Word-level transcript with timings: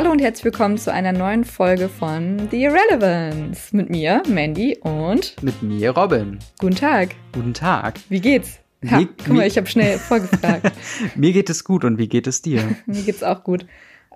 Hallo 0.00 0.12
und 0.12 0.22
herzlich 0.22 0.46
willkommen 0.46 0.78
zu 0.78 0.90
einer 0.90 1.12
neuen 1.12 1.44
Folge 1.44 1.90
von 1.90 2.48
The 2.50 2.62
Irrelevance. 2.62 3.76
Mit 3.76 3.90
mir, 3.90 4.22
Mandy 4.26 4.78
und 4.80 5.36
mit 5.42 5.62
mir, 5.62 5.90
Robin. 5.90 6.38
Guten 6.58 6.74
Tag. 6.74 7.10
Guten 7.34 7.52
Tag. 7.52 8.00
Wie 8.08 8.22
geht's? 8.22 8.60
Ha, 8.90 9.00
mir, 9.00 9.08
guck 9.18 9.34
mal, 9.34 9.46
ich 9.46 9.58
habe 9.58 9.66
schnell 9.66 9.98
vorgefragt. 9.98 10.72
mir 11.16 11.34
geht 11.34 11.50
es 11.50 11.64
gut 11.64 11.84
und 11.84 11.98
wie 11.98 12.08
geht 12.08 12.26
es 12.26 12.40
dir? 12.40 12.62
mir 12.86 13.02
geht's 13.02 13.22
auch 13.22 13.44
gut. 13.44 13.66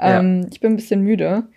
Ähm, 0.00 0.40
ja. 0.40 0.48
Ich 0.52 0.60
bin 0.60 0.72
ein 0.72 0.76
bisschen 0.76 1.02
müde, 1.02 1.48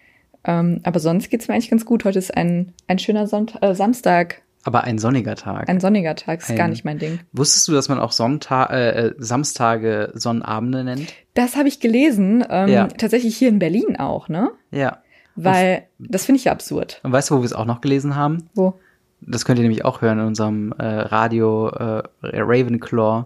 ähm, 0.43 0.81
aber 0.83 0.99
sonst 0.99 1.29
geht's 1.29 1.47
mir 1.47 1.53
eigentlich 1.53 1.69
ganz 1.69 1.85
gut. 1.85 2.03
Heute 2.03 2.19
ist 2.19 2.35
ein, 2.35 2.73
ein 2.87 2.99
schöner 2.99 3.27
Sonntag, 3.27 3.63
äh, 3.63 3.75
Samstag. 3.75 4.41
Aber 4.63 4.83
ein 4.83 4.97
sonniger 4.97 5.35
Tag. 5.35 5.69
Ein 5.69 5.79
sonniger 5.79 6.15
Tag 6.15 6.39
ist 6.39 6.49
ein, 6.49 6.57
gar 6.57 6.67
nicht 6.67 6.83
mein 6.83 6.99
Ding. 6.99 7.19
Wusstest 7.31 7.67
du, 7.67 7.73
dass 7.73 7.87
man 7.87 7.99
auch 7.99 8.11
Sonntag, 8.11 8.69
äh, 8.71 8.89
äh, 8.89 9.15
Samstage 9.17 10.11
Sonnabende 10.13 10.83
nennt? 10.83 11.13
Das 11.35 11.55
habe 11.55 11.67
ich 11.67 11.79
gelesen. 11.79 12.43
Ähm, 12.49 12.67
ja. 12.69 12.87
Tatsächlich 12.87 13.37
hier 13.37 13.49
in 13.49 13.59
Berlin 13.59 13.95
auch, 13.97 14.27
ne? 14.27 14.51
Ja. 14.71 14.97
Weil, 15.35 15.83
und, 15.99 16.11
das 16.13 16.25
finde 16.25 16.39
ich 16.39 16.45
ja 16.45 16.51
absurd. 16.51 16.99
Und 17.03 17.11
weißt 17.11 17.29
du, 17.29 17.35
wo 17.35 17.39
wir 17.39 17.45
es 17.45 17.53
auch 17.53 17.65
noch 17.65 17.79
gelesen 17.79 18.15
haben? 18.15 18.49
Wo? 18.55 18.73
Das 19.21 19.45
könnt 19.45 19.59
ihr 19.59 19.63
nämlich 19.63 19.85
auch 19.85 20.01
hören 20.01 20.19
in 20.19 20.25
unserem 20.25 20.73
äh, 20.77 20.83
Radio 20.85 21.69
äh, 21.69 22.03
Ravenclaw 22.21 23.25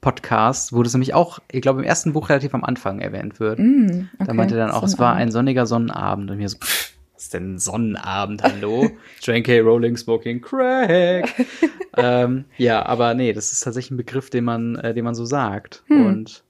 Podcast, 0.00 0.72
wo 0.72 0.82
das 0.82 0.92
nämlich 0.92 1.14
auch, 1.14 1.40
ich 1.50 1.62
glaube, 1.62 1.80
im 1.80 1.84
ersten 1.84 2.12
Buch 2.12 2.28
relativ 2.28 2.54
am 2.54 2.62
Anfang 2.62 3.00
erwähnt 3.00 3.40
wird. 3.40 3.58
Mm, 3.58 4.08
okay. 4.14 4.24
Da 4.24 4.34
meinte 4.34 4.54
er 4.54 4.66
dann 4.66 4.70
auch, 4.70 4.84
es 4.84 4.98
war 4.98 5.14
ein 5.14 5.32
sonniger 5.32 5.66
Sonnenabend. 5.66 6.30
Und 6.30 6.36
mir 6.36 6.48
so, 6.48 6.58
pff, 6.58 6.95
was 7.16 7.24
ist 7.24 7.34
denn 7.34 7.58
Sonnenabend, 7.58 8.42
hallo? 8.42 8.90
Joanne 9.22 9.42
K. 9.42 9.60
Rowling 9.60 9.96
smoking 9.96 10.42
crack. 10.42 11.34
ähm, 11.96 12.44
ja, 12.58 12.84
aber 12.84 13.14
nee, 13.14 13.32
das 13.32 13.52
ist 13.52 13.60
tatsächlich 13.60 13.92
ein 13.92 13.96
Begriff, 13.96 14.28
den 14.28 14.44
man, 14.44 14.76
äh, 14.76 14.92
den 14.92 15.04
man 15.04 15.14
so 15.14 15.24
sagt. 15.24 15.82
Hm. 15.86 16.06
Und 16.06 16.44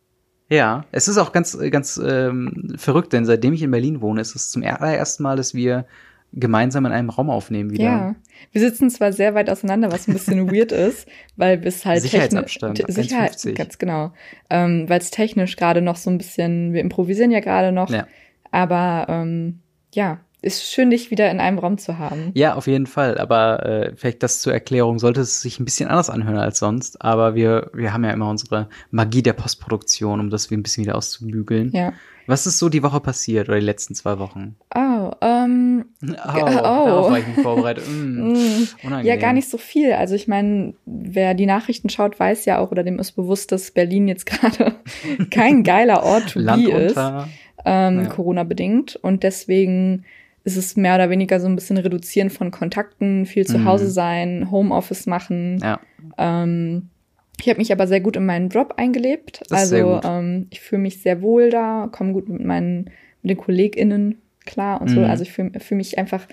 ja, 0.48 0.84
es 0.90 1.06
ist 1.06 1.18
auch 1.18 1.30
ganz, 1.30 1.56
ganz 1.70 2.00
ähm, 2.04 2.74
verrückt, 2.76 3.12
denn 3.12 3.24
seitdem 3.24 3.52
ich 3.52 3.62
in 3.62 3.70
Berlin 3.70 4.00
wohne, 4.00 4.20
ist 4.20 4.34
es 4.34 4.50
zum 4.50 4.64
allerersten 4.64 5.22
Mal, 5.22 5.36
dass 5.36 5.54
wir 5.54 5.86
gemeinsam 6.32 6.84
in 6.84 6.92
einem 6.92 7.10
Raum 7.10 7.30
aufnehmen 7.30 7.70
wieder. 7.70 7.84
Ja, 7.84 8.14
wir 8.50 8.60
sitzen 8.60 8.90
zwar 8.90 9.12
sehr 9.12 9.34
weit 9.34 9.48
auseinander, 9.48 9.92
was 9.92 10.08
ein 10.08 10.14
bisschen 10.14 10.50
weird 10.52 10.72
ist, 10.72 11.08
weil 11.36 11.58
bis 11.58 11.86
halt 11.86 12.02
Sicherheitsabstand, 12.02 12.82
Sicherheit, 12.88 13.40
ganz 13.54 13.78
genau, 13.78 14.12
ähm, 14.50 14.88
weil 14.88 14.98
es 14.98 15.12
technisch 15.12 15.54
gerade 15.54 15.80
noch 15.80 15.96
so 15.96 16.10
ein 16.10 16.18
bisschen, 16.18 16.72
wir 16.72 16.80
improvisieren 16.80 17.30
ja 17.30 17.40
gerade 17.40 17.70
noch, 17.70 17.90
ja. 17.90 18.08
aber 18.50 19.06
ähm, 19.08 19.60
ja, 19.94 20.20
ist 20.46 20.64
schön, 20.64 20.90
dich 20.90 21.10
wieder 21.10 21.30
in 21.30 21.40
einem 21.40 21.58
Raum 21.58 21.76
zu 21.76 21.98
haben. 21.98 22.30
Ja, 22.34 22.54
auf 22.54 22.66
jeden 22.68 22.86
Fall. 22.86 23.18
Aber 23.18 23.66
äh, 23.66 23.92
vielleicht 23.96 24.22
das 24.22 24.40
zur 24.40 24.52
Erklärung 24.52 24.98
sollte 24.98 25.20
es 25.20 25.42
sich 25.42 25.58
ein 25.58 25.64
bisschen 25.64 25.88
anders 25.88 26.08
anhören 26.08 26.38
als 26.38 26.58
sonst. 26.58 27.02
Aber 27.02 27.34
wir, 27.34 27.70
wir 27.74 27.92
haben 27.92 28.04
ja 28.04 28.12
immer 28.12 28.30
unsere 28.30 28.68
Magie 28.90 29.22
der 29.22 29.32
Postproduktion, 29.32 30.20
um 30.20 30.30
das 30.30 30.50
ein 30.50 30.62
bisschen 30.62 30.84
wieder 30.84 30.94
auszubügeln. 30.94 31.72
Ja. 31.72 31.92
Was 32.28 32.46
ist 32.46 32.58
so 32.58 32.68
die 32.68 32.82
Woche 32.82 33.00
passiert 33.00 33.48
oder 33.48 33.58
die 33.58 33.64
letzten 33.64 33.94
zwei 33.94 34.18
Wochen? 34.18 34.56
Oh, 34.74 35.10
ähm. 35.20 35.86
Oh, 36.06 36.42
oh. 36.42 37.10
war 37.10 37.18
ich 37.18 37.26
mich 37.26 37.40
vorbereitet. 37.40 37.84
Mm, 37.96 38.32
mm. 38.32 39.02
ja, 39.02 39.16
gar 39.16 39.32
nicht 39.32 39.48
so 39.48 39.58
viel. 39.58 39.92
Also 39.92 40.14
ich 40.14 40.28
meine, 40.28 40.74
wer 40.84 41.34
die 41.34 41.46
Nachrichten 41.46 41.88
schaut, 41.88 42.18
weiß 42.18 42.44
ja 42.44 42.58
auch 42.58 42.70
oder 42.70 42.82
dem 42.82 42.98
ist 42.98 43.12
bewusst, 43.12 43.52
dass 43.52 43.70
Berlin 43.70 44.08
jetzt 44.08 44.26
gerade 44.26 44.74
kein 45.30 45.62
geiler 45.62 46.02
Ort 46.02 46.32
to 46.32 46.40
be 46.40 46.70
ist. 46.70 46.96
Ähm, 47.64 48.02
ja. 48.02 48.08
Corona-bedingt. 48.08 48.96
Und 48.96 49.22
deswegen 49.22 50.04
ist 50.46 50.56
es 50.56 50.76
mehr 50.76 50.94
oder 50.94 51.10
weniger 51.10 51.40
so 51.40 51.48
ein 51.48 51.56
bisschen 51.56 51.76
Reduzieren 51.76 52.30
von 52.30 52.52
Kontakten, 52.52 53.26
viel 53.26 53.44
zu 53.44 53.58
mhm. 53.58 53.64
Hause 53.64 53.90
sein, 53.90 54.48
Homeoffice 54.52 55.06
machen. 55.06 55.58
Ja. 55.58 55.80
Ähm, 56.16 56.88
ich 57.40 57.48
habe 57.48 57.58
mich 57.58 57.72
aber 57.72 57.88
sehr 57.88 58.00
gut 58.00 58.16
in 58.16 58.24
meinen 58.24 58.48
Job 58.48 58.74
eingelebt. 58.76 59.42
Also 59.50 60.00
ähm, 60.04 60.46
ich 60.50 60.60
fühle 60.60 60.82
mich 60.82 61.02
sehr 61.02 61.20
wohl 61.20 61.50
da, 61.50 61.88
komme 61.90 62.12
gut 62.12 62.28
mit 62.28 62.44
meinen 62.44 62.90
mit 63.22 63.30
den 63.30 63.36
KollegInnen 63.38 64.22
klar 64.44 64.80
und 64.80 64.90
mhm. 64.90 64.94
so. 64.94 65.02
Also 65.02 65.24
ich 65.24 65.32
fühle 65.32 65.58
fühl 65.58 65.78
mich 65.78 65.98
einfach 65.98 66.28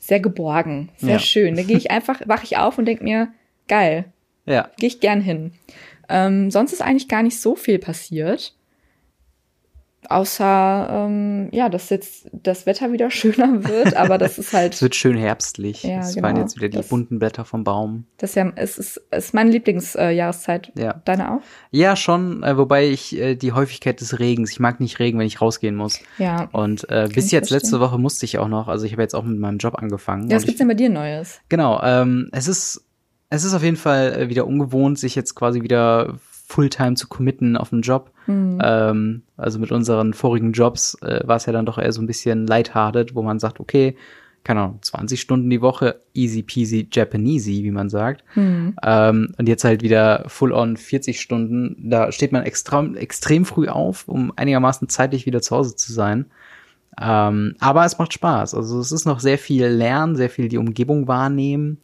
sehr 0.00 0.20
geborgen, 0.20 0.88
sehr 0.96 1.12
ja. 1.12 1.18
schön. 1.18 1.54
Da 1.54 1.62
gehe 1.62 1.76
ich 1.76 1.90
einfach, 1.90 2.22
wache 2.26 2.44
ich 2.44 2.56
auf 2.56 2.78
und 2.78 2.86
denk 2.86 3.02
mir, 3.02 3.28
geil. 3.68 4.06
Ja. 4.46 4.70
Gehe 4.78 4.86
ich 4.86 5.00
gern 5.00 5.20
hin. 5.20 5.52
Ähm, 6.08 6.50
sonst 6.50 6.72
ist 6.72 6.80
eigentlich 6.80 7.08
gar 7.08 7.22
nicht 7.22 7.38
so 7.38 7.54
viel 7.54 7.78
passiert. 7.78 8.54
Außer, 10.08 10.88
ähm, 10.90 11.48
ja, 11.52 11.68
dass 11.68 11.90
jetzt 11.90 12.30
das 12.32 12.64
Wetter 12.64 12.92
wieder 12.92 13.10
schöner 13.12 13.64
wird, 13.64 13.94
aber 13.94 14.16
das 14.16 14.38
ist 14.38 14.54
halt. 14.54 14.74
es 14.74 14.82
wird 14.82 14.94
schön 14.94 15.16
herbstlich. 15.16 15.82
Ja, 15.82 16.00
es 16.00 16.14
genau. 16.14 16.26
fallen 16.26 16.38
jetzt 16.38 16.56
wieder 16.56 16.68
die 16.68 16.78
das, 16.78 16.88
bunten 16.88 17.18
Blätter 17.18 17.44
vom 17.44 17.62
Baum. 17.62 18.06
Das 18.16 18.30
ist 18.30 18.36
ja, 18.36 18.50
es 18.56 18.78
ist, 18.78 18.96
ist 19.10 19.34
meine 19.34 19.50
Lieblingsjahreszeit. 19.50 20.72
Äh, 20.76 20.82
ja. 20.82 21.02
Deine 21.04 21.32
auch? 21.32 21.40
Ja, 21.70 21.94
schon, 21.94 22.42
äh, 22.42 22.56
wobei 22.56 22.88
ich 22.88 23.18
äh, 23.18 23.34
die 23.34 23.52
Häufigkeit 23.52 24.00
des 24.00 24.18
Regens, 24.18 24.50
ich 24.50 24.60
mag 24.60 24.80
nicht 24.80 24.98
Regen, 24.98 25.18
wenn 25.18 25.26
ich 25.26 25.42
rausgehen 25.42 25.76
muss. 25.76 26.00
Ja. 26.16 26.48
Und 26.52 26.88
äh, 26.88 27.08
bis 27.12 27.30
jetzt 27.30 27.50
letzte 27.50 27.78
Woche 27.78 27.98
musste 27.98 28.24
ich 28.24 28.38
auch 28.38 28.48
noch, 28.48 28.68
also 28.68 28.86
ich 28.86 28.92
habe 28.92 29.02
jetzt 29.02 29.14
auch 29.14 29.24
mit 29.24 29.38
meinem 29.38 29.58
Job 29.58 29.74
angefangen. 29.76 30.30
Ja, 30.30 30.36
was 30.36 30.44
gibt's 30.44 30.58
denn 30.58 30.68
bei 30.68 30.74
dir 30.74 30.88
Neues? 30.88 31.40
Genau, 31.48 31.80
ähm, 31.82 32.30
es 32.32 32.48
ist 32.48 32.84
es 33.30 33.44
ist 33.44 33.54
auf 33.54 33.62
jeden 33.62 33.76
Fall 33.76 34.14
äh, 34.14 34.28
wieder 34.28 34.46
ungewohnt, 34.46 34.98
sich 34.98 35.14
jetzt 35.14 35.34
quasi 35.34 35.62
wieder 35.62 36.18
Fulltime 36.48 36.94
zu 36.94 37.08
committen 37.08 37.58
auf 37.58 37.70
den 37.70 37.82
Job. 37.82 38.10
Mhm. 38.26 38.58
Ähm, 38.62 39.22
also 39.36 39.58
mit 39.58 39.70
unseren 39.70 40.14
vorigen 40.14 40.52
Jobs 40.52 40.94
äh, 41.02 41.20
war 41.24 41.36
es 41.36 41.44
ja 41.44 41.52
dann 41.52 41.66
doch 41.66 41.76
eher 41.76 41.92
so 41.92 42.00
ein 42.00 42.06
bisschen 42.06 42.46
lighthearted, 42.46 43.14
wo 43.14 43.22
man 43.22 43.38
sagt, 43.38 43.60
okay, 43.60 43.96
keine 44.44 44.62
Ahnung, 44.62 44.78
20 44.80 45.20
Stunden 45.20 45.50
die 45.50 45.60
Woche, 45.60 46.00
easy 46.14 46.42
peasy 46.42 46.88
Japanesey, 46.90 47.64
wie 47.64 47.70
man 47.70 47.90
sagt. 47.90 48.24
Mhm. 48.34 48.76
Ähm, 48.82 49.34
und 49.36 49.46
jetzt 49.46 49.64
halt 49.64 49.82
wieder 49.82 50.24
full 50.26 50.52
on 50.52 50.78
40 50.78 51.20
Stunden. 51.20 51.90
Da 51.90 52.12
steht 52.12 52.32
man 52.32 52.44
extrem, 52.44 52.96
extrem 52.96 53.44
früh 53.44 53.68
auf, 53.68 54.08
um 54.08 54.32
einigermaßen 54.34 54.88
zeitlich 54.88 55.26
wieder 55.26 55.42
zu 55.42 55.54
Hause 55.54 55.76
zu 55.76 55.92
sein. 55.92 56.26
Ähm, 56.98 57.56
aber 57.60 57.84
es 57.84 57.98
macht 57.98 58.14
Spaß. 58.14 58.54
Also 58.54 58.80
es 58.80 58.90
ist 58.90 59.04
noch 59.04 59.20
sehr 59.20 59.36
viel 59.36 59.66
Lernen, 59.66 60.16
sehr 60.16 60.30
viel 60.30 60.48
die 60.48 60.58
Umgebung 60.58 61.08
wahrnehmen 61.08 61.78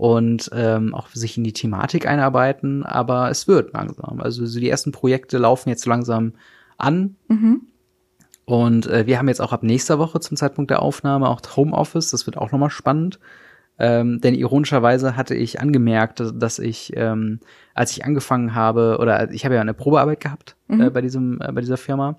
und 0.00 0.48
ähm, 0.54 0.94
auch 0.94 1.08
sich 1.08 1.36
in 1.36 1.44
die 1.44 1.52
Thematik 1.52 2.06
einarbeiten, 2.06 2.84
aber 2.84 3.28
es 3.28 3.46
wird 3.46 3.74
langsam. 3.74 4.22
Also 4.22 4.46
so 4.46 4.58
die 4.58 4.70
ersten 4.70 4.92
Projekte 4.92 5.36
laufen 5.36 5.68
jetzt 5.68 5.84
langsam 5.84 6.32
an. 6.78 7.16
Mhm. 7.28 7.66
Und 8.46 8.86
äh, 8.86 9.06
wir 9.06 9.18
haben 9.18 9.28
jetzt 9.28 9.42
auch 9.42 9.52
ab 9.52 9.62
nächster 9.62 9.98
Woche 9.98 10.18
zum 10.20 10.38
Zeitpunkt 10.38 10.70
der 10.70 10.80
Aufnahme 10.80 11.28
auch 11.28 11.42
Homeoffice. 11.54 12.12
Das 12.12 12.24
wird 12.24 12.38
auch 12.38 12.50
nochmal 12.50 12.70
spannend. 12.70 13.20
Ähm, 13.78 14.22
denn 14.22 14.34
ironischerweise 14.34 15.18
hatte 15.18 15.34
ich 15.34 15.60
angemerkt, 15.60 16.22
dass 16.34 16.58
ich, 16.58 16.94
ähm, 16.96 17.40
als 17.74 17.90
ich 17.90 18.02
angefangen 18.02 18.54
habe, 18.54 18.96
oder 19.00 19.30
ich 19.32 19.44
habe 19.44 19.56
ja 19.56 19.60
eine 19.60 19.74
Probearbeit 19.74 20.20
gehabt 20.20 20.56
mhm. 20.68 20.80
äh, 20.80 20.88
bei 20.88 21.02
diesem, 21.02 21.42
äh, 21.42 21.52
bei 21.52 21.60
dieser 21.60 21.76
Firma 21.76 22.18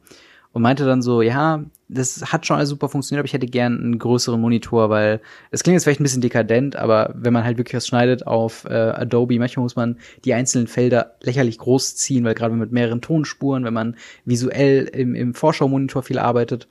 und 0.51 0.61
meinte 0.61 0.85
dann 0.85 1.01
so, 1.01 1.23
ja, 1.23 1.63
das 1.91 2.31
hat 2.31 2.45
schon 2.45 2.57
alles 2.57 2.69
super 2.69 2.87
funktioniert, 2.87 3.19
aber 3.19 3.25
ich 3.25 3.33
hätte 3.33 3.47
gern 3.47 3.77
einen 3.77 3.99
größeren 3.99 4.39
Monitor, 4.39 4.89
weil 4.89 5.19
es 5.51 5.61
klingt 5.61 5.75
jetzt 5.75 5.83
vielleicht 5.83 5.99
ein 5.99 6.03
bisschen 6.03 6.21
dekadent, 6.21 6.75
aber 6.75 7.13
wenn 7.15 7.33
man 7.33 7.43
halt 7.43 7.57
wirklich 7.57 7.75
was 7.75 7.87
schneidet 7.87 8.25
auf 8.25 8.65
äh, 8.65 8.73
Adobe, 8.73 9.37
manchmal 9.37 9.63
muss 9.63 9.75
man 9.75 9.97
die 10.23 10.33
einzelnen 10.33 10.67
Felder 10.67 11.15
lächerlich 11.21 11.57
groß 11.57 11.97
ziehen, 11.97 12.23
weil 12.23 12.33
gerade 12.33 12.55
mit 12.55 12.71
mehreren 12.71 13.01
Tonspuren, 13.01 13.65
wenn 13.65 13.73
man 13.73 13.97
visuell 14.25 14.85
im, 14.85 15.15
im 15.15 15.33
Vorschau-Monitor 15.33 16.03
viel 16.03 16.17
arbeitet, 16.17 16.67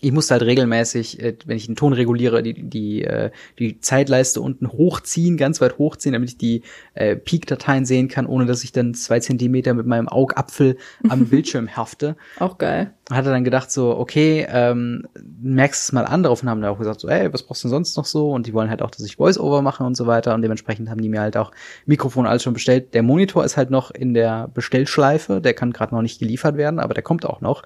ich 0.00 0.12
musste 0.12 0.34
halt 0.34 0.42
regelmäßig, 0.42 1.22
äh, 1.22 1.36
wenn 1.46 1.56
ich 1.56 1.66
den 1.66 1.76
Ton 1.76 1.94
reguliere, 1.94 2.42
die, 2.42 2.68
die, 2.68 3.02
äh, 3.02 3.30
die 3.58 3.80
Zeitleiste 3.80 4.42
unten 4.42 4.68
hochziehen, 4.68 5.38
ganz 5.38 5.60
weit 5.60 5.78
hochziehen, 5.78 6.12
damit 6.12 6.28
ich 6.28 6.36
die 6.36 6.62
äh, 6.94 7.16
Peak-Dateien 7.16 7.86
sehen 7.86 8.08
kann, 8.08 8.26
ohne 8.26 8.44
dass 8.44 8.62
ich 8.62 8.72
dann 8.72 8.92
zwei 8.92 9.20
Zentimeter 9.20 9.72
mit 9.72 9.86
meinem 9.86 10.08
Augapfel 10.08 10.76
am 11.08 11.26
Bildschirm 11.30 11.76
hafte. 11.76 12.16
Auch 12.38 12.58
geil. 12.58 12.92
Hatte 13.10 13.30
dann 13.30 13.44
gedacht 13.44 13.70
so, 13.70 13.96
okay, 13.96 14.46
ähm, 14.50 15.06
merkst 15.40 15.84
es 15.84 15.92
mal 15.92 16.04
an 16.04 16.22
drauf 16.22 16.42
und 16.42 16.50
haben 16.50 16.60
dann 16.60 16.72
auch 16.72 16.78
gesagt 16.78 17.00
so, 17.00 17.08
ey, 17.08 17.32
was 17.32 17.44
brauchst 17.44 17.64
du 17.64 17.68
denn 17.68 17.70
sonst 17.70 17.96
noch 17.96 18.04
so? 18.04 18.32
Und 18.32 18.46
die 18.46 18.52
wollen 18.52 18.68
halt 18.68 18.82
auch, 18.82 18.90
dass 18.90 19.04
ich 19.04 19.16
Voice-Over 19.16 19.62
mache 19.62 19.82
und 19.82 19.96
so 19.96 20.06
weiter 20.06 20.34
und 20.34 20.42
dementsprechend 20.42 20.90
haben 20.90 21.00
die 21.00 21.08
mir 21.08 21.20
halt 21.20 21.36
auch 21.38 21.52
Mikrofon 21.86 22.26
alles 22.26 22.42
schon 22.42 22.52
bestellt. 22.52 22.92
Der 22.92 23.02
Monitor 23.02 23.44
ist 23.44 23.56
halt 23.56 23.70
noch 23.70 23.90
in 23.90 24.12
der 24.12 24.48
Bestellschleife, 24.52 25.40
der 25.40 25.54
kann 25.54 25.72
gerade 25.72 25.94
noch 25.94 26.02
nicht 26.02 26.18
geliefert 26.18 26.56
werden, 26.56 26.80
aber 26.80 26.92
der 26.92 27.02
kommt 27.02 27.24
auch 27.24 27.40
noch. 27.40 27.62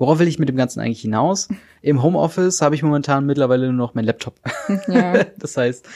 Worauf 0.00 0.18
will 0.18 0.28
ich 0.28 0.38
mit 0.38 0.48
dem 0.48 0.56
Ganzen 0.56 0.80
eigentlich 0.80 1.02
hinaus? 1.02 1.48
Im 1.82 2.02
Homeoffice 2.02 2.62
habe 2.62 2.74
ich 2.74 2.82
momentan 2.82 3.26
mittlerweile 3.26 3.66
nur 3.66 3.74
noch 3.74 3.92
meinen 3.92 4.06
Laptop. 4.06 4.34
Ja. 4.88 5.24
das 5.38 5.58
heißt, 5.58 5.86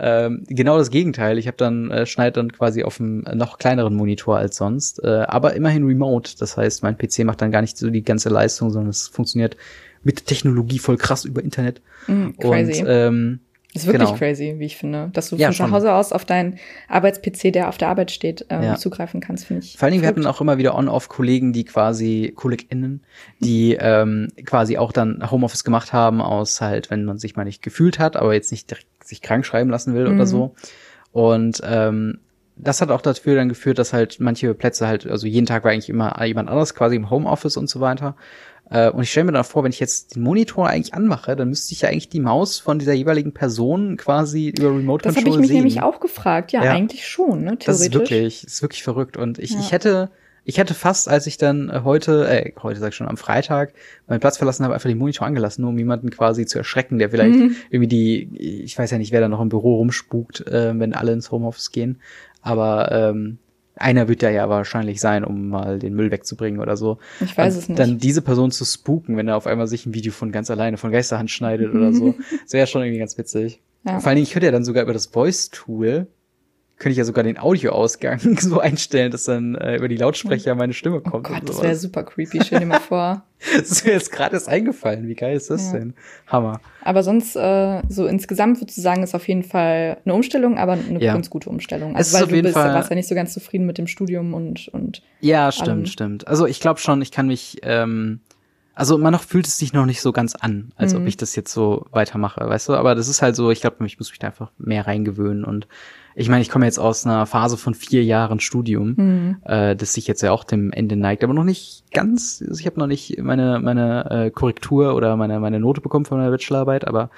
ähm, 0.00 0.42
genau 0.48 0.78
das 0.78 0.90
Gegenteil. 0.90 1.38
Ich 1.38 1.46
habe 1.46 1.56
dann 1.56 1.88
äh, 1.92 2.04
schneid 2.04 2.36
dann 2.36 2.50
quasi 2.50 2.82
auf 2.82 2.98
einem 2.98 3.20
noch 3.34 3.58
kleineren 3.58 3.94
Monitor 3.94 4.36
als 4.36 4.56
sonst, 4.56 5.04
äh, 5.04 5.26
aber 5.28 5.54
immerhin 5.54 5.86
remote. 5.86 6.32
Das 6.40 6.56
heißt, 6.56 6.82
mein 6.82 6.98
PC 6.98 7.20
macht 7.20 7.40
dann 7.40 7.52
gar 7.52 7.60
nicht 7.60 7.78
so 7.78 7.88
die 7.88 8.02
ganze 8.02 8.30
Leistung, 8.30 8.70
sondern 8.70 8.90
es 8.90 9.06
funktioniert 9.06 9.56
mit 10.02 10.26
Technologie 10.26 10.80
voll 10.80 10.96
krass 10.96 11.24
über 11.24 11.40
Internet. 11.40 11.82
Mm, 12.08 12.30
crazy. 12.40 12.80
Und 12.80 12.88
ähm, 12.88 13.40
das 13.72 13.84
ist 13.84 13.88
wirklich 13.88 14.08
genau. 14.08 14.18
crazy, 14.18 14.56
wie 14.58 14.66
ich 14.66 14.76
finde. 14.76 15.08
Dass 15.14 15.30
du 15.30 15.36
ja, 15.36 15.50
von 15.50 15.54
zu 15.54 15.70
Hause 15.70 15.94
aus 15.94 16.12
auf 16.12 16.26
deinen 16.26 16.58
Arbeits-PC, 16.88 17.52
der 17.52 17.68
auf 17.68 17.78
der 17.78 17.88
Arbeit 17.88 18.10
steht, 18.10 18.44
ähm, 18.50 18.62
ja. 18.62 18.76
zugreifen 18.76 19.20
kannst, 19.20 19.46
finde 19.46 19.64
ich. 19.64 19.78
Vor 19.78 19.84
allen 19.86 19.92
Dingen, 19.92 20.02
wir 20.02 20.08
hatten 20.08 20.26
auch 20.26 20.42
immer 20.42 20.58
wieder 20.58 20.76
On-Off-Kollegen, 20.76 21.54
die 21.54 21.64
quasi, 21.64 22.32
KollegInnen, 22.36 23.02
die 23.40 23.78
ähm, 23.80 24.28
quasi 24.44 24.76
auch 24.76 24.92
dann 24.92 25.30
Homeoffice 25.30 25.64
gemacht 25.64 25.94
haben, 25.94 26.20
aus 26.20 26.60
halt, 26.60 26.90
wenn 26.90 27.06
man 27.06 27.18
sich 27.18 27.34
mal 27.34 27.44
nicht 27.44 27.62
gefühlt 27.62 27.98
hat, 27.98 28.16
aber 28.16 28.34
jetzt 28.34 28.52
nicht 28.52 28.70
direkt 28.70 28.86
sich 29.02 29.22
krank 29.22 29.46
schreiben 29.46 29.70
lassen 29.70 29.94
will 29.94 30.06
mhm. 30.06 30.16
oder 30.16 30.26
so. 30.26 30.54
Und 31.12 31.62
ähm, 31.64 32.18
das 32.56 32.82
hat 32.82 32.90
auch 32.90 33.00
dafür 33.00 33.36
dann 33.36 33.48
geführt, 33.48 33.78
dass 33.78 33.94
halt 33.94 34.20
manche 34.20 34.52
Plätze 34.52 34.86
halt, 34.86 35.06
also 35.06 35.26
jeden 35.26 35.46
Tag 35.46 35.64
war 35.64 35.72
eigentlich 35.72 35.88
immer 35.88 36.22
jemand 36.24 36.48
anderes 36.48 36.74
quasi 36.74 36.96
im 36.96 37.08
Homeoffice 37.08 37.56
und 37.56 37.70
so 37.70 37.80
weiter. 37.80 38.16
Äh, 38.72 38.90
und 38.90 39.02
ich 39.02 39.10
stelle 39.10 39.26
mir 39.26 39.32
dann 39.32 39.44
vor, 39.44 39.64
wenn 39.64 39.70
ich 39.70 39.80
jetzt 39.80 40.16
den 40.16 40.22
Monitor 40.22 40.68
eigentlich 40.68 40.94
anmache, 40.94 41.36
dann 41.36 41.48
müsste 41.48 41.74
ich 41.74 41.82
ja 41.82 41.88
eigentlich 41.88 42.08
die 42.08 42.20
Maus 42.20 42.58
von 42.58 42.78
dieser 42.78 42.94
jeweiligen 42.94 43.32
Person 43.32 43.96
quasi 43.96 44.48
über 44.48 44.70
Remote 44.70 45.04
Control 45.04 45.12
sehen. 45.12 45.14
Das 45.14 45.16
habe 45.16 45.28
ich 45.28 45.36
mich 45.36 45.48
sehen. 45.48 45.56
nämlich 45.56 45.82
auch 45.82 46.00
gefragt. 46.00 46.52
Ja, 46.52 46.64
ja, 46.64 46.72
eigentlich 46.72 47.06
schon, 47.06 47.44
ne, 47.44 47.58
theoretisch. 47.58 47.66
Das 47.66 47.80
ist 47.80 47.94
wirklich, 47.94 48.44
ist 48.44 48.62
wirklich 48.62 48.82
verrückt. 48.82 49.16
Und 49.16 49.38
ich, 49.38 49.52
ja. 49.52 49.60
ich 49.60 49.72
hätte, 49.72 50.10
ich 50.44 50.58
hätte 50.58 50.74
fast, 50.74 51.08
als 51.08 51.26
ich 51.26 51.36
dann 51.36 51.68
äh, 51.68 51.80
heute, 51.84 52.26
äh, 52.28 52.52
heute 52.62 52.80
sag 52.80 52.88
ich 52.88 52.96
schon, 52.96 53.08
am 53.08 53.16
Freitag 53.16 53.74
meinen 54.06 54.20
Platz 54.20 54.38
verlassen 54.38 54.64
habe, 54.64 54.74
einfach 54.74 54.88
den 54.88 54.98
Monitor 54.98 55.26
angelassen, 55.26 55.62
nur 55.62 55.70
um 55.70 55.78
jemanden 55.78 56.10
quasi 56.10 56.46
zu 56.46 56.58
erschrecken, 56.58 56.98
der 56.98 57.10
vielleicht 57.10 57.38
mhm. 57.38 57.56
irgendwie 57.70 57.88
die, 57.88 58.62
ich 58.64 58.78
weiß 58.78 58.90
ja 58.90 58.98
nicht, 58.98 59.12
wer 59.12 59.20
da 59.20 59.28
noch 59.28 59.40
im 59.40 59.50
Büro 59.50 59.76
rumspukt, 59.76 60.46
äh, 60.46 60.72
wenn 60.78 60.94
alle 60.94 61.12
ins 61.12 61.30
Homeoffice 61.30 61.72
gehen. 61.72 62.00
Aber 62.40 62.90
ähm, 62.90 63.38
einer 63.76 64.08
wird 64.08 64.22
da 64.22 64.30
ja 64.30 64.48
wahrscheinlich 64.48 65.00
sein, 65.00 65.24
um 65.24 65.48
mal 65.48 65.78
den 65.78 65.94
Müll 65.94 66.10
wegzubringen 66.10 66.60
oder 66.60 66.76
so. 66.76 66.98
Ich 67.20 67.36
weiß 67.36 67.56
es 67.56 67.68
nicht. 67.68 67.78
Dann 67.78 67.98
diese 67.98 68.22
Person 68.22 68.50
zu 68.50 68.64
spooken, 68.64 69.16
wenn 69.16 69.28
er 69.28 69.36
auf 69.36 69.46
einmal 69.46 69.66
sich 69.66 69.86
ein 69.86 69.94
Video 69.94 70.12
von 70.12 70.32
ganz 70.32 70.50
alleine 70.50 70.76
von 70.76 70.92
Geisterhand 70.92 71.30
schneidet 71.30 71.74
oder 71.74 71.92
so. 71.92 72.14
Das 72.44 72.52
wäre 72.52 72.66
schon 72.66 72.82
irgendwie 72.82 72.98
ganz 72.98 73.16
witzig. 73.18 73.60
Ja. 73.84 74.00
Vor 74.00 74.08
allen 74.08 74.16
Dingen, 74.16 74.26
ich 74.26 74.32
könnte 74.32 74.46
ja 74.46 74.52
dann 74.52 74.64
sogar 74.64 74.82
über 74.82 74.92
das 74.92 75.06
Voice-Tool 75.06 76.06
könnte 76.82 76.92
ich 76.92 76.98
ja 76.98 77.04
sogar 77.04 77.22
den 77.22 77.38
Audioausgang 77.38 78.36
so 78.40 78.58
einstellen, 78.58 79.12
dass 79.12 79.24
dann 79.24 79.54
äh, 79.54 79.76
über 79.76 79.86
die 79.86 79.96
Lautsprecher 79.96 80.56
meine 80.56 80.72
Stimme 80.72 80.96
oh 80.96 81.10
kommt. 81.10 81.30
Oh 81.30 81.32
Gott, 81.34 81.48
das 81.48 81.62
wäre 81.62 81.76
super 81.76 82.02
creepy. 82.02 82.40
Stell 82.44 82.58
dir 82.58 82.66
mal 82.66 82.80
vor. 82.88 83.22
das 83.56 83.70
ist 83.70 83.86
mir 83.86 83.92
jetzt 83.92 84.10
gerade 84.10 84.34
erst 84.34 84.48
eingefallen. 84.48 85.06
Wie 85.06 85.14
geil 85.14 85.36
ist 85.36 85.48
das 85.48 85.72
ja. 85.72 85.78
denn? 85.78 85.94
Hammer. 86.26 86.60
Aber 86.82 87.04
sonst, 87.04 87.36
äh, 87.36 87.82
so 87.88 88.06
insgesamt 88.06 88.60
würde 88.60 88.70
ich 88.70 88.82
sagen, 88.82 89.04
ist 89.04 89.14
auf 89.14 89.28
jeden 89.28 89.44
Fall 89.44 89.98
eine 90.04 90.12
Umstellung, 90.12 90.58
aber 90.58 90.72
eine 90.72 91.00
ja. 91.00 91.12
ganz 91.12 91.30
gute 91.30 91.48
Umstellung. 91.50 91.94
Also, 91.94 92.18
weil 92.18 92.26
du 92.26 92.42
bist, 92.42 92.54
Fall 92.54 92.74
warst 92.74 92.90
ja 92.90 92.96
nicht 92.96 93.08
so 93.08 93.14
ganz 93.14 93.32
zufrieden 93.32 93.64
mit 93.64 93.78
dem 93.78 93.86
Studium 93.86 94.34
und, 94.34 94.66
und. 94.68 95.02
Ja, 95.20 95.52
stimmt, 95.52 95.68
allem. 95.68 95.86
stimmt. 95.86 96.26
Also 96.26 96.46
ich 96.46 96.58
glaube 96.58 96.80
schon, 96.80 97.00
ich 97.00 97.12
kann 97.12 97.28
mich, 97.28 97.58
ähm, 97.62 98.18
also 98.74 98.96
immer 98.96 99.12
noch 99.12 99.22
fühlt 99.22 99.46
es 99.46 99.56
sich 99.56 99.72
noch 99.72 99.86
nicht 99.86 100.00
so 100.00 100.10
ganz 100.10 100.34
an, 100.34 100.72
als 100.74 100.94
mhm. 100.94 101.02
ob 101.02 101.06
ich 101.06 101.16
das 101.16 101.36
jetzt 101.36 101.52
so 101.52 101.86
weitermache, 101.92 102.40
weißt 102.40 102.70
du? 102.70 102.74
Aber 102.74 102.96
das 102.96 103.06
ist 103.06 103.22
halt 103.22 103.36
so, 103.36 103.52
ich 103.52 103.60
glaube, 103.60 103.86
ich 103.86 103.98
muss 104.00 104.10
mich 104.10 104.18
da 104.18 104.26
einfach 104.26 104.50
mehr 104.58 104.84
reingewöhnen 104.88 105.44
und 105.44 105.68
ich 106.14 106.28
meine, 106.28 106.42
ich 106.42 106.50
komme 106.50 106.66
jetzt 106.66 106.78
aus 106.78 107.06
einer 107.06 107.26
Phase 107.26 107.56
von 107.56 107.74
vier 107.74 108.04
Jahren 108.04 108.40
Studium, 108.40 108.94
mhm. 108.96 109.36
äh, 109.44 109.74
das 109.76 109.94
sich 109.94 110.06
jetzt 110.06 110.22
ja 110.22 110.32
auch 110.32 110.44
dem 110.44 110.72
Ende 110.72 110.96
neigt, 110.96 111.24
aber 111.24 111.34
noch 111.34 111.44
nicht 111.44 111.84
ganz, 111.92 112.42
also 112.46 112.60
ich 112.60 112.66
habe 112.66 112.78
noch 112.78 112.86
nicht 112.86 113.18
meine, 113.22 113.60
meine 113.60 114.10
äh, 114.10 114.30
Korrektur 114.30 114.94
oder 114.94 115.16
meine, 115.16 115.40
meine 115.40 115.60
Note 115.60 115.80
bekommen 115.80 116.04
von 116.04 116.18
meiner 116.18 116.30
Bachelorarbeit, 116.30 116.86
aber 116.86 117.10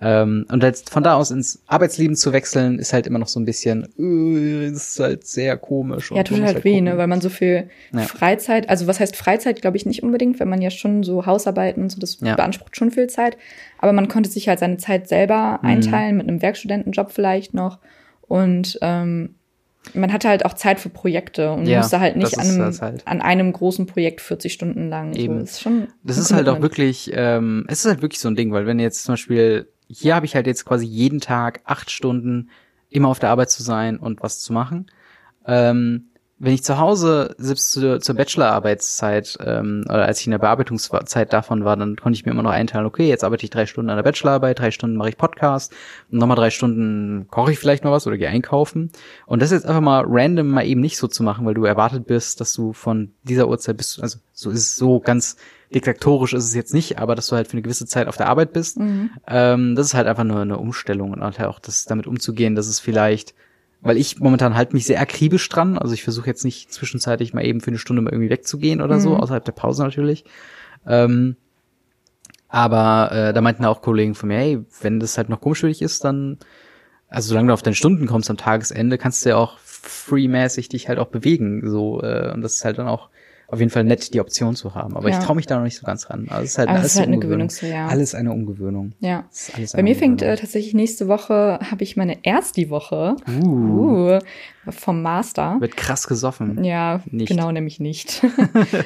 ähm, 0.00 0.46
und 0.50 0.62
jetzt 0.62 0.90
von 0.90 1.02
da 1.02 1.14
aus 1.14 1.30
ins 1.30 1.62
Arbeitsleben 1.66 2.16
zu 2.16 2.32
wechseln, 2.32 2.78
ist 2.78 2.92
halt 2.92 3.06
immer 3.06 3.18
noch 3.18 3.28
so 3.28 3.40
ein 3.40 3.46
bisschen, 3.46 3.88
äh, 3.98 4.66
ist 4.66 5.00
halt 5.00 5.26
sehr 5.26 5.56
komisch. 5.56 6.10
Ja, 6.10 6.22
tut 6.22 6.40
halt, 6.42 6.56
halt 6.56 6.64
weh, 6.64 6.80
ne, 6.80 6.98
weil 6.98 7.06
man 7.06 7.20
so 7.20 7.30
viel 7.30 7.70
ja. 7.92 8.00
Freizeit, 8.00 8.68
also 8.68 8.86
was 8.86 9.00
heißt 9.00 9.16
Freizeit, 9.16 9.62
glaube 9.62 9.76
ich 9.76 9.86
nicht 9.86 10.02
unbedingt, 10.02 10.38
wenn 10.38 10.48
man 10.48 10.60
ja 10.60 10.70
schon 10.70 11.02
so 11.02 11.24
Hausarbeiten 11.24 11.82
und 11.82 11.90
so, 11.90 11.98
das 11.98 12.20
ja. 12.20 12.34
beansprucht 12.34 12.76
schon 12.76 12.90
viel 12.90 13.06
Zeit, 13.06 13.38
aber 13.78 13.92
man 13.92 14.08
konnte 14.08 14.28
sich 14.28 14.48
halt 14.48 14.58
seine 14.58 14.76
Zeit 14.76 15.08
selber 15.08 15.60
mhm. 15.62 15.68
einteilen, 15.68 16.16
mit 16.16 16.28
einem 16.28 16.42
Werkstudentenjob 16.42 17.10
vielleicht 17.10 17.54
noch 17.54 17.78
und 18.28 18.78
ähm, 18.82 19.36
man 19.94 20.12
hatte 20.12 20.28
halt 20.28 20.44
auch 20.44 20.54
Zeit 20.54 20.80
für 20.80 20.88
Projekte 20.88 21.52
und 21.52 21.66
ja, 21.66 21.78
musste 21.78 22.00
halt 22.00 22.16
nicht 22.16 22.38
an 22.38 22.46
einem, 22.48 22.80
halt. 22.80 23.06
an 23.06 23.20
einem 23.20 23.52
großen 23.52 23.86
Projekt 23.86 24.20
40 24.20 24.52
Stunden 24.52 24.88
lang. 24.88 25.14
Eben. 25.14 25.38
So, 25.38 25.44
ist 25.44 25.60
schon 25.60 25.88
das 26.02 26.18
ist 26.18 26.32
halt 26.32 26.48
auch 26.48 26.60
wirklich, 26.60 27.10
ähm, 27.14 27.64
es 27.68 27.80
ist 27.80 27.86
halt 27.86 28.02
wirklich 28.02 28.20
so 28.20 28.28
ein 28.28 28.36
Ding, 28.36 28.52
weil 28.52 28.66
wenn 28.66 28.78
jetzt 28.78 29.04
zum 29.04 29.12
Beispiel, 29.12 29.68
hier 29.88 30.14
habe 30.14 30.26
ich 30.26 30.34
halt 30.34 30.46
jetzt 30.46 30.64
quasi 30.64 30.86
jeden 30.86 31.20
Tag 31.20 31.60
acht 31.64 31.90
Stunden 31.90 32.50
immer 32.90 33.08
auf 33.08 33.18
der 33.18 33.30
Arbeit 33.30 33.50
zu 33.50 33.62
sein 33.62 33.98
und 33.98 34.22
was 34.22 34.40
zu 34.40 34.52
machen. 34.52 34.86
Ähm, 35.46 36.10
wenn 36.38 36.52
ich 36.52 36.62
zu 36.62 36.78
Hause, 36.78 37.34
selbst 37.38 37.72
zu, 37.72 37.98
zur 37.98 38.14
Bachelorarbeitszeit, 38.14 39.38
ähm, 39.40 39.84
oder 39.86 40.04
als 40.04 40.20
ich 40.20 40.26
in 40.26 40.32
der 40.32 40.38
Bearbeitungszeit 40.38 41.32
davon 41.32 41.64
war, 41.64 41.76
dann 41.76 41.96
konnte 41.96 42.18
ich 42.18 42.26
mir 42.26 42.32
immer 42.32 42.42
noch 42.42 42.50
einteilen, 42.50 42.84
okay, 42.84 43.08
jetzt 43.08 43.24
arbeite 43.24 43.44
ich 43.44 43.50
drei 43.50 43.64
Stunden 43.64 43.88
an 43.88 43.96
der 43.96 44.02
Bachelorarbeit, 44.02 44.58
drei 44.58 44.70
Stunden 44.70 44.96
mache 44.96 45.08
ich 45.08 45.16
Podcast 45.16 45.72
und 46.10 46.18
nochmal 46.18 46.36
drei 46.36 46.50
Stunden 46.50 47.26
koche 47.30 47.52
ich 47.52 47.58
vielleicht 47.58 47.84
noch 47.84 47.92
was 47.92 48.06
oder 48.06 48.18
gehe 48.18 48.28
einkaufen. 48.28 48.90
Und 49.24 49.40
das 49.40 49.50
jetzt 49.50 49.64
einfach 49.64 49.80
mal 49.80 50.04
random 50.06 50.48
mal 50.48 50.66
eben 50.66 50.82
nicht 50.82 50.98
so 50.98 51.08
zu 51.08 51.22
machen, 51.22 51.46
weil 51.46 51.54
du 51.54 51.64
erwartet 51.64 52.06
bist, 52.06 52.40
dass 52.40 52.52
du 52.52 52.74
von 52.74 53.12
dieser 53.22 53.48
Uhrzeit 53.48 53.78
bist, 53.78 54.02
also 54.02 54.18
so 54.32 54.50
ist 54.50 54.60
es 54.60 54.76
so 54.76 55.00
ganz 55.00 55.36
diktatorisch 55.74 56.32
ist 56.32 56.44
es 56.44 56.54
jetzt 56.54 56.74
nicht, 56.74 56.98
aber 56.98 57.14
dass 57.14 57.26
du 57.26 57.36
halt 57.36 57.48
für 57.48 57.54
eine 57.54 57.62
gewisse 57.62 57.86
Zeit 57.86 58.08
auf 58.08 58.16
der 58.16 58.28
Arbeit 58.28 58.52
bist, 58.52 58.78
mhm. 58.78 59.10
ähm, 59.26 59.74
das 59.74 59.86
ist 59.86 59.94
halt 59.94 60.06
einfach 60.06 60.24
nur 60.24 60.40
eine 60.40 60.58
Umstellung 60.58 61.12
und 61.12 61.22
halt 61.22 61.40
auch 61.40 61.58
das 61.58 61.86
damit 61.86 62.06
umzugehen, 62.06 62.54
dass 62.54 62.68
es 62.68 62.78
vielleicht 62.78 63.34
weil 63.80 63.96
ich 63.96 64.18
momentan 64.18 64.54
halt 64.54 64.72
mich 64.72 64.86
sehr 64.86 65.00
akribisch 65.00 65.48
dran. 65.48 65.78
Also 65.78 65.94
ich 65.94 66.02
versuche 66.02 66.26
jetzt 66.26 66.44
nicht 66.44 66.72
zwischenzeitlich 66.72 67.34
mal 67.34 67.44
eben 67.44 67.60
für 67.60 67.68
eine 67.68 67.78
Stunde 67.78 68.02
mal 68.02 68.12
irgendwie 68.12 68.30
wegzugehen 68.30 68.80
oder 68.80 68.96
mhm. 68.96 69.00
so, 69.00 69.16
außerhalb 69.16 69.44
der 69.44 69.52
Pause 69.52 69.84
natürlich. 69.84 70.24
Ähm, 70.86 71.36
aber 72.48 73.10
äh, 73.12 73.32
da 73.32 73.40
meinten 73.40 73.64
auch 73.64 73.82
Kollegen 73.82 74.14
von 74.14 74.28
mir, 74.28 74.38
hey, 74.38 74.64
wenn 74.80 75.00
das 75.00 75.18
halt 75.18 75.28
noch 75.28 75.40
komisch 75.40 75.60
für 75.60 75.68
dich 75.68 75.82
ist, 75.82 76.04
dann, 76.04 76.38
also 77.08 77.28
solange 77.28 77.48
du 77.48 77.54
auf 77.54 77.62
deine 77.62 77.74
Stunden 77.74 78.06
kommst 78.06 78.30
am 78.30 78.36
Tagesende, 78.36 78.98
kannst 78.98 79.24
du 79.24 79.30
ja 79.30 79.36
auch 79.36 79.58
freemäßig 79.58 80.68
dich 80.68 80.88
halt 80.88 80.98
auch 80.98 81.08
bewegen. 81.08 81.68
So, 81.68 82.02
äh, 82.02 82.32
und 82.32 82.42
das 82.42 82.54
ist 82.54 82.64
halt 82.64 82.78
dann 82.78 82.88
auch 82.88 83.10
auf 83.48 83.60
jeden 83.60 83.70
Fall 83.70 83.84
nett, 83.84 84.12
die 84.12 84.20
Option 84.20 84.56
zu 84.56 84.74
haben. 84.74 84.96
Aber 84.96 85.08
ja. 85.08 85.18
ich 85.18 85.24
traue 85.24 85.36
mich 85.36 85.46
da 85.46 85.56
noch 85.56 85.64
nicht 85.64 85.76
so 85.76 85.86
ganz 85.86 86.10
ran. 86.10 86.26
Also 86.28 86.44
es 86.44 86.50
ist 86.50 86.58
halt, 86.58 86.68
alles 86.68 86.86
ist 86.86 86.98
halt 86.98 87.08
eine 87.08 87.18
Gewöhnungssache. 87.18 87.70
Ja. 87.70 87.86
Alles 87.86 88.14
eine 88.14 88.32
Umgewöhnung. 88.32 88.92
Ja. 89.00 89.28
Bei 89.74 89.82
mir 89.82 89.94
fängt 89.94 90.22
äh, 90.22 90.36
tatsächlich 90.36 90.74
nächste 90.74 91.06
Woche, 91.06 91.60
habe 91.70 91.84
ich 91.84 91.96
meine 91.96 92.24
erste 92.24 92.68
Woche 92.70 93.16
uh. 93.42 94.16
Uh, 94.16 94.18
vom 94.68 95.02
Master. 95.02 95.56
Wird 95.60 95.76
krass 95.76 96.08
gesoffen. 96.08 96.64
Ja, 96.64 97.02
nicht. 97.06 97.28
genau, 97.28 97.52
nämlich 97.52 97.78
nicht. 97.78 98.24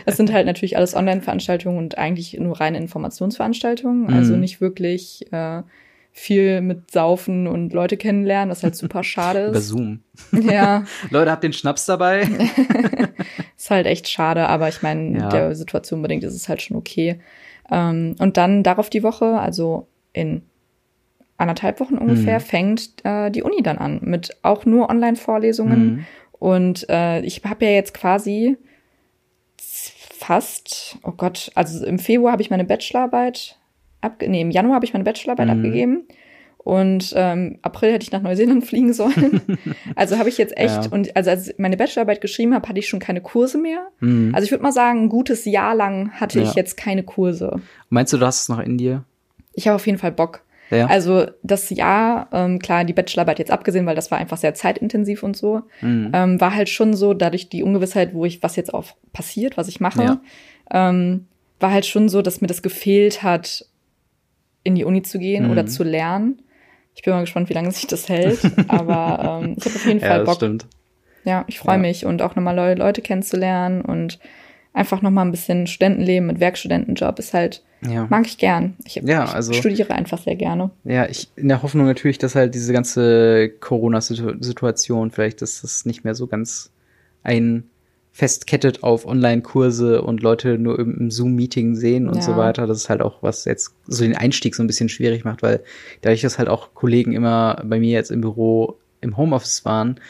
Es 0.06 0.16
sind 0.16 0.32
halt 0.32 0.46
natürlich 0.46 0.76
alles 0.76 0.94
Online-Veranstaltungen 0.94 1.78
und 1.78 1.98
eigentlich 1.98 2.38
nur 2.38 2.60
reine 2.60 2.78
Informationsveranstaltungen. 2.78 4.12
Also 4.12 4.34
mhm. 4.34 4.40
nicht 4.40 4.60
wirklich 4.60 5.32
äh, 5.32 5.62
viel 6.12 6.60
mit 6.60 6.90
Saufen 6.90 7.46
und 7.46 7.72
Leute 7.72 7.96
kennenlernen, 7.96 8.50
was 8.50 8.62
halt 8.62 8.76
super 8.76 9.02
schade 9.04 9.40
ist. 9.40 9.50
Über 9.50 9.60
Zoom. 9.60 10.00
Ja. 10.32 10.84
Leute, 11.10 11.30
habt 11.30 11.44
den 11.44 11.52
Schnaps 11.52 11.86
dabei? 11.86 12.22
ist 13.56 13.70
halt 13.70 13.86
echt 13.86 14.08
schade, 14.08 14.48
aber 14.48 14.68
ich 14.68 14.82
meine, 14.82 15.18
ja. 15.18 15.28
der 15.28 15.54
Situation 15.54 16.02
bedingt 16.02 16.24
ist 16.24 16.34
es 16.34 16.48
halt 16.48 16.62
schon 16.62 16.76
okay. 16.76 17.20
Ähm, 17.70 18.16
und 18.18 18.36
dann 18.36 18.62
darauf 18.62 18.90
die 18.90 19.02
Woche, 19.02 19.38
also 19.38 19.88
in 20.12 20.42
anderthalb 21.38 21.80
Wochen 21.80 21.96
ungefähr, 21.96 22.38
mhm. 22.38 22.44
fängt 22.44 23.04
äh, 23.04 23.30
die 23.30 23.42
Uni 23.42 23.62
dann 23.62 23.78
an 23.78 24.00
mit 24.02 24.36
auch 24.42 24.66
nur 24.66 24.90
Online-Vorlesungen. 24.90 25.84
Mhm. 25.86 26.06
Und 26.32 26.88
äh, 26.90 27.20
ich 27.20 27.42
habe 27.44 27.64
ja 27.64 27.70
jetzt 27.70 27.94
quasi 27.94 28.56
fast, 29.56 30.98
oh 31.02 31.12
Gott, 31.12 31.50
also 31.54 31.84
im 31.84 31.98
Februar 31.98 32.32
habe 32.32 32.42
ich 32.42 32.50
meine 32.50 32.64
Bachelorarbeit 32.64 33.56
abge 34.00 34.28
nee, 34.28 34.40
im 34.40 34.50
Januar 34.50 34.76
habe 34.76 34.84
ich 34.84 34.92
meine 34.92 35.04
Bachelorarbeit 35.04 35.48
mhm. 35.48 35.52
abgegeben. 35.52 36.04
Und 36.62 37.14
ähm, 37.16 37.58
April 37.62 37.92
hätte 37.92 38.02
ich 38.02 38.12
nach 38.12 38.20
Neuseeland 38.20 38.64
fliegen 38.66 38.92
sollen. 38.92 39.40
also 39.96 40.18
habe 40.18 40.28
ich 40.28 40.36
jetzt 40.36 40.56
echt, 40.58 40.84
ja. 40.84 40.90
und 40.90 41.16
also 41.16 41.30
als 41.30 41.48
ich 41.48 41.58
meine 41.58 41.76
Bachelorarbeit 41.76 42.20
geschrieben 42.20 42.54
habe, 42.54 42.68
hatte 42.68 42.78
ich 42.78 42.88
schon 42.88 43.00
keine 43.00 43.22
Kurse 43.22 43.56
mehr. 43.56 43.88
Mhm. 44.00 44.34
Also 44.34 44.44
ich 44.44 44.50
würde 44.50 44.62
mal 44.62 44.72
sagen, 44.72 45.04
ein 45.04 45.08
gutes 45.08 45.46
Jahr 45.46 45.74
lang 45.74 46.12
hatte 46.12 46.38
ja. 46.40 46.44
ich 46.44 46.54
jetzt 46.54 46.76
keine 46.76 47.02
Kurse. 47.02 47.60
Meinst 47.88 48.12
du, 48.12 48.18
du 48.18 48.26
hast 48.26 48.42
es 48.42 48.48
noch 48.50 48.60
in 48.60 48.76
dir? 48.76 49.04
Ich 49.54 49.68
habe 49.68 49.76
auf 49.76 49.86
jeden 49.86 49.98
Fall 49.98 50.12
Bock. 50.12 50.42
Ja. 50.70 50.86
Also 50.86 51.26
das 51.42 51.70
Jahr, 51.70 52.28
ähm, 52.32 52.58
klar, 52.60 52.84
die 52.84 52.92
Bachelorarbeit 52.92 53.38
jetzt 53.38 53.50
abgesehen, 53.50 53.86
weil 53.86 53.96
das 53.96 54.10
war 54.10 54.18
einfach 54.18 54.36
sehr 54.36 54.54
zeitintensiv 54.54 55.22
und 55.22 55.36
so, 55.36 55.62
mhm. 55.80 56.10
ähm, 56.12 56.40
war 56.40 56.54
halt 56.54 56.68
schon 56.68 56.94
so, 56.94 57.14
dadurch 57.14 57.48
die 57.48 57.62
Ungewissheit, 57.62 58.14
wo 58.14 58.24
ich, 58.24 58.42
was 58.42 58.56
jetzt 58.56 58.72
auch 58.72 58.84
passiert, 59.12 59.56
was 59.56 59.66
ich 59.68 59.80
mache, 59.80 60.20
ähm, 60.70 61.26
war 61.58 61.72
halt 61.72 61.86
schon 61.86 62.08
so, 62.08 62.22
dass 62.22 62.40
mir 62.40 62.46
das 62.46 62.62
gefehlt 62.62 63.22
hat, 63.22 63.66
in 64.62 64.74
die 64.74 64.84
Uni 64.84 65.02
zu 65.02 65.18
gehen 65.18 65.46
mhm. 65.46 65.50
oder 65.52 65.66
zu 65.66 65.84
lernen. 65.84 66.42
Ich 66.94 67.02
bin 67.02 67.14
mal 67.14 67.20
gespannt, 67.20 67.48
wie 67.48 67.54
lange 67.54 67.70
sich 67.72 67.86
das 67.86 68.08
hält. 68.08 68.40
Aber 68.68 69.42
ähm, 69.42 69.56
ich 69.58 69.64
habe 69.64 69.76
auf 69.76 69.86
jeden 69.86 70.00
Fall 70.00 70.18
ja, 70.18 70.24
Bock. 70.24 70.36
Stimmt. 70.36 70.66
Ja, 71.24 71.44
ich 71.48 71.58
freue 71.58 71.76
ja. 71.76 71.82
mich 71.82 72.06
und 72.06 72.22
auch 72.22 72.36
nochmal 72.36 72.54
neue 72.54 72.74
Leute 72.74 73.02
kennenzulernen 73.02 73.82
und 73.82 74.18
einfach 74.72 75.02
nochmal 75.02 75.26
ein 75.26 75.30
bisschen 75.30 75.66
Studentenleben 75.66 76.26
mit 76.26 76.40
Werkstudentenjob 76.40 77.18
ist 77.18 77.34
halt, 77.34 77.62
ja. 77.82 78.06
mag 78.08 78.26
ich 78.26 78.38
gern. 78.38 78.74
Ich, 78.84 78.96
ja, 78.96 79.24
ich 79.24 79.34
also, 79.34 79.52
studiere 79.52 79.92
einfach 79.92 80.18
sehr 80.18 80.36
gerne. 80.36 80.70
Ja, 80.84 81.06
ich 81.06 81.28
in 81.36 81.48
der 81.48 81.62
Hoffnung 81.62 81.86
natürlich, 81.86 82.18
dass 82.18 82.34
halt 82.34 82.54
diese 82.54 82.72
ganze 82.72 83.50
Corona-Situation 83.60 85.10
vielleicht, 85.10 85.42
dass 85.42 85.62
das 85.62 85.84
nicht 85.84 86.04
mehr 86.04 86.14
so 86.14 86.26
ganz 86.26 86.70
ein 87.22 87.64
festkettet 88.12 88.82
auf 88.82 89.06
Online-Kurse 89.06 90.02
und 90.02 90.22
Leute 90.22 90.58
nur 90.58 90.78
im, 90.78 91.10
Zoom-Meeting 91.10 91.74
sehen 91.76 92.08
und 92.08 92.16
ja. 92.16 92.22
so 92.22 92.36
weiter. 92.36 92.66
Das 92.66 92.78
ist 92.78 92.90
halt 92.90 93.02
auch, 93.02 93.22
was 93.22 93.44
jetzt 93.44 93.74
so 93.86 94.04
den 94.04 94.16
Einstieg 94.16 94.54
so 94.54 94.62
ein 94.62 94.66
bisschen 94.66 94.88
schwierig 94.88 95.24
macht, 95.24 95.42
weil 95.42 95.62
dadurch, 96.02 96.20
dass 96.20 96.38
halt 96.38 96.48
auch 96.48 96.74
Kollegen 96.74 97.12
immer 97.12 97.62
bei 97.64 97.78
mir 97.78 97.90
jetzt 97.90 98.10
im 98.10 98.20
Büro 98.20 98.78
im 99.00 99.16
Homeoffice 99.16 99.64
waren, 99.64 100.00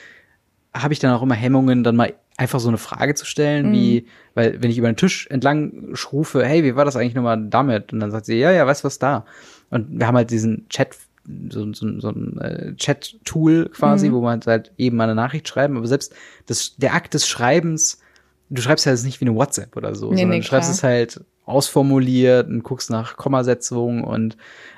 habe 0.75 0.93
ich 0.93 0.99
dann 0.99 1.15
auch 1.15 1.23
immer 1.23 1.35
Hemmungen, 1.35 1.85
dann 1.85 1.97
mal 1.97 2.15
einfach 2.37 2.59
so 2.59 2.69
eine 2.69 2.79
Frage 2.79 3.15
zu 3.15 3.27
stellen, 3.27 3.69
mhm. 3.69 3.73
wie, 3.73 4.07
weil 4.35 4.63
wenn 4.63 4.71
ich 4.71 4.79
über 4.79 4.91
den 4.91 4.97
Tisch 4.97 5.27
entlang 5.29 5.91
schrufe, 5.95 6.45
hey, 6.45 6.65
wie 6.65 6.75
war 6.75 6.87
das 6.87 6.97
eigentlich 6.97 7.15
nochmal 7.15 7.39
damit? 7.49 7.93
Und 7.93 8.01
dann 8.01 8.11
sagt 8.11 8.25
sie, 8.25 8.39
ja, 8.39 8.51
ja, 8.51 8.67
weißt 8.67 8.83
du 8.83 8.87
was 8.87 8.99
da? 8.99 9.27
Und 9.69 10.01
wir 10.01 10.07
haben 10.07 10.17
halt 10.17 10.31
diesen 10.31 10.67
Chat 10.69 10.97
so, 11.51 11.73
so, 11.73 12.01
so 12.01 12.09
ein 12.09 12.39
äh, 12.41 12.75
Chat-Tool 12.77 13.71
quasi, 13.71 14.09
mhm. 14.09 14.15
wo 14.15 14.21
man 14.21 14.41
halt 14.47 14.73
eben 14.79 14.97
mal 14.97 15.05
eine 15.05 15.15
Nachricht 15.15 15.49
schreiben, 15.49 15.77
aber 15.77 15.87
selbst 15.87 16.15
das, 16.47 16.77
der 16.77 16.95
Akt 16.95 17.15
des 17.15 17.29
Schreibens, 17.29 18.01
du 18.49 18.63
schreibst 18.63 18.87
ja 18.87 18.93
jetzt 18.93 19.05
nicht 19.05 19.21
wie 19.21 19.27
eine 19.27 19.35
WhatsApp 19.35 19.77
oder 19.77 19.95
so, 19.95 20.11
nee, 20.11 20.19
sondern 20.19 20.31
nee, 20.31 20.41
du 20.41 20.47
schreibst 20.47 20.71
es 20.71 20.83
halt 20.83 21.21
ausformuliert 21.45 22.49
und 22.49 22.63
guckst 22.63 22.91
nach 22.91 23.17
Kommasetzung 23.17 24.05
und 24.05 24.37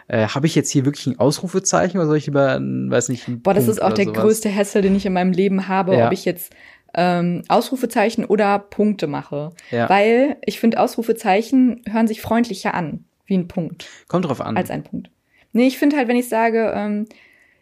äh, 0.08 0.26
habe 0.26 0.46
ich 0.46 0.54
jetzt 0.54 0.70
hier 0.70 0.84
wirklich 0.84 1.06
ein 1.06 1.18
Ausrufezeichen 1.18 1.98
oder 1.98 2.06
soll 2.06 2.16
ich 2.16 2.26
lieber, 2.26 2.60
weiß 2.60 3.08
nicht, 3.08 3.26
Boah, 3.42 3.54
das 3.54 3.64
Punkt 3.64 3.78
ist 3.78 3.84
auch 3.84 3.92
der 3.92 4.06
sowas? 4.06 4.20
größte 4.20 4.54
Hassel, 4.54 4.82
den 4.82 4.96
ich 4.96 5.06
in 5.06 5.12
meinem 5.12 5.32
Leben 5.32 5.68
habe, 5.68 5.96
ja. 5.96 6.06
ob 6.06 6.12
ich 6.12 6.24
jetzt 6.24 6.52
ähm, 6.94 7.42
Ausrufezeichen 7.48 8.24
oder 8.24 8.58
Punkte 8.58 9.06
mache. 9.06 9.50
Ja. 9.70 9.88
Weil 9.88 10.36
ich 10.44 10.60
finde, 10.60 10.80
Ausrufezeichen 10.80 11.82
hören 11.88 12.06
sich 12.06 12.20
freundlicher 12.20 12.74
an, 12.74 13.04
wie 13.26 13.36
ein 13.36 13.48
Punkt. 13.48 13.88
Kommt 14.08 14.26
drauf 14.26 14.40
an. 14.40 14.56
Als 14.56 14.70
ein 14.70 14.82
Punkt. 14.82 15.10
Nee, 15.52 15.66
ich 15.66 15.78
finde 15.78 15.96
halt, 15.96 16.08
wenn 16.08 16.16
ich 16.16 16.28
sage, 16.28 16.72
ähm, 16.74 17.06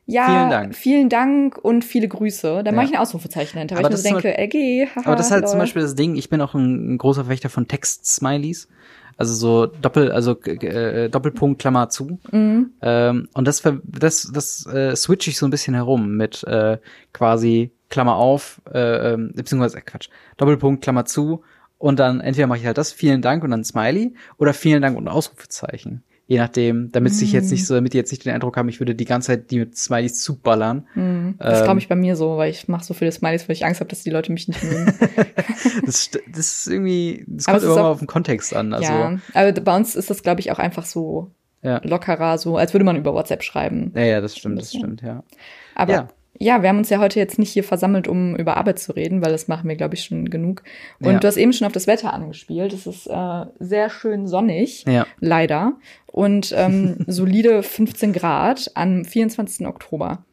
ja, 0.06 0.26
vielen 0.26 0.50
Dank. 0.50 0.74
vielen 0.74 1.08
Dank 1.08 1.58
und 1.58 1.84
viele 1.84 2.08
Grüße. 2.08 2.62
Dann 2.64 2.66
ja. 2.66 2.72
mache 2.72 2.86
ich 2.86 2.92
ein 2.94 3.00
Ausrufezeichen 3.00 3.58
hinter, 3.58 3.76
weil 3.76 3.84
aber 3.84 3.94
ich 3.94 4.00
so 4.00 4.08
denke, 4.08 4.36
LG, 4.36 4.88
haha, 4.94 5.06
Aber 5.06 5.16
das 5.16 5.26
ist 5.26 5.32
halt 5.32 5.42
lol. 5.42 5.50
zum 5.50 5.58
Beispiel 5.60 5.82
das 5.82 5.94
Ding, 5.94 6.16
ich 6.16 6.28
bin 6.28 6.40
auch 6.40 6.54
ein, 6.54 6.94
ein 6.94 6.98
großer 6.98 7.24
Verfechter 7.24 7.48
von 7.48 7.68
Text-Smileys. 7.68 8.68
Also 9.16 9.34
so 9.34 9.66
Doppel, 9.66 10.10
also 10.12 10.40
äh, 10.42 11.10
Doppelpunkt, 11.10 11.60
Klammer 11.60 11.90
zu. 11.90 12.18
Mhm. 12.32 12.72
Ähm, 12.80 13.28
und 13.34 13.46
das, 13.46 13.62
das, 13.84 14.32
das 14.32 14.66
äh, 14.66 14.96
switch 14.96 15.28
ich 15.28 15.36
so 15.36 15.46
ein 15.46 15.50
bisschen 15.50 15.74
herum 15.74 16.16
mit 16.16 16.42
äh, 16.44 16.78
quasi 17.12 17.70
Klammer 17.90 18.16
auf, 18.16 18.62
äh, 18.72 19.12
ähm, 19.12 19.32
beziehungsweise 19.34 19.78
äh, 19.78 19.82
Quatsch, 19.82 20.08
Doppelpunkt, 20.38 20.82
Klammer 20.82 21.04
zu. 21.04 21.42
Und 21.76 21.98
dann 21.98 22.20
entweder 22.20 22.46
mache 22.46 22.60
ich 22.60 22.66
halt 22.66 22.78
das, 22.78 22.92
vielen 22.92 23.20
Dank 23.20 23.44
und 23.44 23.50
dann 23.50 23.62
Smiley 23.62 24.14
oder 24.38 24.54
vielen 24.54 24.80
Dank 24.80 24.96
und 24.96 25.06
Ausrufezeichen. 25.06 26.02
Je 26.30 26.38
nachdem, 26.38 26.92
damit 26.92 27.12
mm. 27.12 27.24
ich 27.24 27.32
jetzt 27.32 27.50
nicht 27.50 27.66
so, 27.66 27.74
damit 27.74 27.92
die 27.92 27.96
jetzt 27.96 28.12
nicht 28.12 28.24
den 28.24 28.32
Eindruck 28.32 28.56
haben, 28.56 28.68
ich 28.68 28.78
würde 28.78 28.94
die 28.94 29.04
ganze 29.04 29.26
Zeit 29.32 29.50
die 29.50 29.58
mit 29.58 29.76
Smileys 29.76 30.22
zuballern. 30.22 30.86
Mm. 30.94 31.30
Das 31.40 31.58
ähm, 31.58 31.64
glaube 31.64 31.80
ich 31.80 31.88
bei 31.88 31.96
mir 31.96 32.14
so, 32.14 32.36
weil 32.36 32.50
ich 32.52 32.68
mache 32.68 32.84
so 32.84 32.94
viele 32.94 33.10
Smileys, 33.10 33.48
weil 33.48 33.56
ich 33.56 33.64
Angst 33.64 33.80
habe, 33.80 33.90
dass 33.90 34.04
die 34.04 34.10
Leute 34.10 34.30
mich 34.30 34.46
nicht 34.46 34.62
mögen. 34.62 34.94
das, 35.84 36.08
das 36.32 36.38
ist 36.38 36.68
irgendwie, 36.68 37.24
das 37.26 37.46
kommt 37.46 37.64
immer 37.64 37.74
mal 37.74 37.90
auf 37.90 37.98
den 37.98 38.06
Kontext 38.06 38.54
an. 38.54 38.72
Also. 38.72 38.92
Ja, 38.92 39.18
aber 39.34 39.52
bei 39.60 39.76
uns 39.76 39.96
ist 39.96 40.08
das, 40.08 40.22
glaube 40.22 40.38
ich, 40.38 40.52
auch 40.52 40.60
einfach 40.60 40.84
so 40.84 41.32
ja. 41.62 41.80
lockerer, 41.82 42.38
so 42.38 42.56
als 42.56 42.74
würde 42.74 42.84
man 42.84 42.94
über 42.94 43.12
WhatsApp 43.12 43.42
schreiben. 43.42 43.90
Ja, 43.96 44.02
ja, 44.02 44.20
das 44.20 44.36
stimmt, 44.36 44.60
das 44.60 44.72
stimmt, 44.72 45.02
ja. 45.02 45.24
Aber 45.74 45.92
ja 45.92 46.08
ja, 46.42 46.62
wir 46.62 46.70
haben 46.70 46.78
uns 46.78 46.88
ja 46.88 46.98
heute 46.98 47.18
jetzt 47.18 47.38
nicht 47.38 47.52
hier 47.52 47.62
versammelt, 47.62 48.08
um 48.08 48.34
über 48.34 48.56
Arbeit 48.56 48.78
zu 48.78 48.92
reden, 48.92 49.22
weil 49.22 49.30
das 49.30 49.46
machen 49.46 49.68
wir, 49.68 49.76
glaube 49.76 49.94
ich, 49.94 50.04
schon 50.04 50.30
genug. 50.30 50.62
Und 50.98 51.12
ja. 51.12 51.18
du 51.18 51.28
hast 51.28 51.36
eben 51.36 51.52
schon 51.52 51.66
auf 51.66 51.74
das 51.74 51.86
Wetter 51.86 52.14
angespielt. 52.14 52.72
Es 52.72 52.86
ist 52.86 53.06
äh, 53.08 53.44
sehr 53.58 53.90
schön 53.90 54.26
sonnig, 54.26 54.84
ja. 54.86 55.06
leider. 55.20 55.74
Und 56.06 56.54
ähm, 56.56 56.96
solide 57.06 57.62
15 57.62 58.14
Grad 58.14 58.70
am 58.74 59.04
24. 59.04 59.66
Oktober. 59.66 60.24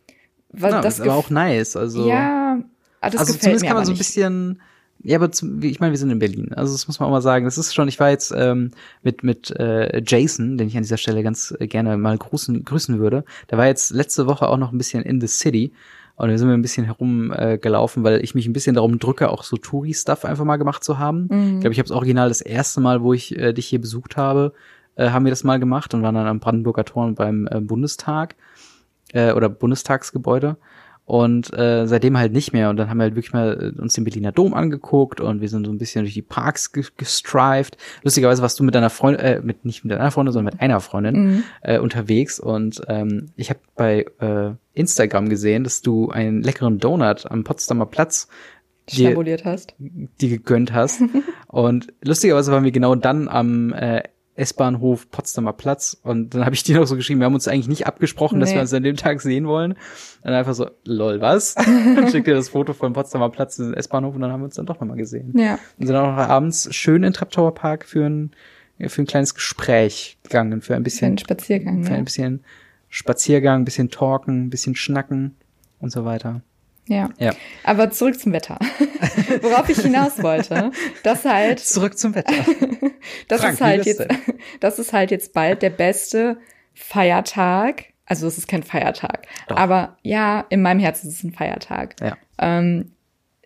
Was, 0.50 0.72
ja, 0.72 0.82
das 0.82 0.94
ist 0.96 1.02
aber 1.02 1.16
auch 1.16 1.30
nice. 1.30 1.76
Also, 1.76 2.08
ja, 2.08 2.60
das 3.02 3.18
also 3.18 3.34
zumindest 3.34 3.66
kann 3.66 3.76
man 3.76 3.86
so 3.86 3.92
ein 3.92 3.98
bisschen 3.98 4.62
ja, 5.08 5.18
aber 5.18 5.32
zum, 5.32 5.64
ich 5.64 5.80
meine, 5.80 5.92
wir 5.92 5.98
sind 5.98 6.10
in 6.10 6.20
Berlin. 6.20 6.54
Also 6.54 6.74
das 6.74 6.86
muss 6.88 7.00
man 7.00 7.08
auch 7.08 7.14
mal 7.14 7.22
sagen. 7.22 7.46
Das 7.46 7.58
ist 7.58 7.74
schon, 7.74 7.88
ich 7.88 7.98
war 7.98 8.10
jetzt 8.10 8.34
ähm, 8.36 8.72
mit, 9.04 9.24
mit 9.24 9.52
äh, 9.52 10.02
Jason, 10.06 10.58
den 10.58 10.68
ich 10.68 10.76
an 10.76 10.84
dieser 10.84 10.98
Stelle 10.98 11.24
ganz 11.24 11.56
äh, 11.58 11.68
gerne 11.68 11.96
mal 11.96 12.18
grüßen, 12.18 12.66
grüßen 12.66 13.00
würde. 13.00 13.24
Der 13.50 13.58
war 13.58 13.68
jetzt 13.68 13.92
letzte 13.92 14.28
Woche 14.28 14.50
auch 14.50 14.58
noch 14.58 14.74
ein 14.74 14.78
bisschen 14.78 15.04
in 15.04 15.22
the 15.22 15.28
city. 15.28 15.72
Und 16.18 16.28
da 16.28 16.38
sind 16.38 16.50
wir 16.50 16.56
ein 16.56 16.62
bisschen 16.62 16.84
herumgelaufen, 16.84 18.02
äh, 18.02 18.06
weil 18.06 18.24
ich 18.24 18.36
mich 18.36 18.48
ein 18.48 18.54
bisschen 18.54 18.76
darum 18.76 19.00
drücke, 19.00 19.30
auch 19.30 19.44
so 19.44 19.56
Touri-Stuff 19.56 20.26
einfach 20.26 20.44
mal 20.44 20.58
gemacht 20.58 20.84
zu 20.84 21.00
haben. 21.00 21.30
Mhm. 21.32 21.54
Ich 21.56 21.60
glaube, 21.62 21.72
ich 21.72 21.80
habe 21.80 21.86
es 21.86 21.92
original 21.92 22.28
das 22.28 22.42
erste 22.42 22.82
Mal, 22.82 23.02
wo 23.02 23.14
ich 23.14 23.38
äh, 23.38 23.54
dich 23.54 23.68
hier 23.68 23.80
besucht 23.80 24.18
habe, 24.18 24.52
äh, 24.96 25.12
haben 25.12 25.24
wir 25.24 25.30
das 25.30 25.46
mal 25.46 25.58
gemacht 25.58 25.94
und 25.94 26.04
waren 26.04 26.16
dann 26.16 26.28
am 26.28 26.42
Brandenburger 26.42 26.84
Tor 26.84 27.06
und 27.06 27.16
beim 27.16 27.48
äh, 27.50 27.62
Bundestag 27.62 28.36
äh, 29.14 29.32
oder 29.32 29.48
Bundestagsgebäude 29.48 30.58
und 31.08 31.58
äh, 31.58 31.88
seitdem 31.88 32.18
halt 32.18 32.34
nicht 32.34 32.52
mehr. 32.52 32.70
Und 32.70 32.76
dann 32.76 32.90
haben 32.90 32.98
wir 32.98 33.04
halt 33.04 33.16
wirklich 33.16 33.32
mal 33.32 33.74
äh, 33.78 33.82
uns 33.82 33.94
den 33.94 34.04
Berliner 34.04 34.34
Dom 34.34 34.54
angeguckt 34.54 35.22
und 35.22 35.40
wir 35.40 35.48
sind 35.48 35.66
so 35.66 35.72
ein 35.72 35.78
bisschen 35.78 36.04
durch 36.04 36.14
die 36.14 36.22
Parks 36.22 36.74
gestrived. 36.74 37.78
Lustigerweise 38.04 38.42
warst 38.42 38.60
du 38.60 38.66
mit 38.66 38.76
deiner 38.76 38.90
Freundin, 38.90 39.26
äh, 39.26 39.42
mit 39.42 39.64
nicht 39.64 39.86
mit 39.86 39.94
deiner 39.94 40.12
Freundin, 40.12 40.34
sondern 40.34 40.54
mit 40.54 40.62
einer 40.62 40.82
Freundin 40.82 41.16
mhm. 41.16 41.44
äh, 41.62 41.80
unterwegs. 41.80 42.42
Und 42.42 42.82
ähm, 42.90 43.28
ich 43.38 43.50
habe 43.50 43.62
bei 43.78 44.06
äh, 44.20 44.52
Instagram 44.74 45.30
gesehen, 45.30 45.64
dass 45.64 45.82
du 45.82 46.10
einen 46.10 46.44
leckeren 46.44 46.78
Donut 46.78 47.26
am 47.32 47.46
Potsdamer 47.46 47.86
Platz 47.86 48.28
dir, 48.90 49.16
hast. 49.46 49.76
Die 49.80 50.28
gegönnt 50.28 50.74
hast. 50.74 51.02
und 51.48 51.88
lustigerweise 52.04 52.52
waren 52.52 52.66
wir 52.66 52.72
genau 52.72 52.96
dann 52.96 53.30
am 53.30 53.72
äh, 53.72 54.04
S-Bahnhof 54.38 55.10
Potsdamer 55.10 55.53
Platz. 55.53 55.98
Und 56.03 56.34
dann 56.34 56.46
habe 56.46 56.56
ich 56.56 56.63
dir 56.63 56.79
noch 56.79 56.88
so 56.88 56.96
geschrieben, 56.96 57.20
wir 57.20 57.25
haben 57.25 57.34
uns 57.34 57.48
eigentlich 57.48 57.67
nicht 57.67 57.88
abgesprochen, 57.88 58.38
nee. 58.38 58.46
dass 58.46 58.53
wir 58.53 58.62
uns 58.62 58.74
an 58.74 58.84
dem 58.84 58.96
Tag 58.96 59.20
sehen 59.22 59.48
wollen. 59.48 59.75
dann 60.24 60.34
einfach 60.34 60.53
so, 60.53 60.70
lol, 60.86 61.20
was? 61.22 61.56
dann 61.56 62.10
schickt 62.10 62.27
dir 62.27 62.36
das 62.36 62.50
Foto 62.50 62.74
vom 62.74 62.94
Potsdamer 62.94 63.29
Platz 63.29 63.58
in 63.58 63.65
den 63.65 63.74
S-Bahnhof 63.74 64.15
und 64.15 64.22
dann 64.22 64.32
haben 64.32 64.41
wir 64.41 64.46
uns 64.46 64.56
dann 64.56 64.67
doch 64.67 64.79
nochmal 64.79 64.98
gesehen. 64.98 65.34
Ja. 65.36 65.60
Und 65.77 65.88
sind 65.88 65.96
auch 65.96 66.15
noch 66.15 66.17
abends 66.17 66.74
schön 66.74 67.03
in 67.03 67.13
Traptower 67.13 67.53
Park 67.53 67.86
für 67.86 68.06
ein, 68.06 68.32
für 68.79 69.01
ein 69.01 69.08
kleines 69.08 69.34
Gespräch 69.34 70.17
gegangen, 70.24 70.62
für 70.62 70.75
ein 70.75 70.84
bisschen. 70.84 71.00
Für 71.00 71.06
einen 71.08 71.17
Spaziergang. 71.17 71.84
Für 71.84 71.94
ein 71.94 72.06
bisschen 72.06 72.44
Spaziergang, 72.89 73.62
ein 73.62 73.65
bisschen 73.65 73.89
talken, 73.89 74.46
ein 74.46 74.50
bisschen 74.50 74.75
schnacken 74.75 75.36
und 75.79 75.91
so 75.91 76.06
weiter. 76.06 76.41
Ja. 76.88 77.10
ja. 77.20 77.34
Aber 77.63 77.91
zurück 77.91 78.20
zum 78.20 78.34
Wetter. 78.34 78.58
Worauf 79.41 79.70
ich 79.70 79.79
hinaus 79.79 80.22
wollte, 80.24 80.72
das 81.03 81.25
halt. 81.25 81.60
Zurück 81.60 81.98
zum 81.98 82.15
Wetter. 82.15 82.34
das 83.27 83.41
Frank, 83.41 83.53
ist 83.53 83.62
halt 83.62 83.86
jetzt, 83.86 84.08
das 84.60 84.79
ist 84.79 84.94
halt 84.94 85.12
jetzt 85.12 85.34
bald 85.34 85.62
der 85.62 85.70
beste 85.70 86.38
Feiertag. 86.74 87.86
Also 88.06 88.25
es 88.27 88.38
ist 88.38 88.48
kein 88.48 88.63
Feiertag. 88.63 89.27
Doch. 89.48 89.58
Aber 89.58 89.98
ja, 90.01 90.46
in 90.50 90.62
meinem 90.62 90.79
Herzen 90.79 91.10
ist 91.10 91.15
es 91.15 91.24
ein 91.24 91.34
Feiertag. 91.34 91.96
Ja. 92.01 92.17
Ähm, 92.38 92.94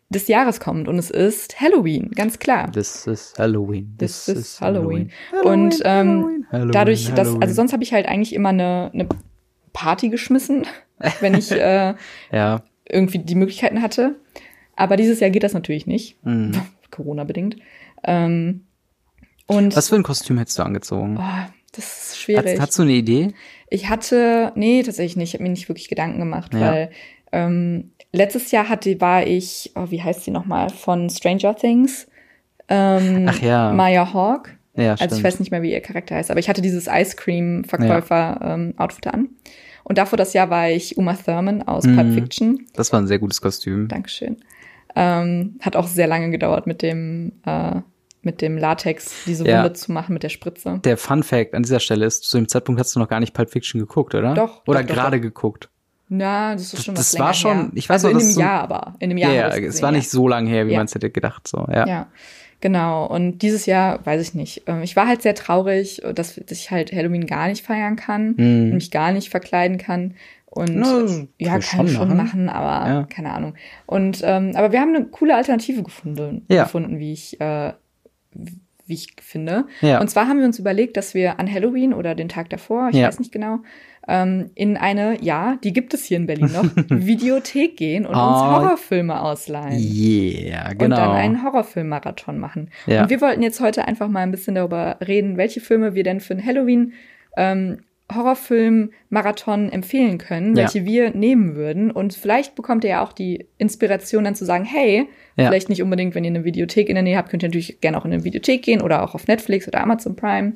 des 0.09 0.27
Jahres 0.27 0.59
kommt 0.59 0.89
und 0.89 0.99
es 0.99 1.09
ist 1.09 1.61
Halloween, 1.61 2.11
ganz 2.11 2.37
klar. 2.37 2.69
Das 2.69 3.07
ist 3.07 3.39
Halloween. 3.39 3.95
Das 3.97 4.27
ist 4.27 4.59
Halloween. 4.59 5.09
Halloween. 5.31 5.51
Und 5.51 5.81
ähm, 5.85 6.45
Halloween, 6.51 6.71
dadurch, 6.73 7.11
Halloween. 7.11 7.15
dass, 7.15 7.41
also 7.41 7.55
sonst 7.55 7.71
habe 7.71 7.81
ich 7.83 7.93
halt 7.93 8.07
eigentlich 8.07 8.35
immer 8.35 8.49
eine, 8.49 8.91
eine 8.93 9.07
Party 9.71 10.09
geschmissen, 10.09 10.67
wenn 11.21 11.33
ich 11.33 11.49
äh, 11.51 11.95
ja 12.31 12.61
irgendwie 12.91 13.19
die 13.19 13.35
Möglichkeiten 13.35 13.81
hatte. 13.81 14.15
Aber 14.75 14.97
dieses 14.97 15.19
Jahr 15.19 15.29
geht 15.29 15.43
das 15.43 15.53
natürlich 15.53 15.87
nicht. 15.87 16.17
Mhm. 16.25 16.53
Corona-bedingt. 16.91 17.57
Ähm, 18.03 18.65
und 19.47 19.75
Was 19.75 19.89
für 19.89 19.95
ein 19.95 20.03
Kostüm 20.03 20.37
hättest 20.37 20.59
du 20.59 20.63
angezogen? 20.63 21.17
Oh, 21.19 21.51
das 21.73 22.09
ist 22.09 22.19
schwierig. 22.19 22.53
Hast, 22.53 22.61
hast, 22.61 22.79
du 22.79 22.83
eine 22.83 22.93
Idee? 22.93 23.33
Ich 23.69 23.89
hatte, 23.89 24.51
nee, 24.55 24.83
tatsächlich 24.83 25.17
nicht. 25.17 25.29
Ich 25.29 25.33
habe 25.35 25.43
mir 25.43 25.49
nicht 25.49 25.69
wirklich 25.69 25.89
Gedanken 25.89 26.19
gemacht, 26.19 26.53
ja. 26.53 26.59
weil 26.59 26.91
ähm, 27.31 27.91
letztes 28.11 28.51
Jahr 28.51 28.69
hatte, 28.69 28.99
war 29.01 29.25
ich, 29.25 29.71
oh, 29.75 29.87
wie 29.89 30.01
heißt 30.01 30.23
sie 30.23 30.31
nochmal, 30.31 30.69
von 30.69 31.09
Stranger 31.09 31.55
Things. 31.55 32.07
Ähm, 32.67 33.25
Ach 33.29 33.41
ja. 33.41 33.71
Maya 33.73 34.13
Hawk. 34.13 34.57
Ja, 34.75 34.95
also 34.95 35.17
ich 35.17 35.23
weiß 35.23 35.39
nicht 35.39 35.51
mehr, 35.51 35.61
wie 35.61 35.71
ihr 35.71 35.81
Charakter 35.81 36.15
heißt, 36.15 36.31
aber 36.31 36.39
ich 36.39 36.47
hatte 36.47 36.61
dieses 36.61 36.87
Ice 36.87 37.17
Cream 37.17 37.65
Verkäufer 37.65 38.39
ja. 38.41 38.53
ähm, 38.53 38.73
Outfit 38.77 39.07
an. 39.07 39.29
Und 39.83 39.97
davor 39.97 40.17
das 40.17 40.33
Jahr 40.33 40.49
war 40.49 40.69
ich 40.69 40.97
Uma 40.97 41.13
Thurman 41.13 41.63
aus 41.63 41.85
mhm. 41.85 41.95
Pulp 41.95 42.13
Fiction. 42.13 42.67
Das 42.73 42.91
war 42.91 43.01
ein 43.01 43.07
sehr 43.07 43.19
gutes 43.19 43.41
Kostüm. 43.41 43.87
Dankeschön. 43.87 44.37
Ähm, 44.95 45.57
hat 45.61 45.75
auch 45.75 45.87
sehr 45.87 46.07
lange 46.07 46.29
gedauert 46.31 46.67
mit 46.67 46.81
dem 46.81 47.33
äh, 47.45 47.81
mit 48.23 48.41
dem 48.41 48.57
Latex 48.57 49.23
diese 49.25 49.43
Wunde 49.43 49.51
ja. 49.51 49.73
zu 49.73 49.91
machen 49.91 50.13
mit 50.13 50.23
der 50.23 50.29
Spritze. 50.29 50.79
Der 50.83 50.97
Fun 50.97 51.23
Fact 51.23 51.55
an 51.55 51.63
dieser 51.63 51.79
Stelle 51.79 52.05
ist, 52.05 52.23
zu 52.23 52.37
dem 52.37 52.47
Zeitpunkt 52.47 52.79
hast 52.79 52.95
du 52.95 52.99
noch 52.99 53.07
gar 53.07 53.19
nicht 53.19 53.33
Pulp 53.33 53.49
Fiction 53.49 53.79
geguckt, 53.79 54.13
oder? 54.13 54.35
Doch. 54.35 54.61
Oder 54.67 54.83
gerade 54.83 55.19
geguckt. 55.19 55.69
Na, 56.13 56.53
das 56.53 56.73
ist 56.73 56.83
schon 56.83 56.93
das, 56.93 57.05
was 57.05 57.11
Das 57.11 57.19
war 57.19 57.33
schon, 57.33 57.57
her. 57.57 57.71
ich 57.73 57.87
weiß 57.87 58.05
also 58.05 58.09
noch, 58.09 58.21
in 58.21 58.27
dem 58.27 58.33
so, 58.33 58.41
Jahr 58.41 58.61
aber, 58.61 58.95
in 58.99 59.09
dem 59.09 59.17
Jahr. 59.17 59.31
Ja, 59.31 59.47
yeah, 59.47 59.65
es 59.65 59.81
war 59.81 59.91
nicht 59.91 60.09
so 60.09 60.27
lange 60.27 60.49
her, 60.49 60.67
wie 60.67 60.73
ja. 60.73 60.77
man 60.77 60.85
es 60.85 60.93
hätte 60.93 61.09
gedacht, 61.09 61.47
so, 61.47 61.65
ja. 61.71 61.87
Ja. 61.87 62.07
Genau, 62.61 63.07
und 63.07 63.39
dieses 63.39 63.65
Jahr, 63.65 64.05
weiß 64.05 64.21
ich 64.21 64.35
nicht. 64.35 64.63
Ähm, 64.67 64.83
ich 64.83 64.95
war 64.95 65.07
halt 65.07 65.23
sehr 65.23 65.35
traurig, 65.35 66.01
dass, 66.13 66.35
dass 66.35 66.57
ich 66.57 66.71
halt 66.71 66.93
Halloween 66.93 67.25
gar 67.25 67.47
nicht 67.47 67.65
feiern 67.65 67.95
kann, 67.95 68.35
mm. 68.37 68.73
mich 68.73 68.91
gar 68.91 69.11
nicht 69.11 69.29
verkleiden 69.29 69.77
kann. 69.77 70.13
Und 70.45 70.75
Na, 70.75 71.05
ja, 71.39 71.59
kann 71.59 71.87
ich 71.87 71.93
schon 71.93 72.15
machen, 72.15 72.49
aber 72.49 72.89
ja. 72.89 73.03
keine 73.09 73.31
Ahnung. 73.31 73.55
Und 73.85 74.21
ähm, 74.23 74.51
aber 74.55 74.71
wir 74.71 74.81
haben 74.81 74.93
eine 74.93 75.05
coole 75.05 75.35
Alternative 75.35 75.81
gefunden, 75.81 76.45
ja. 76.49 76.63
gefunden, 76.63 76.99
wie 76.99 77.13
ich 77.13 77.39
äh, 77.39 77.71
wie 78.85 78.93
ich 78.93 79.07
finde. 79.21 79.65
Ja. 79.79 80.01
Und 80.01 80.09
zwar 80.09 80.27
haben 80.27 80.39
wir 80.39 80.45
uns 80.45 80.59
überlegt, 80.59 80.97
dass 80.97 81.13
wir 81.13 81.39
an 81.39 81.51
Halloween 81.51 81.93
oder 81.93 82.15
den 82.15 82.27
Tag 82.27 82.49
davor, 82.49 82.89
ich 82.91 83.01
weiß 83.01 83.19
nicht 83.19 83.31
genau, 83.31 83.59
ähm, 84.07 84.49
in 84.55 84.77
eine, 84.77 85.21
ja, 85.21 85.57
die 85.63 85.73
gibt 85.73 85.93
es 85.93 86.05
hier 86.05 86.17
in 86.17 86.25
Berlin 86.25 86.51
noch, 86.51 86.63
Videothek 86.89 87.77
gehen 87.77 88.05
und 88.05 88.15
oh, 88.15 88.19
uns 88.19 88.41
Horrorfilme 88.41 89.21
ausleihen. 89.21 89.79
Yeah, 89.79 90.73
genau. 90.73 90.85
Und 90.85 90.91
dann 90.91 91.11
einen 91.11 91.43
Horrorfilm-Marathon 91.43 92.39
machen. 92.39 92.71
Ja. 92.87 93.03
Und 93.03 93.09
wir 93.09 93.21
wollten 93.21 93.43
jetzt 93.43 93.61
heute 93.61 93.87
einfach 93.87 94.07
mal 94.07 94.21
ein 94.21 94.31
bisschen 94.31 94.55
darüber 94.55 94.97
reden, 95.05 95.37
welche 95.37 95.61
Filme 95.61 95.93
wir 95.93 96.03
denn 96.03 96.19
für 96.19 96.33
ein 96.33 96.43
Halloween 96.43 96.93
ähm, 97.37 97.79
Horrorfilm-Marathon 98.13 99.69
empfehlen 99.69 100.17
können, 100.17 100.55
welche 100.55 100.79
ja. 100.79 100.85
wir 100.85 101.11
nehmen 101.11 101.55
würden. 101.55 101.91
Und 101.91 102.13
vielleicht 102.13 102.55
bekommt 102.55 102.83
ihr 102.83 102.91
ja 102.91 103.03
auch 103.03 103.13
die 103.13 103.45
Inspiration 103.57 104.23
dann 104.23 104.35
zu 104.35 104.45
sagen, 104.45 104.65
hey, 104.65 105.07
ja. 105.37 105.47
vielleicht 105.47 105.69
nicht 105.69 105.81
unbedingt, 105.81 106.15
wenn 106.15 106.23
ihr 106.23 106.31
eine 106.31 106.43
Videothek 106.43 106.89
in 106.89 106.95
der 106.95 107.03
Nähe 107.03 107.17
habt, 107.17 107.29
könnt 107.29 107.43
ihr 107.43 107.49
natürlich 107.49 107.81
gerne 107.81 107.97
auch 107.97 108.05
in 108.05 108.13
eine 108.13 108.23
Videothek 108.23 108.63
gehen 108.63 108.81
oder 108.81 109.03
auch 109.03 109.15
auf 109.15 109.27
Netflix 109.27 109.67
oder 109.67 109.81
Amazon 109.81 110.15
Prime. 110.15 110.53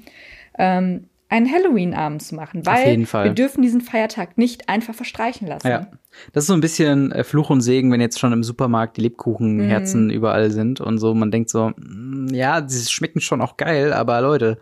Ähm, 0.58 1.06
einen 1.30 1.52
Halloween-Abend 1.52 2.22
zu 2.22 2.36
machen, 2.36 2.66
weil 2.66 2.98
wir 3.00 3.34
dürfen 3.34 3.62
diesen 3.62 3.82
Feiertag 3.82 4.38
nicht 4.38 4.70
einfach 4.70 4.94
verstreichen 4.94 5.48
lassen. 5.48 5.68
Ja. 5.68 5.88
Das 6.34 6.44
ist 6.44 6.48
so 6.48 6.54
ein 6.54 6.62
bisschen 6.62 7.12
äh, 7.12 7.24
Fluch 7.24 7.50
und 7.50 7.62
Segen, 7.62 7.92
wenn 7.92 8.00
jetzt 8.02 8.20
schon 8.20 8.32
im 8.32 8.44
Supermarkt 8.44 8.98
die 8.98 9.02
Lebkuchenherzen 9.02 10.08
mm. 10.08 10.12
überall 10.12 10.52
sind 10.52 10.82
und 10.82 11.00
so. 11.00 11.14
Man 11.14 11.32
denkt 11.32 11.50
so, 11.50 11.72
mm, 11.76 12.28
ja, 12.34 12.64
sie 12.68 12.90
schmecken 12.90 13.22
schon 13.22 13.42
auch 13.42 13.58
geil, 13.58 13.92
aber 13.92 14.22
Leute, 14.22 14.60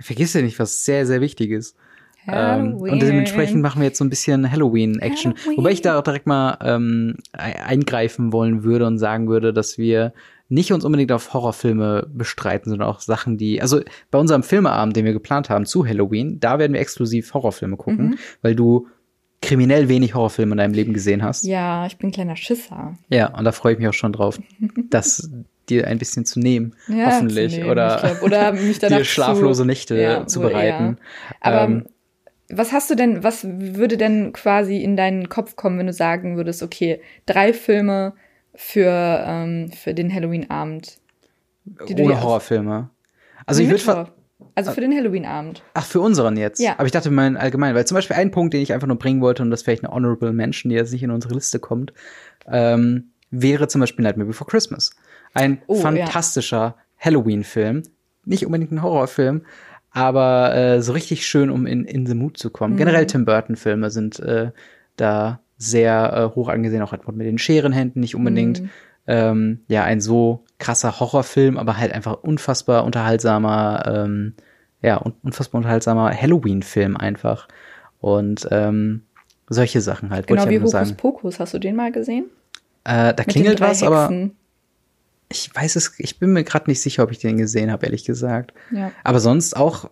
vergiss 0.00 0.34
ja 0.34 0.42
nicht, 0.42 0.58
was 0.58 0.84
sehr, 0.84 1.06
sehr 1.06 1.20
wichtig 1.20 1.50
ist. 1.50 1.76
Ähm, 2.30 2.74
und 2.74 3.00
dementsprechend 3.00 3.62
machen 3.62 3.80
wir 3.80 3.86
jetzt 3.86 3.98
so 3.98 4.04
ein 4.04 4.10
bisschen 4.10 4.50
Halloween-Action. 4.50 5.34
Wobei 5.56 5.70
ich 5.70 5.80
da 5.80 5.98
auch 5.98 6.02
direkt 6.02 6.26
mal 6.26 6.58
ähm, 6.62 7.16
eingreifen 7.32 8.32
wollen 8.32 8.64
würde 8.64 8.86
und 8.86 8.98
sagen 8.98 9.28
würde, 9.28 9.54
dass 9.54 9.78
wir 9.78 10.12
nicht 10.48 10.72
uns 10.72 10.84
unbedingt 10.84 11.12
auf 11.12 11.34
Horrorfilme 11.34 12.08
bestreiten, 12.12 12.70
sondern 12.70 12.88
auch 12.88 13.00
Sachen, 13.00 13.36
die, 13.36 13.60
also 13.60 13.80
bei 14.10 14.18
unserem 14.18 14.42
Filmeabend, 14.42 14.96
den 14.96 15.04
wir 15.04 15.12
geplant 15.12 15.50
haben 15.50 15.66
zu 15.66 15.86
Halloween, 15.86 16.40
da 16.40 16.58
werden 16.58 16.72
wir 16.72 16.80
exklusiv 16.80 17.34
Horrorfilme 17.34 17.76
gucken, 17.76 18.06
mhm. 18.06 18.18
weil 18.40 18.54
du 18.54 18.86
kriminell 19.42 19.88
wenig 19.88 20.14
Horrorfilme 20.14 20.52
in 20.52 20.58
deinem 20.58 20.74
Leben 20.74 20.92
gesehen 20.92 21.22
hast. 21.22 21.44
Ja, 21.44 21.86
ich 21.86 21.96
bin 21.98 22.08
ein 22.08 22.12
kleiner 22.12 22.36
Schisser. 22.36 22.96
Ja, 23.08 23.36
und 23.36 23.44
da 23.44 23.52
freue 23.52 23.74
ich 23.74 23.78
mich 23.78 23.88
auch 23.88 23.94
schon 23.94 24.12
drauf, 24.12 24.40
das 24.90 25.30
dir 25.68 25.86
ein 25.86 25.98
bisschen 25.98 26.24
zu 26.24 26.40
nehmen, 26.40 26.74
ja, 26.88 27.06
hoffentlich, 27.06 27.52
zu 27.52 27.58
nehmen, 27.58 27.70
oder, 27.70 27.98
glaub, 28.00 28.22
oder 28.22 28.52
mich 28.52 28.78
dir 28.78 29.04
schlaflose 29.04 29.66
Nächte 29.66 30.00
ja, 30.00 30.26
zu 30.26 30.40
bereiten. 30.40 30.96
Aber 31.40 31.62
ähm, 31.62 31.84
was 32.50 32.72
hast 32.72 32.90
du 32.90 32.94
denn, 32.94 33.22
was 33.22 33.46
würde 33.46 33.98
denn 33.98 34.32
quasi 34.32 34.78
in 34.78 34.96
deinen 34.96 35.28
Kopf 35.28 35.56
kommen, 35.56 35.78
wenn 35.78 35.86
du 35.86 35.92
sagen 35.92 36.36
würdest, 36.36 36.62
okay, 36.62 37.00
drei 37.26 37.52
Filme 37.52 38.14
für, 38.58 39.24
ähm, 39.24 39.70
für 39.70 39.94
den 39.94 40.12
Halloween-Abend? 40.12 40.98
Ohne 41.96 42.20
Horrorfilme. 42.20 42.90
Also 43.46 43.62
ich 43.62 43.70
würde 43.70 44.10
also 44.56 44.72
für 44.72 44.80
den 44.80 44.92
Halloween-Abend. 44.92 45.62
Ach, 45.74 45.84
für 45.84 46.00
unseren 46.00 46.36
jetzt? 46.36 46.58
Ja. 46.60 46.72
Aber 46.72 46.86
ich 46.86 46.90
dachte 46.90 47.08
mal 47.12 47.36
allgemein, 47.36 47.76
weil 47.76 47.86
zum 47.86 47.94
Beispiel 47.94 48.16
ein 48.16 48.32
Punkt, 48.32 48.54
den 48.54 48.60
ich 48.60 48.72
einfach 48.72 48.88
nur 48.88 48.98
bringen 48.98 49.20
wollte, 49.20 49.44
und 49.44 49.50
das 49.52 49.62
vielleicht 49.62 49.84
eine 49.84 49.94
Honorable 49.94 50.32
Mention, 50.32 50.70
die 50.70 50.76
jetzt 50.76 50.92
nicht 50.92 51.04
in 51.04 51.12
unsere 51.12 51.34
Liste 51.34 51.60
kommt, 51.60 51.92
ähm, 52.50 53.12
wäre 53.30 53.68
zum 53.68 53.80
Beispiel 53.80 54.02
Nightmare 54.02 54.26
Before 54.26 54.50
Christmas. 54.50 54.90
Ein 55.34 55.62
oh, 55.68 55.76
fantastischer 55.76 56.56
ja. 56.58 56.76
Halloween-Film. 56.98 57.84
Nicht 58.24 58.44
unbedingt 58.44 58.72
ein 58.72 58.82
Horrorfilm, 58.82 59.42
aber 59.92 60.54
äh, 60.56 60.82
so 60.82 60.92
richtig 60.92 61.26
schön, 61.28 61.48
um 61.48 61.64
in, 61.64 61.84
in 61.84 62.06
the 62.06 62.14
Mood 62.14 62.38
zu 62.38 62.50
kommen. 62.50 62.74
Mhm. 62.74 62.78
Generell 62.78 63.06
Tim 63.06 63.24
Burton-Filme 63.24 63.90
sind 63.90 64.18
äh, 64.18 64.50
da 64.96 65.40
sehr 65.58 66.12
äh, 66.12 66.34
hoch 66.34 66.48
angesehen, 66.48 66.82
auch 66.82 66.92
Edward 66.92 67.16
mit 67.16 67.26
den 67.26 67.38
Scherenhänden, 67.38 68.00
nicht 68.00 68.14
unbedingt 68.14 68.62
mhm. 68.62 68.70
ähm, 69.06 69.60
ja 69.68 69.84
ein 69.84 70.00
so 70.00 70.44
krasser 70.58 71.00
Horrorfilm, 71.00 71.58
aber 71.58 71.76
halt 71.76 71.92
einfach 71.92 72.22
unfassbar 72.22 72.84
unterhaltsamer, 72.84 73.84
ähm, 73.86 74.34
ja, 74.80 74.96
unfassbar 74.96 75.58
unterhaltsamer 75.58 76.14
Halloween-Film 76.14 76.96
einfach. 76.96 77.48
Und 78.00 78.46
ähm, 78.52 79.02
solche 79.48 79.80
Sachen 79.80 80.10
halt. 80.10 80.26
Genau 80.28 80.48
wie 80.48 80.60
Hokus 80.60 80.92
Pokus, 80.92 81.40
hast 81.40 81.54
du 81.54 81.58
den 81.58 81.74
mal 81.74 81.90
gesehen? 81.90 82.26
Äh, 82.84 83.14
da 83.14 83.16
Mit 83.18 83.28
klingelt 83.28 83.60
was, 83.60 83.82
Hexen. 83.82 83.86
aber 83.86 84.30
ich 85.30 85.54
weiß 85.54 85.76
es, 85.76 85.92
ich 85.98 86.18
bin 86.18 86.32
mir 86.32 86.44
gerade 86.44 86.70
nicht 86.70 86.80
sicher, 86.80 87.02
ob 87.02 87.10
ich 87.10 87.18
den 87.18 87.36
gesehen 87.36 87.70
habe, 87.70 87.86
ehrlich 87.86 88.04
gesagt. 88.04 88.54
Ja. 88.70 88.92
Aber 89.04 89.20
sonst 89.20 89.56
auch, 89.56 89.90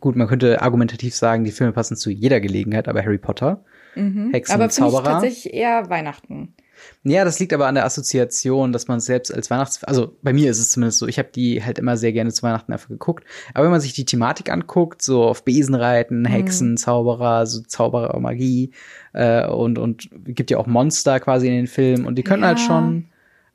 gut, 0.00 0.16
man 0.16 0.28
könnte 0.28 0.62
argumentativ 0.62 1.14
sagen, 1.14 1.44
die 1.44 1.52
Filme 1.52 1.72
passen 1.72 1.96
zu 1.96 2.10
jeder 2.10 2.40
Gelegenheit, 2.40 2.88
aber 2.88 3.02
Harry 3.02 3.18
Potter, 3.18 3.64
mhm. 3.98 4.30
Hexen, 4.32 4.54
aber 4.54 4.68
Zauberer. 4.68 4.98
Aber 5.00 5.10
tatsächlich 5.10 5.52
eher 5.52 5.88
Weihnachten. 5.90 6.54
Ja, 7.02 7.24
das 7.24 7.38
liegt 7.40 7.52
aber 7.52 7.66
an 7.66 7.74
der 7.74 7.84
Assoziation, 7.84 8.72
dass 8.72 8.88
man 8.88 9.00
selbst 9.00 9.34
als 9.34 9.50
Weihnachts, 9.50 9.82
also 9.84 10.16
bei 10.22 10.32
mir 10.32 10.50
ist 10.50 10.58
es 10.58 10.70
zumindest 10.70 10.98
so, 10.98 11.06
ich 11.06 11.18
habe 11.18 11.28
die 11.34 11.64
halt 11.64 11.78
immer 11.78 11.96
sehr 11.96 12.12
gerne 12.12 12.32
zu 12.32 12.42
Weihnachten 12.42 12.72
einfach 12.72 12.88
geguckt. 12.88 13.24
Aber 13.54 13.64
wenn 13.64 13.70
man 13.70 13.80
sich 13.80 13.92
die 13.92 14.04
Thematik 14.04 14.50
anguckt, 14.50 15.02
so 15.02 15.24
auf 15.24 15.44
Besenreiten, 15.44 16.20
mhm. 16.20 16.26
Hexen, 16.26 16.70
mhm. 16.72 16.76
Zauberer, 16.76 17.46
so 17.46 17.62
Zauberer, 17.62 18.18
Magie 18.20 18.72
äh, 19.12 19.46
und 19.46 19.78
und 19.78 20.08
gibt 20.24 20.50
ja 20.50 20.58
auch 20.58 20.66
Monster 20.66 21.20
quasi 21.20 21.48
in 21.48 21.54
den 21.54 21.66
Filmen 21.66 22.06
und 22.06 22.16
die 22.16 22.22
können 22.22 22.44
halt 22.44 22.58
ja. 22.58 22.68
halt 22.68 22.82
schon 22.82 23.08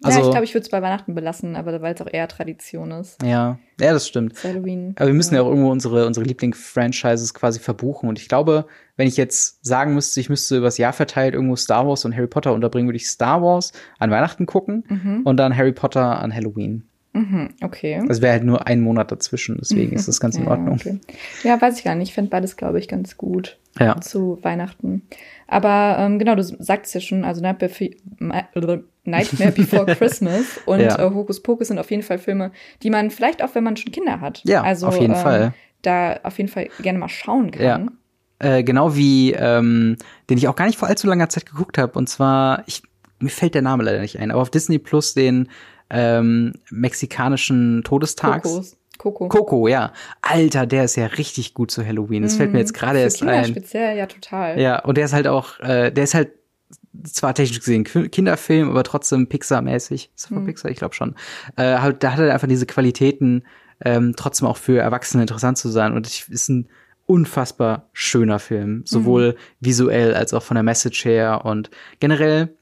also, 0.04 0.20
ja, 0.20 0.26
ich 0.26 0.32
glaube, 0.32 0.44
ich 0.44 0.54
würde 0.54 0.64
es 0.64 0.70
bei 0.70 0.82
Weihnachten 0.82 1.16
belassen, 1.16 1.56
aber 1.56 1.82
weil 1.82 1.96
es 1.96 2.02
auch 2.02 2.12
eher 2.12 2.28
Tradition 2.28 2.92
ist. 2.92 3.24
Ja, 3.24 3.58
ja, 3.80 3.94
das 3.94 4.06
stimmt. 4.06 4.44
Halloween. 4.44 4.94
Aber 4.98 5.08
wir 5.08 5.14
müssen 5.14 5.34
ja. 5.34 5.40
ja 5.40 5.46
auch 5.46 5.50
irgendwo 5.50 5.72
unsere, 5.72 6.06
unsere 6.06 6.26
Lieblingsfranchises 6.26 7.34
quasi 7.34 7.60
verbuchen. 7.60 8.10
Und 8.10 8.20
ich 8.20 8.28
glaube, 8.28 8.66
wenn 8.96 9.08
ich 9.08 9.18
jetzt 9.18 9.66
sagen 9.66 9.94
müsste, 9.94 10.20
ich 10.20 10.30
müsste 10.30 10.58
übers 10.58 10.78
Jahr 10.78 10.94
verteilt 10.94 11.34
irgendwo 11.34 11.56
Star 11.56 11.88
Wars 11.88 12.06
und 12.06 12.16
Harry 12.16 12.28
Potter 12.28 12.54
unterbringen, 12.54 12.88
würde 12.88 12.98
ich 12.98 13.10
Star 13.10 13.42
Wars 13.42 13.72
an 14.00 14.12
Weihnachten 14.12 14.46
gucken 14.46 14.84
mhm. 14.88 15.22
und 15.24 15.38
dann 15.38 15.56
Harry 15.56 15.74
Potter 15.74 16.20
an 16.20 16.34
Halloween. 16.34 16.88
Mhm, 17.14 17.50
okay. 17.62 18.04
Das 18.08 18.22
wäre 18.22 18.34
halt 18.34 18.44
nur 18.44 18.66
ein 18.66 18.82
Monat 18.82 19.12
dazwischen, 19.12 19.58
deswegen 19.60 19.96
ist 19.96 20.08
das 20.08 20.20
ganz 20.20 20.36
in 20.36 20.48
Ordnung. 20.48 20.76
Okay. 20.76 21.00
Ja, 21.44 21.62
weiß 21.62 21.78
ich 21.78 21.84
gar 21.84 21.94
nicht. 21.94 22.10
Ich 22.10 22.16
finde 22.16 22.32
beides, 22.32 22.58
glaube 22.58 22.80
ich, 22.80 22.88
ganz 22.88 23.18
gut 23.18 23.60
ja. 23.80 24.02
zu 24.02 24.40
Weihnachten. 24.42 25.04
Aber 25.48 25.98
ähm, 26.00 26.18
genau, 26.18 26.34
du 26.34 26.44
sagst 26.44 26.96
ja 26.96 27.02
schon, 27.02 27.24
also 27.24 27.40
Nightmare, 27.42 28.84
Nightmare 29.04 29.52
Before 29.56 29.86
Christmas 29.96 30.60
und 30.66 30.80
ja. 30.80 31.00
äh, 31.00 31.14
Hokus 31.14 31.44
Pokus 31.44 31.68
sind 31.68 31.78
auf 31.78 31.92
jeden 31.92 32.02
Fall 32.02 32.18
Filme, 32.18 32.52
die 32.82 32.90
man 32.90 33.12
vielleicht 33.12 33.44
auch, 33.44 33.54
wenn 33.54 33.64
man 33.64 33.78
schon 33.78 33.92
Kinder 33.92 34.20
hat, 34.20 34.42
ja, 34.46 34.64
also, 34.64 34.88
auf 34.88 35.00
jeden 35.00 35.14
ähm, 35.14 35.20
Fall. 35.20 35.54
da 35.84 36.20
auf 36.24 36.40
jeden 36.40 36.50
Fall 36.50 36.70
gerne 36.82 36.98
mal 36.98 37.10
schauen 37.10 37.52
kann. 37.52 37.64
Ja. 37.64 37.88
Äh, 38.44 38.64
genau 38.64 38.96
wie, 38.96 39.32
ähm, 39.32 39.96
den 40.30 40.38
ich 40.38 40.50
auch 40.50 40.56
gar 40.56 40.66
nicht 40.66 40.78
vor 40.78 40.90
allzu 40.90 41.08
langer 41.08 41.30
Zeit 41.30 41.46
geguckt 41.46 41.78
habe. 41.78 41.98
Und 41.98 42.10
zwar, 42.10 42.64
ich, 42.68 42.84
mir 43.20 43.30
fällt 43.30 43.56
der 43.56 43.62
Name 43.62 43.84
leider 43.84 44.02
nicht 44.02 44.20
ein, 44.20 44.32
aber 44.32 44.42
auf 44.42 44.50
Disney 44.50 44.80
Plus 44.80 45.14
den 45.14 45.48
ähm, 45.90 46.54
mexikanischen 46.70 47.84
Todestags. 47.84 48.44
Kokos. 48.44 48.78
Coco. 48.98 49.28
Coco, 49.28 49.68
ja. 49.68 49.92
Alter, 50.22 50.66
der 50.66 50.84
ist 50.84 50.98
ja 50.98 51.08
richtig 51.08 51.54
gut 51.54 51.72
zu 51.72 51.86
Halloween. 51.86 52.24
Das 52.24 52.36
mm, 52.36 52.38
fällt 52.38 52.50
mir 52.52 52.58
mhm. 52.58 52.62
jetzt 52.62 52.74
gerade 52.74 53.00
erst 53.00 53.20
Kinder 53.20 53.34
ein. 53.34 53.46
speziell, 53.46 53.98
ja, 53.98 54.06
total. 54.06 54.60
Ja, 54.60 54.80
und 54.80 54.98
der 54.98 55.06
ist 55.06 55.14
halt 55.14 55.28
auch, 55.28 55.60
äh, 55.62 55.92
der 55.92 56.04
ist 56.04 56.14
halt 56.14 56.32
zwar 57.06 57.34
technisch 57.34 57.60
gesehen 57.60 57.84
Kinderfilm, 57.84 58.70
aber 58.70 58.84
trotzdem 58.84 59.28
Pixar-mäßig. 59.28 60.10
Ist 60.16 60.28
von 60.28 60.44
mm. 60.44 60.46
Pixar, 60.46 60.70
ich 60.70 60.78
glaube 60.78 60.96
schon. 60.96 61.16
Äh, 61.56 61.80
halt, 61.80 62.04
da 62.04 62.12
hat 62.12 62.20
er 62.20 62.34
einfach 62.34 62.48
diese 62.48 62.66
Qualitäten, 62.66 63.44
ähm, 63.84 64.14
trotzdem 64.16 64.48
auch 64.48 64.58
für 64.58 64.80
Erwachsene 64.80 65.24
interessant 65.24 65.58
zu 65.58 65.70
sein. 65.70 65.94
Und 65.94 66.08
ich, 66.08 66.30
ist 66.30 66.50
ein 66.50 66.70
unfassbar 67.06 67.90
schöner 67.94 68.40
Film, 68.40 68.84
sowohl 68.86 69.32
mm. 69.32 69.66
visuell 69.66 70.14
als 70.14 70.34
auch 70.34 70.44
von 70.44 70.56
der 70.56 70.64
Message 70.64 71.06
her 71.06 71.46
und 71.46 71.70
generell 72.00 72.56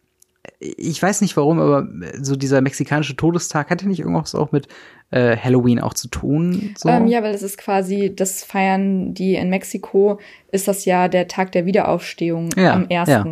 ich 0.59 1.01
weiß 1.01 1.21
nicht 1.21 1.37
warum, 1.37 1.59
aber 1.59 1.87
so 2.19 2.35
dieser 2.35 2.61
mexikanische 2.61 3.15
Todestag 3.15 3.69
hatte 3.69 3.87
nicht 3.87 3.99
irgendwas 3.99 4.35
auch 4.35 4.51
mit 4.51 4.67
äh, 5.11 5.37
Halloween 5.37 5.79
auch 5.79 5.93
zu 5.93 6.07
tun? 6.07 6.73
So? 6.77 6.89
Ähm, 6.89 7.07
ja, 7.07 7.21
weil 7.23 7.33
es 7.33 7.43
ist 7.43 7.57
quasi, 7.57 8.13
das 8.15 8.43
feiern 8.43 9.13
die 9.13 9.35
in 9.35 9.49
Mexiko, 9.49 10.19
ist 10.51 10.67
das 10.67 10.85
ja 10.85 11.07
der 11.07 11.27
Tag 11.27 11.51
der 11.51 11.65
Wiederaufstehung 11.65 12.49
ja, 12.55 12.73
am 12.73 12.87
1. 12.89 13.09
Ja. 13.09 13.25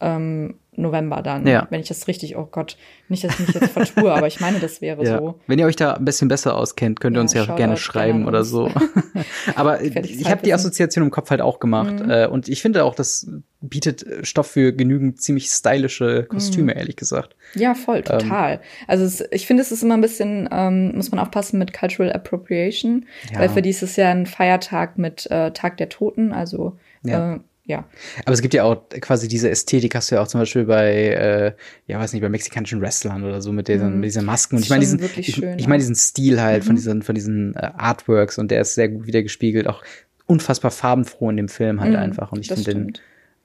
Ähm, 0.00 0.54
November 0.76 1.22
dann, 1.22 1.46
ja. 1.46 1.66
wenn 1.70 1.80
ich 1.80 1.88
das 1.88 2.06
richtig, 2.06 2.36
oh 2.36 2.48
Gott, 2.50 2.76
nicht, 3.08 3.24
dass 3.24 3.38
ich 3.38 3.48
mich 3.48 3.54
jetzt 3.54 3.72
vertue, 3.72 4.12
aber 4.12 4.26
ich 4.26 4.40
meine, 4.40 4.60
das 4.60 4.80
wäre 4.80 5.04
ja. 5.04 5.18
so. 5.18 5.40
Wenn 5.46 5.58
ihr 5.58 5.66
euch 5.66 5.76
da 5.76 5.94
ein 5.94 6.04
bisschen 6.04 6.28
besser 6.28 6.56
auskennt, 6.56 7.00
könnt 7.00 7.16
ihr 7.16 7.18
ja, 7.18 7.22
uns 7.22 7.34
ja 7.34 7.42
auch 7.42 7.56
gerne 7.56 7.76
schreiben 7.76 8.26
oder 8.26 8.44
so. 8.44 8.70
aber 9.56 9.82
ich 9.82 10.30
habe 10.30 10.42
die 10.42 10.54
Assoziation 10.54 11.04
im 11.04 11.10
Kopf 11.10 11.30
halt 11.30 11.40
auch 11.40 11.58
gemacht 11.58 12.00
mhm. 12.00 12.10
äh, 12.10 12.26
und 12.26 12.48
ich 12.48 12.62
finde 12.62 12.84
auch, 12.84 12.94
das 12.94 13.28
bietet 13.60 14.06
Stoff 14.22 14.46
für 14.46 14.72
genügend 14.72 15.20
ziemlich 15.20 15.48
stylische 15.48 16.24
Kostüme, 16.24 16.72
mhm. 16.72 16.78
ehrlich 16.78 16.96
gesagt. 16.96 17.36
Ja, 17.54 17.74
voll, 17.74 17.98
ähm, 17.98 18.04
total. 18.04 18.52
Ähm, 18.54 18.58
also 18.86 19.04
es, 19.04 19.24
ich 19.32 19.46
finde, 19.46 19.62
es 19.62 19.72
ist 19.72 19.82
immer 19.82 19.94
ein 19.94 20.00
bisschen, 20.00 20.48
ähm, 20.52 20.94
muss 20.94 21.10
man 21.10 21.18
aufpassen 21.18 21.58
mit 21.58 21.72
Cultural 21.72 22.12
Appropriation, 22.12 23.06
weil 23.34 23.48
für 23.48 23.60
die 23.60 23.70
ist 23.70 23.82
es 23.82 23.96
ja 23.96 24.10
ein 24.10 24.26
Feiertag 24.26 24.98
mit 24.98 25.30
äh, 25.30 25.50
Tag 25.50 25.76
der 25.76 25.88
Toten, 25.88 26.32
also 26.32 26.78
äh, 27.04 27.38
ja. 27.70 27.84
Aber 28.24 28.32
es 28.32 28.42
gibt 28.42 28.52
ja 28.52 28.64
auch 28.64 28.88
quasi 29.00 29.28
diese 29.28 29.48
Ästhetik, 29.48 29.94
hast 29.94 30.10
du 30.10 30.16
ja 30.16 30.22
auch 30.22 30.28
zum 30.28 30.40
Beispiel 30.40 30.64
bei, 30.64 30.92
äh, 30.92 31.52
ja, 31.86 31.98
weiß 31.98 32.12
nicht, 32.12 32.22
bei 32.22 32.28
mexikanischen 32.28 32.80
Wrestlern 32.80 33.24
oder 33.24 33.40
so 33.40 33.52
mit 33.52 33.68
diesen, 33.68 33.98
mhm. 33.98 34.02
diesen 34.02 34.24
Masken. 34.24 34.56
Und 34.56 34.62
ich 34.62 34.70
meine 34.70 34.80
diesen, 34.80 35.00
ich, 35.16 35.42
ich 35.42 35.66
meine 35.68 35.78
diesen 35.78 35.94
Stil 35.94 36.40
halt 36.42 36.64
mhm. 36.64 36.66
von 36.66 36.76
diesen, 36.76 37.02
von 37.02 37.14
diesen 37.14 37.54
äh, 37.54 37.70
Artworks 37.76 38.38
und 38.38 38.50
der 38.50 38.60
ist 38.60 38.74
sehr 38.74 38.88
gut 38.88 39.06
wiedergespiegelt, 39.06 39.68
auch 39.68 39.82
unfassbar 40.26 40.70
farbenfroh 40.70 41.30
in 41.30 41.36
dem 41.36 41.48
Film 41.48 41.80
halt 41.80 41.92
mhm, 41.92 41.98
einfach. 41.98 42.32
Und 42.32 42.40
ich 42.40 42.48
finde 42.48 42.74
den 42.74 42.92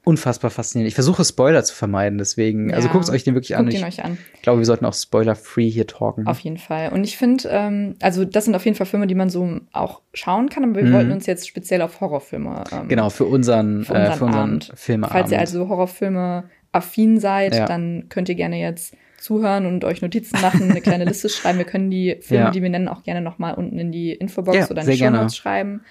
unfassbar 0.05 0.51
faszinierend. 0.51 0.87
Ich 0.89 0.95
versuche 0.95 1.25
Spoiler 1.25 1.63
zu 1.63 1.75
vermeiden, 1.75 2.17
deswegen, 2.17 2.65
also 2.65 2.71
ja, 2.71 2.77
also 2.77 2.89
guckt 2.89 3.09
euch 3.09 3.23
den 3.23 3.33
wirklich 3.33 3.55
an. 3.55 3.65
Guckt 3.65 3.77
ihn 3.77 3.83
euch 3.83 4.03
an. 4.03 4.17
Ich 4.35 4.41
glaube, 4.41 4.59
wir 4.59 4.65
sollten 4.65 4.85
auch 4.85 4.93
spoiler-free 4.93 5.69
hier 5.69 5.87
talken. 5.87 6.27
Auf 6.27 6.39
jeden 6.39 6.57
Fall. 6.57 6.93
Und 6.93 7.03
ich 7.03 7.17
finde, 7.17 7.49
ähm, 7.49 7.95
also 8.01 8.23
das 8.23 8.45
sind 8.45 8.55
auf 8.55 8.63
jeden 8.63 8.77
Fall 8.77 8.85
Filme, 8.85 9.07
die 9.07 9.15
man 9.15 9.29
so 9.29 9.59
auch 9.73 10.01
schauen 10.13 10.49
kann, 10.49 10.63
aber 10.63 10.75
wir 10.75 10.83
mhm. 10.83 10.93
wollten 10.93 11.11
uns 11.11 11.25
jetzt 11.25 11.47
speziell 11.47 11.81
auf 11.81 11.99
Horrorfilme. 11.99 12.63
Ähm, 12.71 12.87
genau, 12.87 13.09
für 13.09 13.25
unseren, 13.25 13.83
für 13.83 13.93
unseren, 13.93 14.11
äh, 14.11 14.15
für 14.15 14.25
unseren 14.25 14.61
Filmeabend. 14.75 15.11
Falls 15.11 15.31
ihr 15.31 15.39
also 15.39 15.67
Horrorfilme 15.67 16.45
affin 16.71 17.19
seid, 17.19 17.55
ja. 17.55 17.65
dann 17.65 18.05
könnt 18.09 18.29
ihr 18.29 18.35
gerne 18.35 18.59
jetzt 18.59 18.95
zuhören 19.17 19.65
und 19.65 19.83
euch 19.85 20.01
Notizen 20.01 20.39
machen, 20.41 20.69
eine 20.69 20.81
kleine 20.81 21.05
Liste 21.05 21.29
schreiben. 21.29 21.57
Wir 21.57 21.65
können 21.65 21.89
die 21.89 22.17
Filme, 22.21 22.45
ja. 22.45 22.51
die 22.51 22.61
wir 22.61 22.69
nennen, 22.69 22.87
auch 22.87 23.03
gerne 23.03 23.21
nochmal 23.21 23.55
unten 23.55 23.79
in 23.79 23.91
die 23.91 24.11
Infobox 24.11 24.69
oder 24.69 24.83
in 24.83 24.89
die 24.89 24.97
Show 24.97 25.09
Notes 25.09 25.35
schreiben. 25.35 25.81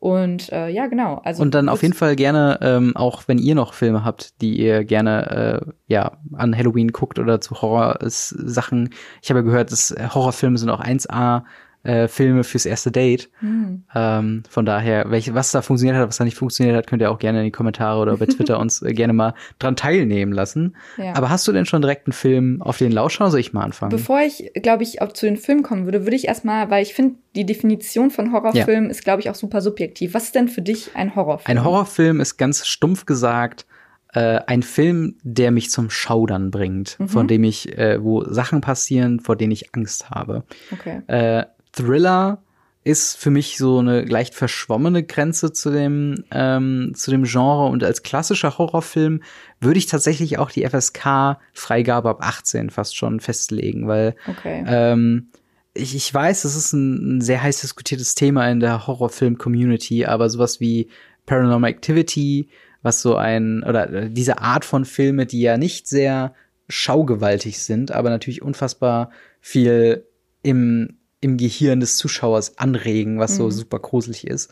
Und 0.00 0.52
äh, 0.52 0.68
ja, 0.68 0.86
genau. 0.86 1.20
Also 1.24 1.42
und 1.42 1.54
dann 1.54 1.68
auf 1.68 1.82
jeden 1.82 1.94
Fall 1.94 2.16
gerne, 2.16 2.58
ähm, 2.60 2.94
auch 2.96 3.24
wenn 3.26 3.38
ihr 3.38 3.54
noch 3.54 3.72
Filme 3.72 4.04
habt, 4.04 4.40
die 4.42 4.58
ihr 4.60 4.84
gerne 4.84 5.62
äh, 5.66 5.72
ja 5.86 6.18
an 6.34 6.56
Halloween 6.56 6.92
guckt 6.92 7.18
oder 7.18 7.40
zu 7.40 7.60
Horror-Sachen. 7.62 8.90
Ich 9.22 9.30
habe 9.30 9.40
ja 9.40 9.44
gehört, 9.44 9.72
dass 9.72 9.94
Horrorfilme 10.14 10.58
sind 10.58 10.70
auch 10.70 10.82
1A 10.82 11.44
äh, 11.86 12.08
Filme 12.08 12.44
fürs 12.44 12.66
erste 12.66 12.90
Date. 12.90 13.30
Mhm. 13.40 13.84
Ähm, 13.94 14.42
von 14.48 14.66
daher, 14.66 15.10
welche, 15.10 15.34
was 15.34 15.52
da 15.52 15.62
funktioniert 15.62 15.96
hat, 15.96 16.08
was 16.08 16.16
da 16.16 16.24
nicht 16.24 16.36
funktioniert 16.36 16.76
hat, 16.76 16.86
könnt 16.86 17.00
ihr 17.00 17.10
auch 17.10 17.18
gerne 17.18 17.38
in 17.38 17.44
die 17.44 17.52
Kommentare 17.52 18.00
oder 18.00 18.16
bei 18.16 18.26
Twitter 18.26 18.58
uns 18.60 18.82
äh, 18.82 18.92
gerne 18.92 19.12
mal 19.12 19.34
dran 19.58 19.76
teilnehmen 19.76 20.32
lassen. 20.32 20.76
Ja. 20.96 21.14
Aber 21.14 21.30
hast 21.30 21.46
du 21.46 21.52
denn 21.52 21.64
schon 21.64 21.82
direkt 21.82 22.06
einen 22.06 22.12
Film 22.12 22.60
auf 22.60 22.78
den 22.78 22.90
Lauschau? 22.92 23.30
Soll 23.30 23.40
ich 23.40 23.52
mal 23.52 23.62
anfangen? 23.62 23.90
Bevor 23.90 24.20
ich, 24.20 24.50
glaube 24.62 24.82
ich, 24.82 25.00
auch 25.00 25.12
zu 25.12 25.26
den 25.26 25.36
Filmen 25.36 25.62
kommen 25.62 25.84
würde, 25.84 26.04
würde 26.04 26.16
ich 26.16 26.26
erstmal, 26.26 26.70
weil 26.70 26.82
ich 26.82 26.94
finde, 26.94 27.16
die 27.36 27.46
Definition 27.46 28.10
von 28.10 28.32
Horrorfilm 28.32 28.84
ja. 28.84 28.90
ist, 28.90 29.04
glaube 29.04 29.20
ich, 29.20 29.30
auch 29.30 29.34
super 29.34 29.60
subjektiv. 29.60 30.14
Was 30.14 30.24
ist 30.24 30.34
denn 30.34 30.48
für 30.48 30.62
dich 30.62 30.90
ein 30.94 31.14
Horrorfilm? 31.14 31.56
Ein 31.58 31.64
Horrorfilm 31.64 32.20
ist 32.20 32.36
ganz 32.36 32.66
stumpf 32.66 33.06
gesagt 33.06 33.66
äh, 34.16 34.40
ein 34.46 34.62
Film, 34.62 35.16
der 35.22 35.50
mich 35.50 35.70
zum 35.70 35.90
Schaudern 35.90 36.50
bringt, 36.50 36.98
mhm. 36.98 37.08
von 37.08 37.28
dem 37.28 37.44
ich, 37.44 37.76
äh, 37.76 38.02
wo 38.02 38.24
Sachen 38.24 38.62
passieren, 38.62 39.20
vor 39.20 39.36
denen 39.36 39.52
ich 39.52 39.74
Angst 39.74 40.10
habe. 40.10 40.44
Okay. 40.72 41.02
Äh, 41.06 41.44
Thriller 41.76 42.42
ist 42.84 43.16
für 43.16 43.30
mich 43.30 43.58
so 43.58 43.78
eine 43.78 44.02
leicht 44.02 44.34
verschwommene 44.34 45.02
Grenze 45.02 45.52
zu 45.52 45.70
dem 45.70 46.24
ähm, 46.30 46.92
zu 46.94 47.10
dem 47.10 47.24
Genre 47.24 47.66
und 47.66 47.82
als 47.82 48.04
klassischer 48.04 48.58
Horrorfilm 48.58 49.22
würde 49.60 49.78
ich 49.78 49.86
tatsächlich 49.86 50.38
auch 50.38 50.50
die 50.50 50.64
FSK 50.64 51.38
Freigabe 51.52 52.10
ab 52.10 52.18
18 52.20 52.70
fast 52.70 52.96
schon 52.96 53.18
festlegen, 53.18 53.88
weil 53.88 54.14
okay. 54.28 54.64
ähm, 54.66 55.30
ich, 55.74 55.94
ich 55.94 56.12
weiß, 56.12 56.42
das 56.42 56.56
ist 56.56 56.72
ein, 56.72 57.18
ein 57.18 57.20
sehr 57.20 57.42
heiß 57.42 57.60
diskutiertes 57.60 58.14
Thema 58.14 58.48
in 58.48 58.60
der 58.60 58.86
Horrorfilm-Community, 58.86 60.06
aber 60.06 60.30
sowas 60.30 60.60
wie 60.60 60.88
Paranormal 61.26 61.70
Activity, 61.70 62.48
was 62.82 63.02
so 63.02 63.16
ein, 63.16 63.62
oder 63.64 64.08
diese 64.08 64.38
Art 64.38 64.64
von 64.64 64.84
Filme, 64.84 65.26
die 65.26 65.40
ja 65.40 65.58
nicht 65.58 65.88
sehr 65.88 66.34
schaugewaltig 66.68 67.60
sind, 67.60 67.92
aber 67.92 68.10
natürlich 68.10 68.42
unfassbar 68.42 69.10
viel 69.40 70.06
im, 70.42 70.98
im 71.20 71.36
Gehirn 71.36 71.80
des 71.80 71.96
Zuschauers 71.96 72.58
anregen, 72.58 73.18
was 73.18 73.32
mhm. 73.32 73.36
so 73.36 73.50
super 73.50 73.78
gruselig 73.78 74.26
ist, 74.26 74.50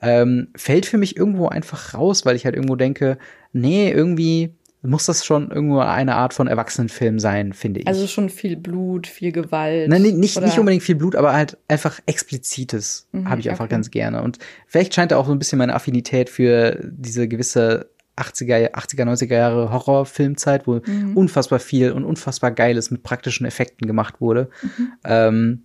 ähm, 0.00 0.48
fällt 0.56 0.86
für 0.86 0.98
mich 0.98 1.16
irgendwo 1.16 1.48
einfach 1.48 1.94
raus, 1.94 2.24
weil 2.24 2.36
ich 2.36 2.44
halt 2.44 2.54
irgendwo 2.54 2.76
denke, 2.76 3.18
nee, 3.52 3.90
irgendwie 3.90 4.54
muss 4.84 5.06
das 5.06 5.24
schon 5.24 5.50
irgendwo 5.50 5.78
eine 5.78 6.16
Art 6.16 6.34
von 6.34 6.48
Erwachsenenfilm 6.48 7.20
sein, 7.20 7.52
finde 7.52 7.80
ich. 7.80 7.86
Also 7.86 8.08
schon 8.08 8.28
viel 8.28 8.56
Blut, 8.56 9.06
viel 9.06 9.30
Gewalt. 9.30 9.88
Nein, 9.88 10.02
nicht, 10.02 10.40
nicht 10.40 10.58
unbedingt 10.58 10.82
viel 10.82 10.96
Blut, 10.96 11.14
aber 11.14 11.32
halt 11.34 11.56
einfach 11.68 12.00
explizites 12.06 13.06
mhm, 13.12 13.28
habe 13.28 13.40
ich 13.40 13.48
einfach 13.48 13.66
okay. 13.66 13.74
ganz 13.74 13.92
gerne. 13.92 14.22
Und 14.22 14.38
vielleicht 14.66 14.92
scheint 14.92 15.12
da 15.12 15.18
auch 15.18 15.26
so 15.26 15.32
ein 15.32 15.38
bisschen 15.38 15.58
meine 15.58 15.74
Affinität 15.74 16.28
für 16.28 16.80
diese 16.82 17.28
gewisse 17.28 17.90
80er, 18.16 18.72
80er, 18.72 19.04
90er 19.04 19.34
Jahre 19.34 19.70
Horrorfilmzeit, 19.70 20.66
wo 20.66 20.80
mhm. 20.84 21.16
unfassbar 21.16 21.60
viel 21.60 21.92
und 21.92 22.04
unfassbar 22.04 22.50
Geiles 22.50 22.90
mit 22.90 23.04
praktischen 23.04 23.46
Effekten 23.46 23.86
gemacht 23.86 24.20
wurde. 24.20 24.50
Mhm. 24.62 24.92
Ähm, 25.04 25.62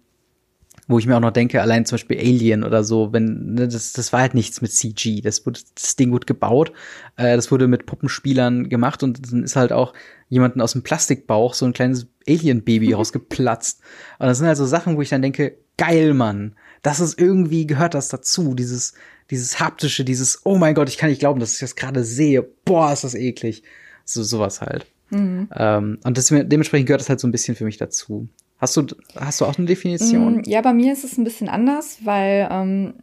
wo 0.87 0.99
ich 0.99 1.05
mir 1.05 1.17
auch 1.17 1.21
noch 1.21 1.31
denke, 1.31 1.61
allein 1.61 1.85
zum 1.85 1.95
Beispiel 1.95 2.17
Alien 2.17 2.63
oder 2.63 2.83
so, 2.83 3.11
wenn, 3.11 3.55
ne, 3.55 3.67
das, 3.67 3.91
das 3.91 4.13
war 4.13 4.21
halt 4.21 4.33
nichts 4.33 4.61
mit 4.61 4.71
CG. 4.71 5.21
Das 5.21 5.45
wurde, 5.45 5.59
das 5.75 5.95
Ding 5.97 6.11
wurde 6.11 6.25
gebaut, 6.25 6.71
äh, 7.17 7.35
das 7.35 7.51
wurde 7.51 7.67
mit 7.67 7.85
Puppenspielern 7.85 8.69
gemacht 8.69 9.03
und 9.03 9.31
dann 9.31 9.43
ist 9.43 9.57
halt 9.57 9.73
auch 9.73 9.93
jemanden 10.29 10.61
aus 10.61 10.73
dem 10.73 10.83
Plastikbauch 10.83 11.53
so 11.53 11.65
ein 11.65 11.73
kleines 11.73 12.07
Alien-Baby 12.27 12.93
rausgeplatzt. 12.93 13.81
Und 14.19 14.27
das 14.27 14.37
sind 14.37 14.47
halt 14.47 14.57
so 14.57 14.65
Sachen, 14.65 14.95
wo 14.95 15.01
ich 15.01 15.09
dann 15.09 15.21
denke, 15.21 15.57
geil, 15.77 16.13
Mann. 16.13 16.55
Das 16.81 16.99
ist 16.99 17.19
irgendwie, 17.19 17.67
gehört 17.67 17.93
das 17.93 18.07
dazu, 18.07 18.53
dieses, 18.55 18.93
dieses 19.29 19.59
haptische, 19.59 20.05
dieses, 20.05 20.45
oh 20.45 20.57
mein 20.57 20.73
Gott, 20.73 20.89
ich 20.89 20.97
kann 20.97 21.09
nicht 21.09 21.19
glauben, 21.19 21.39
dass 21.39 21.53
ich 21.53 21.59
das 21.59 21.75
gerade 21.75 22.03
sehe. 22.03 22.47
Boah, 22.65 22.93
ist 22.93 23.03
das 23.03 23.15
eklig. 23.15 23.63
So, 24.05 24.23
sowas 24.23 24.61
halt. 24.61 24.85
Mhm. 25.09 25.49
Ähm, 25.53 25.99
und 26.03 26.17
das, 26.17 26.27
dementsprechend 26.27 26.87
gehört 26.87 27.01
das 27.01 27.09
halt 27.09 27.19
so 27.19 27.27
ein 27.27 27.31
bisschen 27.31 27.55
für 27.55 27.65
mich 27.65 27.77
dazu. 27.77 28.29
Hast 28.59 28.75
du, 28.75 28.85
hast 29.15 29.41
du 29.41 29.45
auch 29.45 29.57
eine 29.57 29.67
Definition? 29.67 30.37
Mm, 30.37 30.43
ja, 30.45 30.61
bei 30.61 30.73
mir 30.73 30.93
ist 30.93 31.03
es 31.03 31.17
ein 31.17 31.23
bisschen 31.23 31.47
anders, 31.47 31.99
weil 32.03 32.47
ähm, 32.51 32.93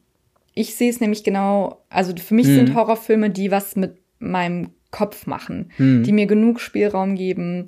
ich 0.55 0.75
sehe 0.75 0.90
es 0.90 1.01
nämlich 1.01 1.23
genau, 1.23 1.85
also 1.88 2.12
für 2.17 2.35
mich 2.35 2.47
hm. 2.47 2.55
sind 2.55 2.75
Horrorfilme, 2.75 3.31
die 3.31 3.51
was 3.51 3.77
mit 3.77 3.97
meinem 4.19 4.71
Kopf 4.90 5.27
machen, 5.27 5.71
hm. 5.77 6.03
die 6.03 6.12
mir 6.12 6.27
genug 6.27 6.61
Spielraum 6.61 7.14
geben, 7.14 7.67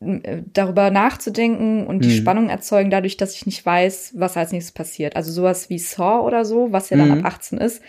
äh, 0.00 0.42
darüber 0.52 0.90
nachzudenken 0.90 1.86
und 1.86 2.04
die. 2.04 2.16
Spannung 2.16 2.48
erzeugen, 2.48 2.90
dadurch, 2.90 3.16
dass 3.16 3.34
ich 3.34 3.46
nicht 3.46 3.64
weiß, 3.64 4.14
was 4.16 4.36
als 4.36 4.52
nächstes 4.52 4.72
passiert. 4.72 5.16
Also 5.16 5.32
sowas 5.32 5.70
wie 5.70 5.78
Saw 5.78 6.24
oder 6.24 6.44
so, 6.44 6.72
was 6.72 6.90
ja 6.90 6.96
dann 6.96 7.10
ab 7.10 7.24
18 7.24 7.58
ist. 7.58 7.82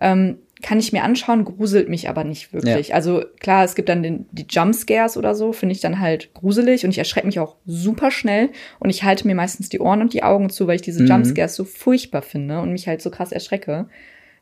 Ähm, 0.00 0.38
kann 0.64 0.78
ich 0.78 0.94
mir 0.94 1.04
anschauen, 1.04 1.44
gruselt 1.44 1.90
mich 1.90 2.08
aber 2.08 2.24
nicht 2.24 2.54
wirklich. 2.54 2.88
Ja. 2.88 2.94
Also 2.94 3.22
klar, 3.38 3.64
es 3.64 3.74
gibt 3.74 3.90
dann 3.90 4.02
den, 4.02 4.24
die 4.32 4.46
Jumpscares 4.48 5.18
oder 5.18 5.34
so, 5.34 5.52
finde 5.52 5.74
ich 5.74 5.82
dann 5.82 6.00
halt 6.00 6.32
gruselig 6.32 6.86
und 6.86 6.90
ich 6.90 6.96
erschrecke 6.96 7.26
mich 7.26 7.38
auch 7.38 7.56
super 7.66 8.10
schnell 8.10 8.48
und 8.80 8.88
ich 8.88 9.04
halte 9.04 9.26
mir 9.26 9.34
meistens 9.34 9.68
die 9.68 9.78
Ohren 9.78 10.00
und 10.00 10.14
die 10.14 10.22
Augen 10.22 10.48
zu, 10.48 10.66
weil 10.66 10.76
ich 10.76 10.82
diese 10.82 11.02
mhm. 11.02 11.08
Jumpscares 11.08 11.54
so 11.54 11.66
furchtbar 11.66 12.22
finde 12.22 12.60
und 12.60 12.72
mich 12.72 12.88
halt 12.88 13.02
so 13.02 13.10
krass 13.10 13.30
erschrecke. 13.30 13.90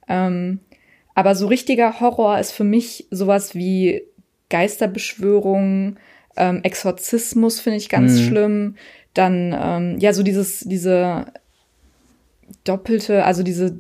Ähm, 0.07 0.61
aber 1.17 1.35
so 1.35 1.49
richtiger 1.49 1.99
Horror 1.99 2.39
ist 2.39 2.53
für 2.53 2.63
mich 2.63 3.09
sowas 3.11 3.57
wie 3.57 4.03
Geisterbeschwörung, 4.49 5.97
ähm, 6.37 6.61
Exorzismus 6.63 7.59
finde 7.59 7.79
ich 7.79 7.89
ganz 7.89 8.13
mhm. 8.13 8.29
schlimm. 8.29 8.75
Dann, 9.13 9.59
ähm, 9.61 9.99
ja, 9.99 10.13
so 10.13 10.23
dieses, 10.23 10.61
diese 10.61 11.27
doppelte, 12.63 13.25
also 13.25 13.43
diese 13.43 13.77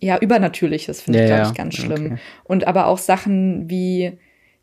ja, 0.00 0.18
Übernatürliches 0.18 1.00
finde 1.00 1.20
ja, 1.20 1.24
ich, 1.24 1.30
glaube 1.30 1.48
ich, 1.48 1.54
ganz 1.56 1.74
schlimm. 1.74 2.06
Okay. 2.06 2.16
Und 2.44 2.66
aber 2.66 2.86
auch 2.86 2.98
Sachen 2.98 3.68
wie, 3.70 4.18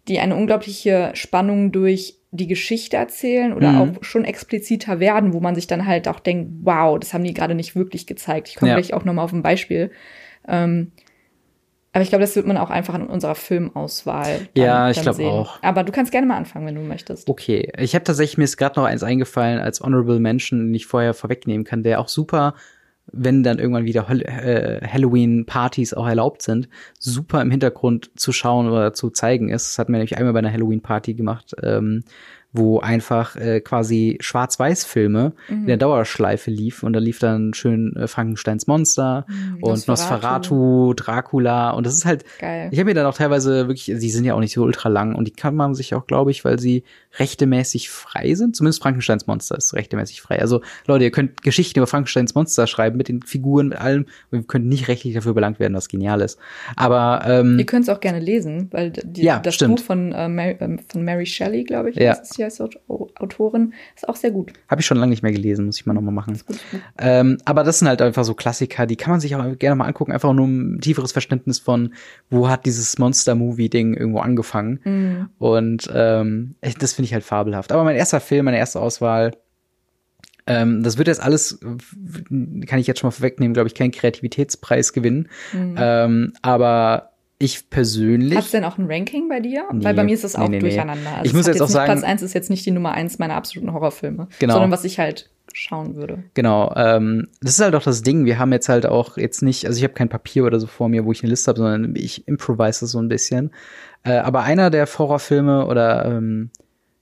die 0.08 0.20
eine 0.20 0.36
unglaubliche 0.36 1.12
Spannung 1.14 1.72
durch 1.72 2.18
die 2.32 2.48
Geschichte 2.48 2.96
erzählen 2.98 3.54
oder 3.54 3.72
mhm. 3.72 3.78
auch 3.82 4.04
schon 4.04 4.24
expliziter 4.24 5.00
werden, 5.00 5.34
wo 5.34 5.42
man 5.42 5.54
sich 5.54 5.68
dann 5.68 5.86
halt 5.86 6.08
auch 6.08 6.20
denkt, 6.20 6.52
wow, 6.64 6.98
das 6.98 7.14
haben 7.14 7.26
die 7.26 7.34
gerade 7.34 7.56
nicht 7.56 7.76
wirklich 7.76 8.08
gezeigt. 8.08 8.48
Ich 8.48 8.56
komme 8.56 8.72
ja. 8.72 8.78
gleich 8.78 8.94
auch 8.94 9.04
nochmal 9.04 9.26
auf 9.26 9.34
ein 9.34 9.44
Beispiel. 9.44 9.92
Ähm, 10.48 10.94
aber 11.94 12.04
ich 12.04 12.10
glaube, 12.10 12.22
das 12.22 12.38
wird 12.38 12.48
man 12.48 12.56
auch 12.56 12.70
einfach 12.70 12.96
in 12.96 13.06
unserer 13.06 13.36
Filmauswahl. 13.36 14.48
Dann, 14.54 14.64
ja, 14.64 14.90
ich 14.90 15.02
glaube 15.02 15.26
auch. 15.26 15.62
Aber 15.62 15.84
du 15.84 15.92
kannst 15.92 16.14
gerne 16.14 16.26
mal 16.26 16.38
anfangen, 16.38 16.66
wenn 16.66 16.76
du 16.76 16.82
möchtest. 16.82 17.28
Okay, 17.28 17.70
ich 17.78 17.96
habe 17.96 18.06
tatsächlich 18.06 18.38
mir 18.38 18.46
ist 18.46 18.56
gerade 18.56 18.80
noch 18.80 18.88
eins 18.88 19.04
eingefallen 19.04 19.60
als 19.60 19.82
Honorable 19.82 20.22
Mention, 20.22 20.60
den 20.60 20.74
ich 20.74 20.86
vorher 20.86 21.14
vorwegnehmen 21.14 21.66
kann, 21.66 21.84
der 21.84 22.00
auch 22.00 22.08
super 22.08 22.56
wenn 23.12 23.44
dann 23.44 23.60
irgendwann 23.60 23.86
wieder 23.86 24.10
äh, 24.10 24.86
Halloween-Partys 24.88 25.94
auch 25.94 26.08
erlaubt 26.08 26.42
sind, 26.42 26.70
super 26.98 27.42
im 27.42 27.52
Hintergrund 27.52 28.12
zu 28.16 28.32
schauen 28.32 28.70
oder 28.70 28.94
zu 28.94 29.10
zeigen 29.10 29.50
ist. 29.50 29.68
Das 29.68 29.80
hat 29.80 29.90
mir 29.90 29.98
nämlich 29.98 30.18
einmal 30.18 30.34
bei 30.34 30.40
einer 30.40 30.54
Halloween-Party 30.54 31.14
gemacht. 31.14 31.54
Ähm, 31.62 32.04
wo 32.54 32.80
einfach 32.80 33.36
äh, 33.36 33.62
quasi 33.62 34.18
Schwarz-Weiß-Filme 34.20 35.34
mhm. 35.48 35.56
in 35.56 35.68
der 35.68 35.78
Dauerschleife 35.78 36.52
lief 36.52 36.84
und 36.84 36.94
da 36.94 37.00
lief 37.00 37.20
dann 37.20 37.54
schön 37.54 37.96
äh, 37.96 38.08
Frankensteins 38.08 38.68
Monster 38.68 39.26
mhm, 39.28 39.64
und 39.64 39.88
Nosferatu. 39.88 40.56
Nosferatu, 40.56 40.94
Dracula 40.94 41.72
und 41.72 41.86
das 41.86 41.96
ist 41.96 42.06
halt, 42.06 42.26
Geil. 42.40 42.70
ich 42.72 42.80
habe 42.80 42.90
mir 42.90 42.94
dann 42.94 43.06
auch 43.06 43.16
teilweise 43.16 43.68
wirklich, 43.68 43.86
die 43.86 44.10
sind 44.10 44.26
ja 44.26 44.34
auch 44.34 44.40
nicht 44.40 44.54
so 44.54 44.64
ultra 44.64 44.90
lang 44.90 45.16
und 45.16 45.26
die 45.26 45.32
kann 45.32 45.56
man 45.56 45.76
sich 45.76 45.96
auch, 45.96 46.08
glaube 46.08 46.32
ich, 46.32 46.44
weil 46.44 46.60
sie 46.60 46.84
rechtemäßig 47.20 47.90
frei 47.90 48.36
sind, 48.36 48.56
zumindest 48.56 48.82
Frankensteins 48.82 49.28
Monster 49.28 49.58
ist 49.58 49.74
rechtemäßig 49.74 50.22
frei. 50.22 50.40
Also 50.40 50.62
Leute, 50.88 51.06
ihr 51.06 51.12
könnt 51.12 51.44
Geschichten 51.44 51.80
über 51.80 51.88
Frankensteins 51.88 52.36
Monster 52.36 52.68
schreiben 52.68 52.98
mit 52.98 53.08
den 53.08 53.22
Figuren, 53.22 53.70
mit 53.70 53.78
allem 53.80 54.06
und 54.32 54.40
ihr 54.40 54.44
könnt 54.44 54.66
nicht 54.66 54.90
rechtlich 54.90 55.14
dafür 55.14 55.34
belangt 55.34 55.60
werden, 55.60 55.74
was 55.74 55.88
genial 55.88 56.20
ist. 56.22 56.38
Aber 56.76 57.22
ähm, 57.26 57.60
ihr 57.60 57.66
könnt 57.66 57.84
es 57.84 57.90
auch 57.90 58.00
gerne 58.02 58.20
lesen, 58.20 58.68
weil 58.72 58.92
die, 58.92 59.24
ja, 59.24 59.40
das 59.40 59.56
stimmt. 59.56 59.78
Buch 59.78 59.86
von, 59.86 60.12
äh, 60.12 60.28
Mary, 60.28 60.58
äh, 60.60 60.78
von 60.90 61.04
Mary 61.04 61.26
Shelley, 61.26 61.64
glaube 61.64 61.92
ich, 61.92 61.96
ja. 61.96 62.14
ist 62.14 62.38
sie 62.50 62.62
als 62.64 62.80
Autorin. 62.88 63.74
Ist 63.96 64.08
auch 64.10 64.16
sehr 64.16 64.32
gut. 64.32 64.54
Habe 64.68 64.82
ich 64.82 64.88
schon 64.88 64.98
lange 64.98 65.12
nicht 65.12 65.24
mehr 65.24 65.32
gelesen, 65.32 65.66
muss 65.66 65.78
ich 65.78 65.86
mal 65.86 65.94
nochmal 65.94 66.14
machen. 66.14 66.40
Ähm, 66.98 67.38
aber 67.46 67.64
das 67.64 67.80
sind 67.80 67.88
halt 67.88 68.02
einfach 68.02 68.24
so 68.24 68.34
Klassiker, 68.34 68.86
die 68.86 68.96
kann 68.96 69.12
man 69.12 69.20
sich 69.20 69.36
auch 69.36 69.58
gerne 69.58 69.76
mal 69.76 69.86
angucken, 69.86 70.12
einfach 70.12 70.34
nur 70.34 70.46
um 70.46 70.76
ein 70.76 70.82
tieferes 70.82 71.12
Verständnis 71.12 71.60
von, 71.60 71.94
wo 72.30 72.50
hat 72.50 72.66
dieses 72.66 72.98
Monster-Movie-Ding 72.98 73.94
irgendwo 73.94 74.20
angefangen. 74.20 74.80
Mhm. 74.84 75.30
Und 75.38 75.90
ähm, 75.94 76.56
das 76.80 76.94
finde 76.94 77.06
ich 77.06 77.14
halt 77.14 77.24
fabelhaft. 77.24 77.72
Aber 77.72 77.84
mein 77.84 77.96
erster 77.96 78.20
Film, 78.20 78.46
meine 78.46 78.58
erste 78.58 78.80
Auswahl, 78.80 79.32
ähm, 80.48 80.84
das 80.84 80.98
wird 80.98 81.08
jetzt 81.08 81.22
alles, 81.22 81.60
kann 81.60 82.80
ich 82.80 82.88
jetzt 82.88 83.00
schon 83.00 83.08
mal 83.08 83.12
vorwegnehmen, 83.12 83.54
glaube 83.54 83.68
ich, 83.68 83.76
keinen 83.76 83.92
Kreativitätspreis 83.92 84.94
gewinnen. 84.94 85.30
Mhm. 85.54 85.76
Ähm, 85.78 86.34
aber 86.42 87.11
ich 87.42 87.70
persönlich. 87.70 88.38
Hast 88.38 88.54
du 88.54 88.58
denn 88.58 88.66
auch 88.66 88.78
ein 88.78 88.86
Ranking 88.90 89.28
bei 89.28 89.40
dir? 89.40 89.66
Nee, 89.72 89.84
Weil 89.84 89.94
bei 89.96 90.04
mir 90.04 90.14
ist 90.14 90.24
das 90.24 90.36
auch 90.36 90.48
nee, 90.48 90.58
nee, 90.58 90.60
durcheinander. 90.60 91.10
Also 91.10 91.26
ich 91.26 91.34
muss 91.34 91.48
jetzt, 91.48 91.62
auch 91.62 91.68
sagen. 91.68 91.92
Platz 91.92 92.04
1 92.04 92.22
ist 92.22 92.34
jetzt 92.34 92.50
nicht 92.50 92.66
die 92.66 92.72
Nummer 92.72 92.92
1 92.92 93.20
meiner 93.20 93.36
absoluten 93.36 93.74
Horrorfilme. 93.74 94.28
Genau. 94.40 94.54
Sondern 94.54 94.72
was 94.72 94.84
ich 94.84 95.00
halt 95.00 95.30
schauen 95.54 95.96
würde. 95.96 96.24
Genau. 96.34 96.74
Ähm, 96.76 97.28
das 97.42 97.54
ist 97.54 97.62
halt 97.62 97.76
auch 97.76 97.84
das 97.84 98.04
Ding. 98.04 98.26
Wir 98.26 98.40
haben 98.40 98.52
jetzt 98.54 98.70
halt 98.70 98.86
auch 98.86 99.18
jetzt 99.18 99.42
nicht, 99.42 99.66
also 99.66 99.78
ich 99.78 99.84
habe 99.84 99.94
kein 99.94 100.08
Papier 100.08 100.46
oder 100.46 100.60
so 100.60 100.68
vor 100.68 100.88
mir, 100.88 101.04
wo 101.06 101.12
ich 101.12 101.24
eine 101.24 101.30
Liste 101.32 101.50
habe, 101.50 101.60
sondern 101.60 101.96
ich 101.96 102.28
improvise 102.28 102.86
so 102.86 103.00
ein 103.00 103.10
bisschen. 103.10 103.52
Äh, 104.04 104.18
aber 104.18 104.44
einer 104.44 104.70
der 104.70 104.86
Horrorfilme 104.86 105.66
oder 105.66 106.06
ähm, 106.06 106.52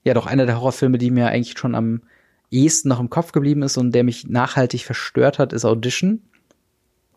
ja 0.04 0.14
doch 0.14 0.26
einer 0.26 0.46
der 0.46 0.58
Horrorfilme, 0.58 0.98
die 0.98 1.12
mir 1.12 1.28
eigentlich 1.28 1.58
schon 1.58 1.76
am 1.76 2.02
ehesten 2.50 2.90
noch 2.90 3.00
im 3.00 3.10
Kopf 3.10 3.34
geblieben 3.34 3.62
ist 3.62 3.78
und 3.78 3.94
der 3.94 4.04
mich 4.04 4.28
nachhaltig 4.28 4.86
verstört 4.86 5.38
hat, 5.38 5.54
ist 5.54 5.66
Audition 5.66 6.22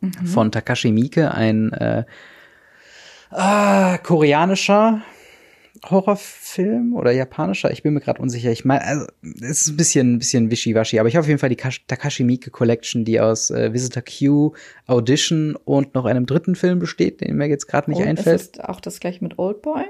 mhm. 0.01 0.27
von 0.27 0.53
Takashi 0.53 0.93
Miike, 0.93 1.33
ein 1.33 1.73
äh, 1.73 2.05
äh, 3.33 3.99
koreanischer 3.99 5.03
Horrorfilm 5.85 6.95
oder 6.95 7.11
japanischer, 7.11 7.71
ich 7.73 7.83
bin 7.83 7.95
mir 7.95 8.01
gerade 8.01 8.23
unsicher. 8.23 8.53
Ich 8.53 8.64
meine, 8.64 8.85
also, 8.85 9.07
es 9.23 9.62
ist 9.62 9.68
ein 9.68 9.77
bisschen, 9.77 10.14
ein 10.14 10.18
bisschen 10.18 10.51
wischiwaschi, 10.51 11.01
aber 11.01 11.09
ich 11.09 11.16
habe 11.16 11.25
auf 11.25 11.29
jeden 11.29 11.40
Fall 11.40 11.49
die 11.49 11.57
Takashi 11.57 12.23
Miike 12.23 12.51
Collection, 12.51 13.05
die 13.05 13.21
aus 13.21 13.51
äh, 13.51 13.73
Visitor 13.73 14.03
Q, 14.03 14.53
Audition 14.87 15.57
und 15.64 15.95
noch 15.95 16.05
einem 16.05 16.27
dritten 16.27 16.55
Film 16.55 16.79
besteht, 16.79 17.21
den 17.21 17.37
mir 17.37 17.49
jetzt 17.49 17.66
gerade 17.66 17.90
nicht 17.90 17.99
Old, 17.99 18.09
einfällt. 18.09 18.40
Ist 18.40 18.59
das 18.59 18.64
auch 18.66 18.81
das 18.81 19.01
gleiche 19.01 19.25
mit 19.25 19.38
Oldboy? 19.38 19.85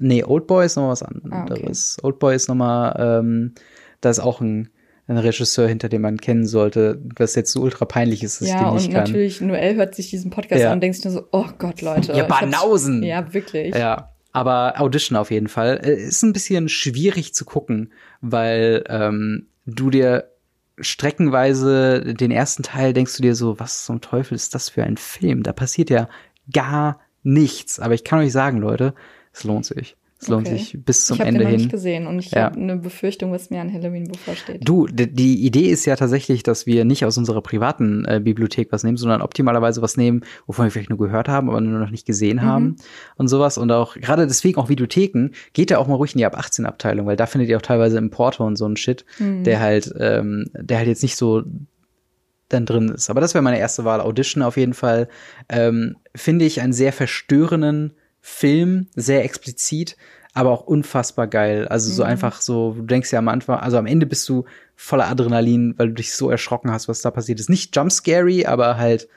Nee, 0.00 0.24
Oldboy 0.24 0.66
ist 0.66 0.76
noch 0.76 0.88
was 0.88 1.02
anderes. 1.02 1.32
Ah, 1.32 1.44
okay. 1.50 2.06
Oldboy 2.06 2.34
ist 2.34 2.48
noch 2.48 2.56
mal, 2.56 3.20
ähm, 3.20 3.54
da 4.00 4.10
ist 4.10 4.18
auch 4.18 4.40
ein 4.40 4.70
ein 5.08 5.18
Regisseur, 5.18 5.68
hinter 5.68 5.88
dem 5.88 6.02
man 6.02 6.18
kennen 6.18 6.46
sollte, 6.46 7.00
was 7.16 7.34
jetzt 7.34 7.52
so 7.52 7.60
ultra 7.60 7.84
peinlich 7.84 8.24
ist, 8.24 8.40
dass 8.40 8.48
ja, 8.48 8.56
ich 8.56 8.62
den 8.62 8.74
nicht 8.74 8.84
kann. 8.86 8.92
Ja, 8.92 8.98
und 8.98 9.06
natürlich, 9.06 9.40
Noel 9.40 9.76
hört 9.76 9.94
sich 9.94 10.10
diesen 10.10 10.30
Podcast 10.30 10.62
ja. 10.62 10.68
an 10.68 10.74
und 10.74 10.80
denkst 10.80 11.04
nur 11.04 11.12
so, 11.12 11.28
oh 11.30 11.46
Gott, 11.58 11.80
Leute. 11.80 12.12
Ja, 12.12 12.24
Banausen. 12.24 13.02
Ja, 13.02 13.32
wirklich. 13.32 13.74
Ja, 13.74 14.12
aber 14.32 14.80
Audition 14.80 15.16
auf 15.16 15.30
jeden 15.30 15.48
Fall. 15.48 15.80
Äh, 15.82 15.94
ist 15.94 16.22
ein 16.22 16.32
bisschen 16.32 16.68
schwierig 16.68 17.34
zu 17.34 17.44
gucken, 17.44 17.92
weil 18.20 18.84
ähm, 18.88 19.46
du 19.64 19.90
dir 19.90 20.30
streckenweise 20.78 22.14
den 22.14 22.30
ersten 22.30 22.62
Teil 22.62 22.92
denkst 22.92 23.16
du 23.16 23.22
dir 23.22 23.34
so, 23.34 23.58
was 23.58 23.84
zum 23.84 24.00
Teufel 24.00 24.34
ist 24.34 24.54
das 24.54 24.68
für 24.68 24.82
ein 24.82 24.96
Film? 24.96 25.42
Da 25.42 25.52
passiert 25.52 25.88
ja 25.88 26.08
gar 26.52 27.00
nichts. 27.22 27.80
Aber 27.80 27.94
ich 27.94 28.04
kann 28.04 28.18
euch 28.18 28.32
sagen, 28.32 28.58
Leute, 28.58 28.94
es 29.32 29.44
lohnt 29.44 29.64
sich. 29.66 29.96
Es 30.18 30.28
lohnt 30.28 30.46
okay. 30.46 30.56
sich 30.56 30.78
bis 30.82 31.06
zum 31.06 31.16
ich 31.16 31.26
Ende 31.26 31.40
hin. 31.40 31.40
Ich 31.40 31.46
habe 31.46 31.56
nicht 31.58 31.70
gesehen 31.70 32.06
und 32.06 32.18
ich 32.18 32.30
ja. 32.30 32.44
habe 32.44 32.58
eine 32.58 32.76
Befürchtung, 32.78 33.32
was 33.32 33.50
mir 33.50 33.60
an 33.60 33.70
Halloween 33.70 34.08
bevorsteht. 34.08 34.66
Du, 34.66 34.86
die 34.86 35.44
Idee 35.44 35.68
ist 35.68 35.84
ja 35.84 35.94
tatsächlich, 35.94 36.42
dass 36.42 36.66
wir 36.66 36.86
nicht 36.86 37.04
aus 37.04 37.18
unserer 37.18 37.42
privaten 37.42 38.06
äh, 38.06 38.20
Bibliothek 38.22 38.72
was 38.72 38.82
nehmen, 38.82 38.96
sondern 38.96 39.20
optimalerweise 39.20 39.82
was 39.82 39.98
nehmen, 39.98 40.22
wovon 40.46 40.64
wir 40.64 40.70
vielleicht 40.70 40.88
nur 40.88 40.98
gehört 40.98 41.28
haben, 41.28 41.50
aber 41.50 41.60
nur 41.60 41.78
noch 41.78 41.90
nicht 41.90 42.06
gesehen 42.06 42.38
mhm. 42.38 42.42
haben 42.42 42.76
und 43.16 43.28
sowas. 43.28 43.58
Und 43.58 43.70
auch 43.72 43.94
gerade 43.94 44.26
deswegen 44.26 44.58
auch 44.58 44.70
Videotheken, 44.70 45.30
geht 45.52 45.70
ja 45.70 45.78
auch 45.78 45.86
mal 45.86 45.96
ruhig 45.96 46.14
in 46.14 46.18
die 46.18 46.26
ab 46.26 46.38
18 46.38 46.64
Abteilung, 46.64 47.06
weil 47.06 47.16
da 47.16 47.26
findet 47.26 47.50
ihr 47.50 47.58
auch 47.58 47.62
teilweise 47.62 47.98
Importe 47.98 48.42
und 48.42 48.56
so 48.56 48.66
ein 48.66 48.76
Shit, 48.78 49.04
mhm. 49.18 49.44
der 49.44 49.60
halt, 49.60 49.92
ähm, 49.98 50.46
der 50.54 50.78
halt 50.78 50.88
jetzt 50.88 51.02
nicht 51.02 51.16
so 51.16 51.42
dann 52.48 52.64
drin 52.64 52.88
ist. 52.88 53.10
Aber 53.10 53.20
das 53.20 53.34
wäre 53.34 53.42
meine 53.42 53.58
erste 53.58 53.84
Wahl. 53.84 54.00
Audition 54.00 54.42
auf 54.42 54.56
jeden 54.56 54.74
Fall. 54.74 55.08
Ähm, 55.48 55.96
Finde 56.14 56.44
ich 56.44 56.60
einen 56.60 56.72
sehr 56.72 56.92
verstörenden 56.92 57.92
Film, 58.28 58.88
sehr 58.96 59.24
explizit, 59.24 59.96
aber 60.34 60.50
auch 60.50 60.62
unfassbar 60.66 61.28
geil. 61.28 61.68
Also 61.68 61.92
so 61.92 62.02
mhm. 62.02 62.10
einfach 62.10 62.40
so, 62.40 62.72
du 62.72 62.82
denkst 62.82 63.12
ja 63.12 63.20
am 63.20 63.28
Anfang, 63.28 63.60
also 63.60 63.78
am 63.78 63.86
Ende 63.86 64.04
bist 64.04 64.28
du 64.28 64.44
voller 64.74 65.06
Adrenalin, 65.06 65.74
weil 65.78 65.88
du 65.88 65.94
dich 65.94 66.12
so 66.12 66.28
erschrocken 66.28 66.72
hast, 66.72 66.88
was 66.88 67.02
da 67.02 67.12
passiert 67.12 67.38
ist. 67.38 67.48
Nicht 67.48 67.74
jumpscary, 67.74 68.44
aber 68.44 68.78
halt, 68.78 69.08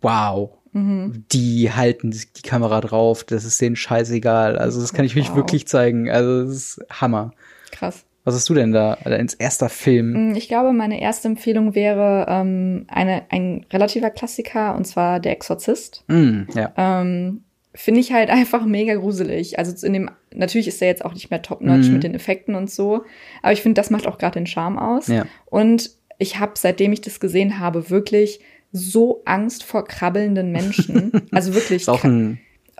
wow. 0.00 0.50
Mhm. 0.72 1.26
Die 1.30 1.70
halten 1.72 2.10
die 2.10 2.42
Kamera 2.42 2.80
drauf, 2.80 3.22
das 3.22 3.44
ist 3.44 3.60
denen 3.60 3.76
scheißegal. 3.76 4.56
Also 4.56 4.80
das 4.80 4.94
kann 4.94 5.04
ich 5.04 5.14
mich 5.14 5.28
wow. 5.28 5.36
wirklich 5.36 5.68
zeigen. 5.68 6.10
Also 6.10 6.46
das 6.46 6.54
ist 6.54 6.80
Hammer. 6.88 7.32
Krass. 7.70 8.06
Was 8.24 8.34
hast 8.34 8.48
du 8.48 8.54
denn 8.54 8.72
da 8.72 8.94
als 9.04 9.34
erster 9.34 9.68
Film? 9.68 10.30
Mm, 10.30 10.34
ich 10.36 10.48
glaube, 10.48 10.72
meine 10.72 11.02
erste 11.02 11.28
Empfehlung 11.28 11.74
wäre 11.74 12.24
ähm, 12.30 12.86
eine, 12.88 13.24
ein 13.30 13.66
relativer 13.70 14.08
Klassiker, 14.08 14.74
und 14.74 14.86
zwar 14.86 15.20
Der 15.20 15.32
Exorzist. 15.32 16.04
Mm, 16.08 16.44
ja. 16.54 16.72
Ähm, 16.78 17.44
finde 17.74 18.00
ich 18.00 18.12
halt 18.12 18.30
einfach 18.30 18.64
mega 18.64 18.94
gruselig. 18.94 19.58
Also 19.58 19.86
in 19.86 19.92
dem, 19.92 20.10
natürlich 20.34 20.68
ist 20.68 20.82
er 20.82 20.88
jetzt 20.88 21.04
auch 21.04 21.14
nicht 21.14 21.30
mehr 21.30 21.42
top-notch 21.42 21.88
mhm. 21.88 21.94
mit 21.94 22.04
den 22.04 22.14
Effekten 22.14 22.54
und 22.54 22.70
so, 22.70 23.04
aber 23.42 23.52
ich 23.52 23.62
finde, 23.62 23.80
das 23.80 23.90
macht 23.90 24.06
auch 24.06 24.18
gerade 24.18 24.38
den 24.38 24.46
Charme 24.46 24.78
aus. 24.78 25.08
Ja. 25.08 25.26
Und 25.46 25.90
ich 26.18 26.38
habe, 26.38 26.52
seitdem 26.56 26.92
ich 26.92 27.00
das 27.00 27.20
gesehen 27.20 27.58
habe, 27.58 27.90
wirklich 27.90 28.40
so 28.72 29.22
Angst 29.24 29.64
vor 29.64 29.84
krabbelnden 29.84 30.50
Menschen. 30.52 31.12
also 31.30 31.54
wirklich. 31.54 31.84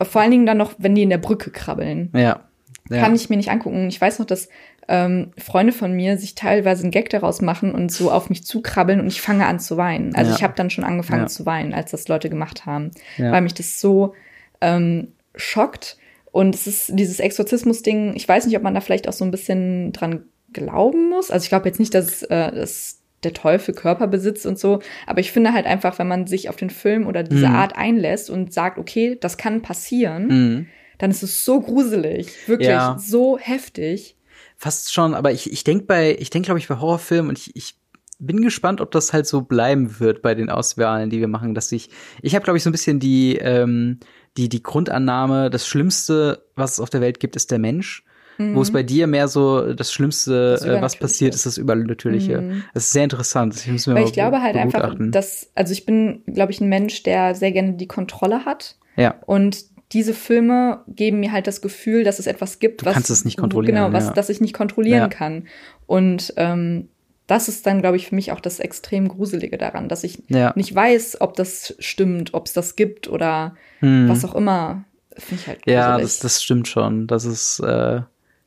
vor 0.00 0.20
allen 0.20 0.30
Dingen 0.30 0.46
dann 0.46 0.58
noch, 0.58 0.74
wenn 0.78 0.94
die 0.94 1.02
in 1.02 1.10
der 1.10 1.18
Brücke 1.18 1.50
krabbeln. 1.50 2.10
Ja. 2.14 2.40
ja. 2.88 3.00
Kann 3.00 3.14
ich 3.14 3.28
mir 3.28 3.36
nicht 3.36 3.50
angucken. 3.50 3.88
Ich 3.88 4.00
weiß 4.00 4.18
noch, 4.18 4.26
dass 4.26 4.48
ähm, 4.88 5.32
Freunde 5.38 5.72
von 5.72 5.92
mir 5.92 6.18
sich 6.18 6.34
teilweise 6.34 6.82
einen 6.82 6.90
Gag 6.90 7.10
daraus 7.10 7.40
machen 7.40 7.72
und 7.72 7.92
so 7.92 8.10
auf 8.10 8.30
mich 8.30 8.44
zukrabbeln 8.44 9.00
und 9.00 9.06
ich 9.06 9.20
fange 9.20 9.46
an 9.46 9.60
zu 9.60 9.76
weinen. 9.76 10.14
Also 10.14 10.30
ja. 10.30 10.36
ich 10.36 10.42
habe 10.42 10.54
dann 10.56 10.70
schon 10.70 10.84
angefangen 10.84 11.22
ja. 11.22 11.28
zu 11.28 11.46
weinen, 11.46 11.74
als 11.74 11.90
das 11.90 12.08
Leute 12.08 12.30
gemacht 12.30 12.66
haben, 12.66 12.90
weil 13.18 13.42
mich 13.42 13.54
das 13.54 13.80
so 13.80 14.14
ähm, 14.62 15.12
schockt. 15.34 15.98
Und 16.30 16.54
es 16.54 16.66
ist 16.66 16.92
dieses 16.94 17.20
Exorzismus-Ding, 17.20 18.14
ich 18.16 18.26
weiß 18.26 18.46
nicht, 18.46 18.56
ob 18.56 18.62
man 18.62 18.74
da 18.74 18.80
vielleicht 18.80 19.08
auch 19.08 19.12
so 19.12 19.24
ein 19.24 19.30
bisschen 19.30 19.92
dran 19.92 20.24
glauben 20.52 21.10
muss. 21.10 21.30
Also 21.30 21.44
ich 21.44 21.50
glaube 21.50 21.68
jetzt 21.68 21.78
nicht, 21.78 21.94
dass, 21.94 22.22
äh, 22.22 22.52
dass 22.52 23.02
der 23.22 23.34
Teufel 23.34 23.74
Körper 23.74 24.06
besitzt 24.06 24.46
und 24.46 24.58
so. 24.58 24.80
Aber 25.06 25.20
ich 25.20 25.30
finde 25.30 25.52
halt 25.52 25.66
einfach, 25.66 25.98
wenn 25.98 26.08
man 26.08 26.26
sich 26.26 26.48
auf 26.48 26.56
den 26.56 26.70
Film 26.70 27.06
oder 27.06 27.22
diese 27.22 27.48
mhm. 27.48 27.54
Art 27.54 27.76
einlässt 27.76 28.30
und 28.30 28.52
sagt, 28.52 28.78
okay, 28.78 29.16
das 29.20 29.36
kann 29.36 29.62
passieren, 29.62 30.26
mhm. 30.26 30.66
dann 30.98 31.10
ist 31.10 31.22
es 31.22 31.44
so 31.44 31.60
gruselig, 31.60 32.48
wirklich 32.48 32.70
ja. 32.70 32.96
so 32.98 33.38
heftig. 33.38 34.16
Fast 34.56 34.92
schon, 34.92 35.14
aber 35.14 35.32
ich, 35.32 35.52
ich 35.52 35.64
denke 35.64 35.86
bei, 35.86 36.16
ich 36.18 36.30
denke, 36.30 36.46
glaube 36.46 36.58
ich, 36.58 36.68
bei 36.68 36.78
Horrorfilmen 36.78 37.28
und 37.30 37.38
ich, 37.38 37.54
ich 37.54 37.74
bin 38.18 38.40
gespannt, 38.42 38.80
ob 38.80 38.92
das 38.92 39.12
halt 39.12 39.26
so 39.26 39.42
bleiben 39.42 39.98
wird 39.98 40.22
bei 40.22 40.34
den 40.34 40.48
Auswahlen, 40.48 41.10
die 41.10 41.20
wir 41.20 41.28
machen, 41.28 41.54
dass 41.54 41.72
ich, 41.72 41.90
ich 42.22 42.34
habe, 42.34 42.44
glaube 42.44 42.56
ich, 42.56 42.62
so 42.62 42.70
ein 42.70 42.72
bisschen 42.72 43.00
die, 43.00 43.36
ähm, 43.36 43.98
die, 44.36 44.48
die 44.48 44.62
Grundannahme, 44.62 45.50
das 45.50 45.66
Schlimmste, 45.66 46.42
was 46.56 46.72
es 46.72 46.80
auf 46.80 46.90
der 46.90 47.00
Welt 47.00 47.20
gibt, 47.20 47.36
ist 47.36 47.50
der 47.50 47.58
Mensch. 47.58 48.04
Mhm. 48.38 48.54
Wo 48.54 48.62
es 48.62 48.72
bei 48.72 48.82
dir 48.82 49.06
mehr 49.06 49.28
so 49.28 49.74
das 49.74 49.92
Schlimmste, 49.92 50.52
das 50.52 50.64
äh, 50.64 50.80
was 50.80 50.96
passiert, 50.96 51.34
ist 51.34 51.44
das 51.44 51.58
Übernatürliche. 51.58 52.40
Mhm. 52.40 52.64
Das 52.72 52.84
ist 52.84 52.92
sehr 52.92 53.04
interessant. 53.04 53.54
Ich, 53.56 53.70
muss 53.70 53.86
mir 53.86 53.94
Weil 53.94 54.04
ich 54.04 54.12
glaube 54.12 54.40
halt 54.40 54.56
einfach, 54.56 54.96
dass, 54.98 55.50
also 55.54 55.72
ich 55.72 55.84
bin, 55.84 56.22
glaube 56.26 56.52
ich, 56.52 56.60
ein 56.60 56.68
Mensch, 56.68 57.02
der 57.02 57.34
sehr 57.34 57.52
gerne 57.52 57.74
die 57.74 57.86
Kontrolle 57.86 58.44
hat. 58.46 58.76
Ja. 58.96 59.16
Und 59.26 59.66
diese 59.92 60.14
Filme 60.14 60.80
geben 60.88 61.20
mir 61.20 61.32
halt 61.32 61.46
das 61.46 61.60
Gefühl, 61.60 62.04
dass 62.04 62.18
es 62.18 62.26
etwas 62.26 62.58
gibt, 62.58 62.80
du 62.80 62.86
was 62.86 62.94
kannst 62.94 63.10
es 63.10 63.26
nicht 63.26 63.36
kontrollieren, 63.36 63.74
genau, 63.74 63.92
was, 63.92 64.06
ja. 64.06 64.12
das 64.12 64.30
ich 64.30 64.40
nicht 64.40 64.54
kontrollieren 64.54 65.00
ja. 65.00 65.08
kann. 65.08 65.46
Und 65.86 66.32
ähm, 66.36 66.88
das 67.26 67.48
ist 67.48 67.66
dann, 67.66 67.80
glaube 67.80 67.96
ich, 67.96 68.08
für 68.08 68.14
mich 68.14 68.32
auch 68.32 68.40
das 68.40 68.60
extrem 68.60 69.08
Gruselige 69.08 69.58
daran, 69.58 69.88
dass 69.88 70.04
ich 70.04 70.22
ja. 70.28 70.52
nicht 70.56 70.74
weiß, 70.74 71.20
ob 71.20 71.34
das 71.34 71.74
stimmt, 71.78 72.34
ob 72.34 72.46
es 72.46 72.52
das 72.52 72.76
gibt 72.76 73.08
oder 73.08 73.54
hm. 73.80 74.08
was 74.08 74.24
auch 74.24 74.34
immer. 74.34 74.84
Finde 75.16 75.42
ich 75.42 75.48
halt 75.48 75.62
gruselig. 75.62 75.78
Ja, 75.78 75.98
das, 75.98 76.18
das 76.18 76.42
stimmt 76.42 76.68
schon. 76.68 77.06
Das 77.06 77.24
ist, 77.24 77.60
äh, 77.60 78.00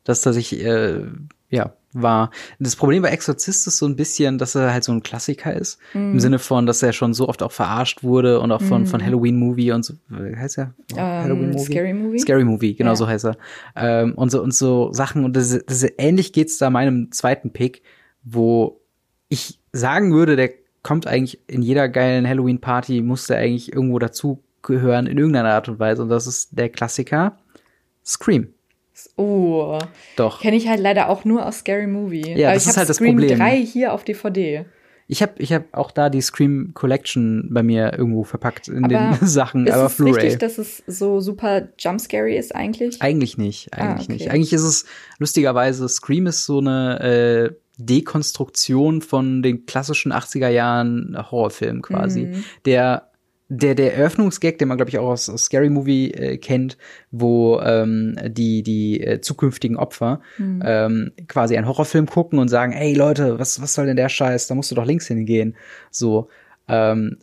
das 0.03 0.21
tatsächlich, 0.21 0.63
äh, 0.63 1.01
ja, 1.49 1.73
war. 1.95 2.29
Das 2.59 2.75
Problem 2.75 3.01
bei 3.01 3.09
Exorzist 3.09 3.65
ist 3.67 3.77
so 3.77 3.87
ein 3.87 3.95
bisschen, 3.95 4.37
dass 4.37 4.53
er 4.53 4.71
halt 4.71 4.83
so 4.83 4.91
ein 4.91 5.01
Klassiker 5.01 5.53
ist. 5.53 5.79
Mm. 5.93 6.11
Im 6.11 6.19
Sinne 6.19 6.39
von, 6.39 6.65
dass 6.65 6.83
er 6.83 6.93
schon 6.93 7.13
so 7.13 7.27
oft 7.27 7.41
auch 7.41 7.51
verarscht 7.51 8.03
wurde 8.03 8.39
und 8.41 8.51
auch 8.51 8.61
von, 8.61 8.83
mm. 8.83 8.87
von 8.87 9.03
Halloween 9.03 9.37
Movie 9.37 9.71
und 9.71 9.83
so, 9.83 9.93
wie 10.09 10.35
heißt 10.35 10.57
er? 10.57 10.73
Um, 10.91 10.97
ähm, 10.99 11.23
Halloween 11.23 11.51
Movie? 11.51 11.71
Scary 11.71 11.93
Movie? 11.93 12.19
Scary 12.19 12.43
Movie, 12.43 12.75
genau 12.75 12.91
ja. 12.91 12.95
so 12.95 13.07
heißt 13.07 13.25
er. 13.25 13.37
Ähm, 13.75 14.13
und 14.15 14.29
so, 14.29 14.41
und 14.43 14.53
so 14.53 14.91
Sachen. 14.93 15.23
Und 15.23 15.35
das, 15.35 15.57
das, 15.65 15.85
ähnlich 15.97 16.33
geht's 16.33 16.57
da 16.57 16.69
meinem 16.69 17.11
zweiten 17.11 17.51
Pick 17.51 17.81
wo 18.25 18.81
ich 19.29 19.59
sagen 19.71 20.13
würde, 20.13 20.35
der 20.35 20.51
kommt 20.83 21.07
eigentlich 21.07 21.39
in 21.47 21.61
jeder 21.61 21.87
geilen 21.87 22.27
Halloween-Party, 22.27 23.01
muss 23.01 23.27
der 23.27 23.37
eigentlich 23.37 23.71
irgendwo 23.73 23.99
dazugehören 23.99 25.07
in 25.07 25.17
irgendeiner 25.17 25.53
Art 25.53 25.69
und 25.69 25.79
Weise. 25.79 26.01
Und 26.01 26.09
das 26.09 26.27
ist 26.27 26.49
der 26.51 26.69
Klassiker 26.69 27.37
Scream. 28.03 28.49
Oh. 29.15 29.79
Doch. 30.15 30.41
Kenne 30.41 30.57
ich 30.57 30.67
halt 30.67 30.79
leider 30.79 31.09
auch 31.09 31.25
nur 31.25 31.45
aus 31.45 31.59
Scary 31.59 31.87
Movie. 31.87 32.33
Ja, 32.37 32.49
Aber 32.49 32.55
das 32.55 32.67
ist 32.67 32.77
halt 32.77 32.89
das 32.89 32.97
Scream 32.97 33.17
Problem. 33.17 33.39
3 33.39 33.57
hier 33.57 33.93
auf 33.93 34.03
DVD. 34.03 34.65
Ich 35.07 35.21
habe 35.21 35.33
ich 35.37 35.53
hab 35.53 35.65
auch 35.71 35.91
da 35.91 36.09
die 36.09 36.21
Scream 36.21 36.71
Collection 36.73 37.49
bei 37.51 37.61
mir 37.61 37.93
irgendwo 37.95 38.23
verpackt 38.23 38.67
in 38.67 38.85
aber 38.85 39.17
den 39.19 39.27
Sachen, 39.27 39.69
aber 39.69 39.89
Blu-ray. 39.89 40.11
Ist 40.11 40.17
es 40.17 40.23
richtig, 40.23 40.39
dass 40.39 40.57
es 40.57 40.83
so 40.87 41.19
super 41.19 41.67
jumpscary 41.77 42.35
ist 42.37 42.55
eigentlich? 42.55 43.01
Eigentlich 43.01 43.37
nicht, 43.37 43.73
eigentlich 43.73 43.87
ah, 43.87 44.01
okay. 44.01 44.13
nicht. 44.13 44.31
Eigentlich 44.31 44.53
ist 44.53 44.63
es 44.63 44.85
lustigerweise 45.19 45.87
Scream 45.89 46.25
ist 46.25 46.45
so 46.45 46.57
eine 46.57 47.51
äh, 47.51 47.55
Dekonstruktion 47.77 49.01
von 49.01 49.41
den 49.41 49.65
klassischen 49.65 50.13
80er 50.13 50.49
Jahren 50.49 51.17
Horrorfilm 51.17 51.81
quasi, 51.81 52.25
mhm. 52.25 52.43
der 52.65 53.09
der 53.47 53.75
der 53.75 53.95
Eröffnungsgag, 53.95 54.57
den 54.57 54.67
man 54.67 54.77
glaube 54.77 54.89
ich 54.89 54.97
auch 54.97 55.09
aus, 55.09 55.29
aus 55.29 55.45
Scary 55.45 55.69
Movie 55.69 56.11
äh, 56.11 56.37
kennt, 56.37 56.77
wo 57.11 57.59
ähm, 57.59 58.17
die 58.27 58.63
die 58.63 59.01
äh, 59.01 59.21
zukünftigen 59.21 59.77
Opfer 59.77 60.21
mhm. 60.37 60.63
ähm, 60.65 61.11
quasi 61.27 61.55
einen 61.55 61.67
Horrorfilm 61.67 62.07
gucken 62.07 62.39
und 62.39 62.47
sagen, 62.47 62.73
ey 62.73 62.95
Leute, 62.95 63.37
was 63.37 63.61
was 63.61 63.73
soll 63.73 63.85
denn 63.85 63.97
der 63.97 64.09
Scheiß? 64.09 64.47
Da 64.47 64.55
musst 64.55 64.71
du 64.71 64.75
doch 64.75 64.85
links 64.85 65.07
hingehen. 65.07 65.55
So 65.91 66.29
ähm, 66.67 67.17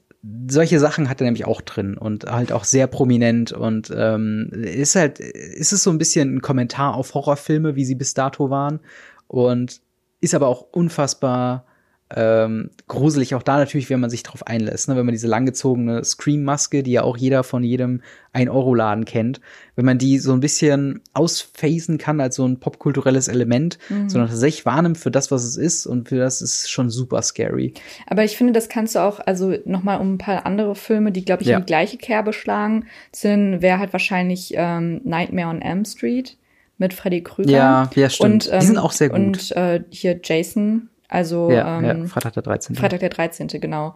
solche 0.48 0.78
Sachen 0.78 1.08
hat 1.08 1.20
er 1.20 1.24
nämlich 1.24 1.46
auch 1.46 1.60
drin 1.60 1.98
und 1.98 2.26
halt 2.30 2.52
auch 2.52 2.62
sehr 2.62 2.86
prominent 2.86 3.50
und 3.50 3.92
ähm, 3.94 4.50
ist 4.52 4.94
halt 4.94 5.18
ist 5.18 5.72
es 5.72 5.82
so 5.82 5.90
ein 5.90 5.98
bisschen 5.98 6.36
ein 6.36 6.40
Kommentar 6.40 6.94
auf 6.94 7.14
Horrorfilme, 7.14 7.74
wie 7.74 7.84
sie 7.84 7.96
bis 7.96 8.14
dato 8.14 8.48
waren 8.48 8.78
und 9.26 9.81
ist 10.22 10.34
aber 10.34 10.48
auch 10.48 10.62
unfassbar 10.72 11.66
ähm, 12.14 12.70
gruselig, 12.88 13.34
auch 13.34 13.42
da 13.42 13.56
natürlich, 13.56 13.88
wenn 13.88 14.00
man 14.00 14.10
sich 14.10 14.22
drauf 14.22 14.46
einlässt, 14.46 14.88
ne? 14.88 14.96
wenn 14.96 15.06
man 15.06 15.12
diese 15.12 15.28
langgezogene 15.28 16.04
Scream-Maske, 16.04 16.82
die 16.82 16.92
ja 16.92 17.02
auch 17.02 17.16
jeder 17.16 17.42
von 17.42 17.64
jedem 17.64 18.02
1-Euro-Laden 18.34 19.04
kennt, 19.04 19.40
wenn 19.76 19.84
man 19.84 19.98
die 19.98 20.18
so 20.18 20.32
ein 20.32 20.40
bisschen 20.40 21.00
ausphasen 21.14 21.98
kann 21.98 22.20
als 22.20 22.36
so 22.36 22.46
ein 22.46 22.60
popkulturelles 22.60 23.28
Element, 23.28 23.78
mhm. 23.88 24.10
sondern 24.10 24.28
tatsächlich 24.28 24.66
wahrnimmt 24.66 24.98
für 24.98 25.10
das, 25.10 25.30
was 25.30 25.44
es 25.44 25.56
ist 25.56 25.86
und 25.86 26.08
für 26.08 26.18
das 26.18 26.42
ist 26.42 26.70
schon 26.70 26.90
super 26.90 27.22
scary. 27.22 27.72
Aber 28.06 28.24
ich 28.24 28.36
finde, 28.36 28.52
das 28.52 28.68
kannst 28.68 28.94
du 28.94 28.98
auch, 28.98 29.20
also 29.20 29.54
nochmal 29.64 30.00
um 30.00 30.14
ein 30.14 30.18
paar 30.18 30.44
andere 30.44 30.74
Filme, 30.74 31.12
die, 31.12 31.24
glaube 31.24 31.42
ich, 31.42 31.48
ja. 31.48 31.56
in 31.56 31.62
die 31.62 31.66
gleiche 31.66 31.96
Kerbe 31.96 32.32
schlagen, 32.32 32.86
sind, 33.12 33.62
wäre 33.62 33.78
halt 33.78 33.92
wahrscheinlich 33.92 34.52
ähm, 34.54 35.00
Nightmare 35.04 35.48
on 35.48 35.62
Elm 35.62 35.84
Street. 35.84 36.36
Mit 36.82 36.92
Freddy 36.94 37.22
Krüger. 37.22 37.50
Ja, 37.50 37.90
ja, 37.94 38.10
stimmt. 38.10 38.46
Und, 38.46 38.52
ähm, 38.52 38.60
die 38.60 38.66
sind 38.66 38.78
auch 38.78 38.92
sehr 38.92 39.08
gut. 39.08 39.18
Und 39.18 39.56
äh, 39.56 39.82
hier 39.90 40.20
Jason, 40.22 40.90
also 41.08 41.50
ja, 41.50 41.78
ähm, 41.78 41.84
ja, 42.02 42.04
Freitag 42.06 42.34
der 42.34 42.42
13. 42.42 42.76
Freitag 42.76 43.00
der 43.00 43.08
13., 43.08 43.46
genau. 43.48 43.94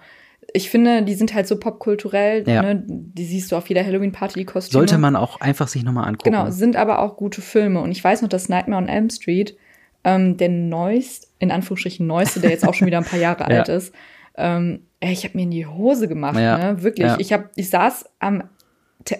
Ich 0.52 0.70
finde, 0.70 1.02
die 1.02 1.14
sind 1.14 1.34
halt 1.34 1.46
so 1.48 1.58
popkulturell, 1.58 2.44
Ja. 2.48 2.62
ne? 2.62 2.82
die 2.86 3.24
siehst 3.24 3.50
du 3.50 3.56
auf 3.56 3.68
jeder 3.68 3.84
Halloween-Party, 3.84 4.38
die 4.38 4.44
Kostüme. 4.44 4.80
Sollte 4.80 4.96
man 4.98 5.16
auch 5.16 5.40
einfach 5.40 5.66
sich 5.68 5.82
nochmal 5.82 6.06
angucken. 6.06 6.30
Genau, 6.30 6.50
sind 6.50 6.76
aber 6.76 7.00
auch 7.00 7.16
gute 7.16 7.40
Filme. 7.42 7.80
Und 7.80 7.90
ich 7.90 8.02
weiß 8.02 8.22
noch, 8.22 8.28
dass 8.28 8.48
Nightmare 8.48 8.80
on 8.80 8.88
Elm 8.88 9.10
Street, 9.10 9.56
ähm, 10.04 10.36
der 10.36 10.48
neueste, 10.48 11.26
in 11.40 11.50
Anführungsstrichen 11.50 12.06
neueste, 12.06 12.38
der 12.40 12.50
jetzt 12.50 12.66
auch 12.66 12.74
schon 12.74 12.86
wieder 12.86 12.98
ein 12.98 13.04
paar 13.04 13.18
Jahre 13.18 13.40
Ja. 13.50 13.58
alt 13.58 13.68
ist, 13.68 13.92
ähm, 14.36 14.82
ich 15.00 15.24
habe 15.24 15.36
mir 15.36 15.42
in 15.44 15.50
die 15.50 15.66
Hose 15.66 16.06
gemacht, 16.08 16.38
Ja. 16.38 16.58
ne? 16.74 16.82
Wirklich. 16.82 17.06
Ja. 17.08 17.16
Ich 17.18 17.32
hab, 17.32 17.50
ich 17.56 17.68
saß 17.68 18.04
am, 18.20 18.44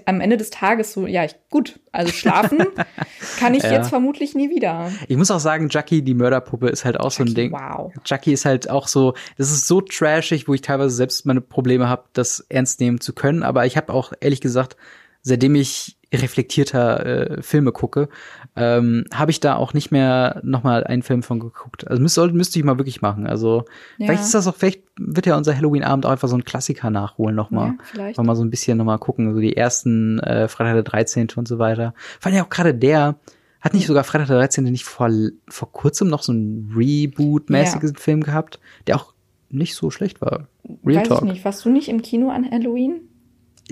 am 0.06 0.20
Ende 0.20 0.36
des 0.36 0.50
Tages 0.50 0.92
so, 0.92 1.06
ja, 1.06 1.24
ich, 1.24 1.34
gut, 1.50 1.80
also 1.92 2.12
schlafen 2.12 2.66
kann 3.38 3.54
ich 3.54 3.62
Ja. 3.62 3.72
jetzt 3.72 3.88
vermutlich 3.88 4.34
nie 4.34 4.50
wieder. 4.50 4.90
Ich 5.08 5.16
muss 5.16 5.30
auch 5.30 5.40
sagen, 5.40 5.68
Jackie, 5.70 6.02
die 6.02 6.14
Mörderpuppe, 6.14 6.68
ist 6.68 6.84
halt 6.84 6.98
auch 7.00 7.10
so 7.10 7.22
ein 7.24 7.34
Ding. 7.34 7.52
Wow. 7.52 7.92
Jackie 8.04 8.32
ist 8.32 8.44
halt 8.44 8.68
auch 8.70 8.88
so, 8.88 9.14
das 9.38 9.50
ist 9.50 9.66
so 9.66 9.80
trashig, 9.80 10.48
wo 10.48 10.54
ich 10.54 10.60
teilweise 10.62 10.94
selbst 10.94 11.26
meine 11.26 11.40
Probleme 11.40 11.88
habe, 11.88 12.04
das 12.12 12.44
ernst 12.48 12.80
nehmen 12.80 13.00
zu 13.00 13.12
können. 13.12 13.42
Aber 13.42 13.66
ich 13.66 13.76
habe 13.76 13.92
auch 13.92 14.12
ehrlich 14.20 14.40
gesagt, 14.40 14.76
seitdem 15.26 15.56
ich 15.56 15.96
reflektierter 16.14 17.04
äh, 17.38 17.42
Filme 17.42 17.72
gucke, 17.72 18.08
ähm, 18.54 19.04
habe 19.12 19.32
ich 19.32 19.40
da 19.40 19.56
auch 19.56 19.74
nicht 19.74 19.90
mehr 19.90 20.40
noch 20.44 20.62
mal 20.62 20.84
einen 20.84 21.02
Film 21.02 21.24
von 21.24 21.40
geguckt. 21.40 21.86
Also 21.88 22.00
müsste, 22.00 22.28
müsste 22.28 22.58
ich 22.60 22.64
mal 22.64 22.78
wirklich 22.78 23.02
machen. 23.02 23.26
Also 23.26 23.64
Ja. 23.98 24.06
vielleicht 24.06 24.22
ist 24.22 24.34
das 24.34 24.46
auch, 24.46 24.54
vielleicht 24.54 24.82
wird 24.98 25.26
ja 25.26 25.36
unser 25.36 25.56
Halloween-Abend 25.56 26.06
auch 26.06 26.10
einfach 26.10 26.28
so 26.28 26.36
ein 26.36 26.44
Klassiker 26.44 26.90
nachholen 26.90 27.34
noch 27.34 27.50
mal. 27.50 27.70
Ja, 27.70 27.74
vielleicht. 27.82 28.22
Mal, 28.22 28.36
so 28.36 28.44
ein 28.44 28.50
bisschen 28.50 28.78
noch 28.78 28.84
mal 28.84 28.98
gucken, 28.98 29.34
so 29.34 29.40
die 29.40 29.56
ersten 29.56 30.20
äh, 30.20 30.46
Freitag 30.46 30.74
der 30.74 30.82
13. 30.84 31.26
und 31.34 31.48
so 31.48 31.58
weiter. 31.58 31.92
Fand 32.20 32.36
ja 32.36 32.44
auch 32.44 32.50
gerade 32.50 32.72
der, 32.72 33.16
hat 33.60 33.74
nicht 33.74 33.88
sogar 33.88 34.04
Freitag 34.04 34.28
der 34.28 34.36
13. 34.38 34.62
nicht 34.64 34.84
vor, 34.84 35.10
vor 35.48 35.72
kurzem 35.72 36.06
noch 36.08 36.22
so 36.22 36.32
ein 36.32 36.72
Reboot-mäßiges 36.76 37.94
Film 37.98 38.22
gehabt, 38.22 38.60
der 38.86 38.94
auch 38.96 39.12
nicht 39.50 39.74
so 39.74 39.90
schlecht 39.90 40.20
war. 40.20 40.46
Real 40.84 41.00
Weiß 41.00 41.08
Talk. 41.08 41.22
ich 41.24 41.32
nicht. 41.32 41.44
Warst 41.44 41.64
du 41.64 41.68
nicht 41.70 41.88
im 41.88 42.00
Kino 42.00 42.30
an 42.30 42.48
Halloween? 42.48 43.00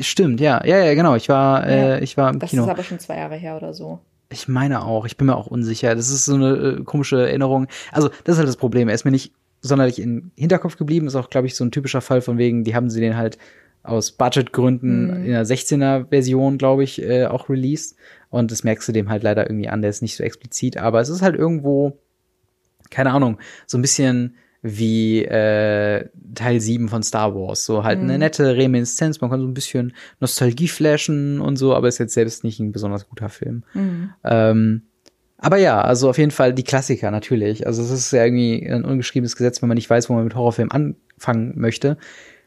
Stimmt, 0.00 0.40
ja, 0.40 0.64
ja, 0.66 0.78
ja, 0.84 0.94
genau. 0.94 1.14
Ich 1.14 1.28
war, 1.28 1.68
Ja. 1.68 1.94
äh, 1.96 2.00
ich 2.04 2.16
war 2.16 2.32
im 2.32 2.38
Das 2.40 2.50
Kino. 2.50 2.64
ist 2.64 2.68
aber 2.68 2.82
schon 2.82 2.98
zwei 2.98 3.16
Jahre 3.16 3.36
her 3.36 3.56
oder 3.56 3.72
so. 3.74 4.00
Ich 4.30 4.48
meine 4.48 4.84
auch. 4.84 5.04
Ich 5.06 5.16
bin 5.16 5.26
mir 5.28 5.36
auch 5.36 5.46
unsicher. 5.46 5.94
Das 5.94 6.10
ist 6.10 6.24
so 6.24 6.34
eine 6.34 6.56
äh, 6.80 6.82
komische 6.84 7.20
Erinnerung. 7.28 7.68
Also, 7.92 8.08
das 8.24 8.34
ist 8.34 8.38
halt 8.38 8.48
das 8.48 8.56
Problem. 8.56 8.88
Er 8.88 8.94
ist 8.94 9.04
mir 9.04 9.12
nicht 9.12 9.32
sonderlich 9.60 10.00
im 10.00 10.32
Hinterkopf 10.36 10.76
geblieben. 10.76 11.06
Ist 11.06 11.14
auch, 11.14 11.30
glaube 11.30 11.46
ich, 11.46 11.54
so 11.54 11.64
ein 11.64 11.70
typischer 11.70 12.00
Fall 12.00 12.20
von 12.22 12.38
wegen, 12.38 12.64
die 12.64 12.74
haben 12.74 12.90
sie 12.90 13.00
den 13.00 13.16
halt 13.16 13.38
aus 13.84 14.12
Budgetgründen 14.12 15.06
Mhm. 15.20 15.24
in 15.26 15.30
der 15.30 15.44
16er 15.46 16.08
Version, 16.08 16.58
glaube 16.58 16.82
ich, 16.84 17.00
äh, 17.02 17.26
auch 17.26 17.48
released. 17.48 17.96
Und 18.30 18.50
das 18.50 18.64
merkst 18.64 18.88
du 18.88 18.92
dem 18.92 19.10
halt 19.10 19.22
leider 19.22 19.48
irgendwie 19.48 19.68
an. 19.68 19.82
Der 19.82 19.90
ist 19.90 20.02
nicht 20.02 20.16
so 20.16 20.24
explizit. 20.24 20.76
Aber 20.78 21.00
es 21.00 21.08
ist 21.08 21.22
halt 21.22 21.36
irgendwo, 21.36 21.98
keine 22.90 23.12
Ahnung, 23.12 23.38
so 23.66 23.78
ein 23.78 23.82
bisschen 23.82 24.36
wie 24.66 25.22
äh, 25.22 26.08
Teil 26.34 26.58
7 26.58 26.88
von 26.88 27.02
Star 27.02 27.34
Wars. 27.34 27.66
So 27.66 27.84
halt 27.84 28.00
eine 28.00 28.14
Mhm. 28.14 28.18
nette 28.18 28.56
Reminiszenz. 28.56 29.20
Man 29.20 29.30
kann 29.30 29.40
so 29.40 29.46
ein 29.46 29.52
bisschen 29.52 29.92
Nostalgie 30.20 30.68
flashen 30.68 31.38
und 31.40 31.56
so, 31.56 31.74
aber 31.74 31.86
ist 31.86 31.98
jetzt 31.98 32.14
selbst 32.14 32.44
nicht 32.44 32.60
ein 32.60 32.72
besonders 32.72 33.06
guter 33.06 33.28
Film. 33.28 33.62
Mhm. 33.74 34.10
Ähm, 34.24 34.82
aber 35.36 35.58
ja, 35.58 35.82
also 35.82 36.08
auf 36.08 36.16
jeden 36.16 36.30
Fall 36.30 36.54
die 36.54 36.62
Klassiker 36.62 37.10
natürlich. 37.10 37.66
Also 37.66 37.82
es 37.82 37.90
ist 37.90 38.10
ja 38.12 38.24
irgendwie 38.24 38.66
ein 38.66 38.86
ungeschriebenes 38.86 39.36
Gesetz, 39.36 39.60
wenn 39.60 39.68
man 39.68 39.76
nicht 39.76 39.90
weiß, 39.90 40.08
wo 40.08 40.14
man 40.14 40.24
mit 40.24 40.34
Horrorfilmen 40.34 40.72
anfangen 40.72 41.52
möchte. 41.56 41.98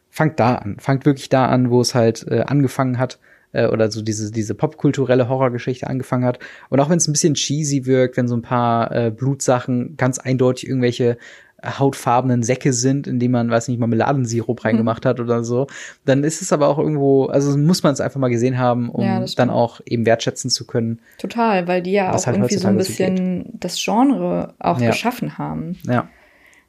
Fangt 0.10 0.40
da 0.40 0.56
an. 0.56 0.78
Fangt 0.80 1.06
wirklich 1.06 1.30
da 1.30 1.46
an, 1.46 1.70
wo 1.70 1.82
es 1.82 1.94
halt 1.94 2.26
äh, 2.28 2.42
angefangen 2.48 2.98
hat. 2.98 3.20
Äh, 3.52 3.68
oder 3.68 3.92
so 3.92 4.02
diese, 4.02 4.32
diese 4.32 4.56
popkulturelle 4.56 5.30
Horrorgeschichte 5.30 5.88
angefangen 5.88 6.26
hat. 6.26 6.40
Und 6.70 6.80
auch 6.80 6.90
wenn 6.90 6.98
es 6.98 7.08
ein 7.08 7.14
bisschen 7.14 7.36
cheesy 7.36 7.86
wirkt, 7.86 8.18
wenn 8.18 8.28
so 8.28 8.36
ein 8.36 8.42
paar 8.42 8.92
äh, 8.92 9.12
Blutsachen 9.12 9.96
ganz 9.96 10.18
eindeutig 10.18 10.68
irgendwelche 10.68 11.18
hautfarbenen 11.64 12.44
Säcke 12.44 12.72
sind, 12.72 13.08
in 13.08 13.20
die 13.20 13.28
man, 13.28 13.50
weiß 13.50 13.68
nicht, 13.68 13.80
Marmeladensirup 13.80 14.64
reingemacht 14.64 15.06
hat 15.06 15.20
oder 15.20 15.44
so, 15.44 15.68
dann 16.06 16.24
ist 16.24 16.42
es 16.42 16.54
aber 16.54 16.68
auch 16.68 16.78
irgendwo, 16.78 17.26
also 17.26 17.58
muss 17.58 17.82
man 17.84 17.94
es 17.94 18.00
einfach 18.00 18.20
mal 18.20 18.30
gesehen 18.30 18.58
haben, 18.60 18.90
um 18.90 19.04
Ja, 19.04 19.26
dann 19.36 19.50
auch 19.50 19.82
eben 19.86 20.06
wertschätzen 20.06 20.50
zu 20.50 20.68
können. 20.68 21.00
Total, 21.18 21.68
weil 21.68 21.82
die 21.82 21.94
ja 21.94 22.14
auch 22.14 22.26
halt 22.26 22.38
irgendwie 22.38 22.58
so 22.58 22.68
ein 22.68 22.78
bisschen 22.78 23.46
das 23.54 23.84
Genre 23.84 24.54
auch 24.60 24.80
Ja. 24.80 24.88
geschaffen 24.92 25.38
haben. 25.38 25.78
Ja. 25.88 26.08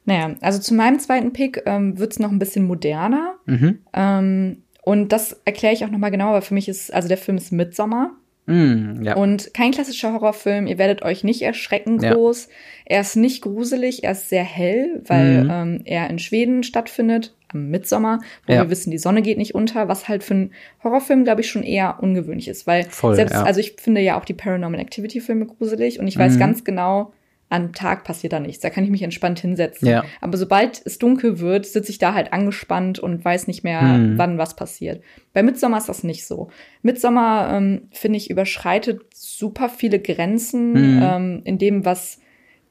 Naja, 0.05 0.35
also 0.41 0.59
zu 0.59 0.73
meinem 0.73 0.99
zweiten 0.99 1.33
Pick 1.33 1.61
ähm, 1.67 1.99
wird's 1.99 2.17
noch 2.17 2.31
ein 2.31 2.39
bisschen 2.39 2.65
moderner. 2.65 3.35
Mhm. 3.45 3.79
Ähm, 3.93 4.63
und 4.81 5.11
das 5.11 5.39
erkläre 5.45 5.73
ich 5.75 5.85
auch 5.85 5.91
noch 5.91 5.99
mal 5.99 6.09
genauer, 6.09 6.33
weil 6.33 6.41
für 6.41 6.55
mich 6.55 6.67
ist, 6.67 6.91
also 6.91 7.07
der 7.07 7.17
Film 7.17 7.37
ist 7.37 7.51
Midsommar. 7.51 8.11
Mm, 8.49 9.03
ja. 9.03 9.15
Und 9.15 9.53
kein 9.53 9.71
klassischer 9.71 10.11
Horrorfilm, 10.13 10.65
ihr 10.67 10.77
werdet 10.77 11.03
euch 11.03 11.23
nicht 11.23 11.41
erschrecken 11.41 11.99
Ja. 12.01 12.13
groß. 12.13 12.49
Er 12.85 13.01
ist 13.01 13.15
nicht 13.15 13.41
gruselig, 13.43 14.03
er 14.03 14.11
ist 14.13 14.29
sehr 14.29 14.43
hell, 14.43 15.01
weil 15.05 15.43
Mhm. 15.43 15.49
ähm, 15.51 15.81
er 15.85 16.09
in 16.09 16.17
Schweden 16.19 16.63
stattfindet, 16.63 17.35
am 17.53 17.69
Mitsommer, 17.69 18.19
wo 18.47 18.53
Ja. 18.53 18.63
wir 18.63 18.69
wissen, 18.69 18.91
die 18.91 18.97
Sonne 18.97 19.21
geht 19.21 19.37
nicht 19.37 19.53
unter, 19.55 19.87
was 19.87 20.07
halt 20.07 20.23
für 20.23 20.33
einen 20.33 20.51
Horrorfilm, 20.83 21.23
glaube 21.23 21.41
ich, 21.41 21.49
schon 21.49 21.63
eher 21.63 21.97
ungewöhnlich 22.01 22.47
ist. 22.47 22.65
Weil 22.67 22.83
Voll, 22.85 23.15
selbst, 23.15 23.33
ja. 23.33 23.43
also 23.43 23.59
ich 23.59 23.75
finde 23.79 24.01
ja 24.01 24.19
auch 24.19 24.25
die 24.25 24.33
Paranormal 24.33 24.79
Activity-Filme 24.79 25.45
gruselig 25.45 25.99
und 25.99 26.07
ich 26.07 26.17
weiß 26.17 26.35
Mhm. 26.35 26.39
ganz 26.39 26.63
genau, 26.63 27.11
am 27.51 27.73
Tag 27.73 28.03
passiert 28.03 28.33
da 28.33 28.39
nichts. 28.39 28.61
Da 28.61 28.69
kann 28.69 28.83
ich 28.83 28.91
mich 28.91 29.01
entspannt 29.01 29.39
hinsetzen. 29.39 29.87
Ja. 29.87 30.03
Aber 30.21 30.37
sobald 30.37 30.81
es 30.85 30.99
dunkel 30.99 31.39
wird, 31.39 31.65
sitze 31.65 31.89
ich 31.91 31.97
da 31.97 32.13
halt 32.13 32.31
angespannt 32.31 32.99
und 32.99 33.25
weiß 33.25 33.47
nicht 33.47 33.63
mehr, 33.63 33.81
Mhm. 33.81 34.17
wann 34.19 34.37
was 34.37 34.55
passiert. 34.55 35.01
Bei 35.33 35.41
Midsommar 35.41 35.79
ist 35.79 35.89
das 35.89 36.03
nicht 36.03 36.27
so. 36.27 36.49
Midsommar, 36.83 37.53
ähm, 37.57 37.89
finde 37.91 38.17
ich, 38.17 38.29
überschreitet 38.29 39.01
super 39.13 39.67
viele 39.69 39.99
Grenzen 39.99 40.71
Mhm. 40.97 40.99
ähm, 41.03 41.41
in 41.43 41.57
dem, 41.57 41.85
was 41.85 42.19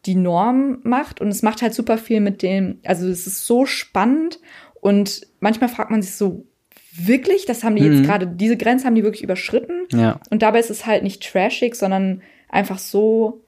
die 0.06 0.14
Norm 0.14 0.78
macht. 0.84 1.20
Und 1.20 1.28
es 1.28 1.42
macht 1.42 1.60
halt 1.60 1.74
super 1.74 1.98
viel 1.98 2.20
mit 2.20 2.42
dem, 2.42 2.78
also 2.84 3.08
es 3.08 3.26
ist 3.26 3.46
so 3.46 3.66
spannend 3.66 4.38
und 4.80 5.26
manchmal 5.40 5.68
fragt 5.68 5.90
man 5.90 6.02
sich 6.02 6.14
so, 6.14 6.44
wirklich, 6.96 7.46
das 7.46 7.64
haben 7.64 7.74
die 7.76 7.82
Mhm. 7.82 7.92
jetzt 7.96 8.04
gerade, 8.06 8.26
diese 8.28 8.56
Grenze 8.56 8.84
haben 8.86 8.94
die 8.94 9.02
wirklich 9.04 9.22
überschritten. 9.24 9.86
Ja. 9.92 10.20
Und 10.30 10.42
dabei 10.42 10.60
ist 10.60 10.70
es 10.70 10.86
halt 10.86 11.02
nicht 11.02 11.22
trashig, 11.28 11.74
sondern 11.74 12.22
einfach 12.48 12.78
so, 12.78 13.42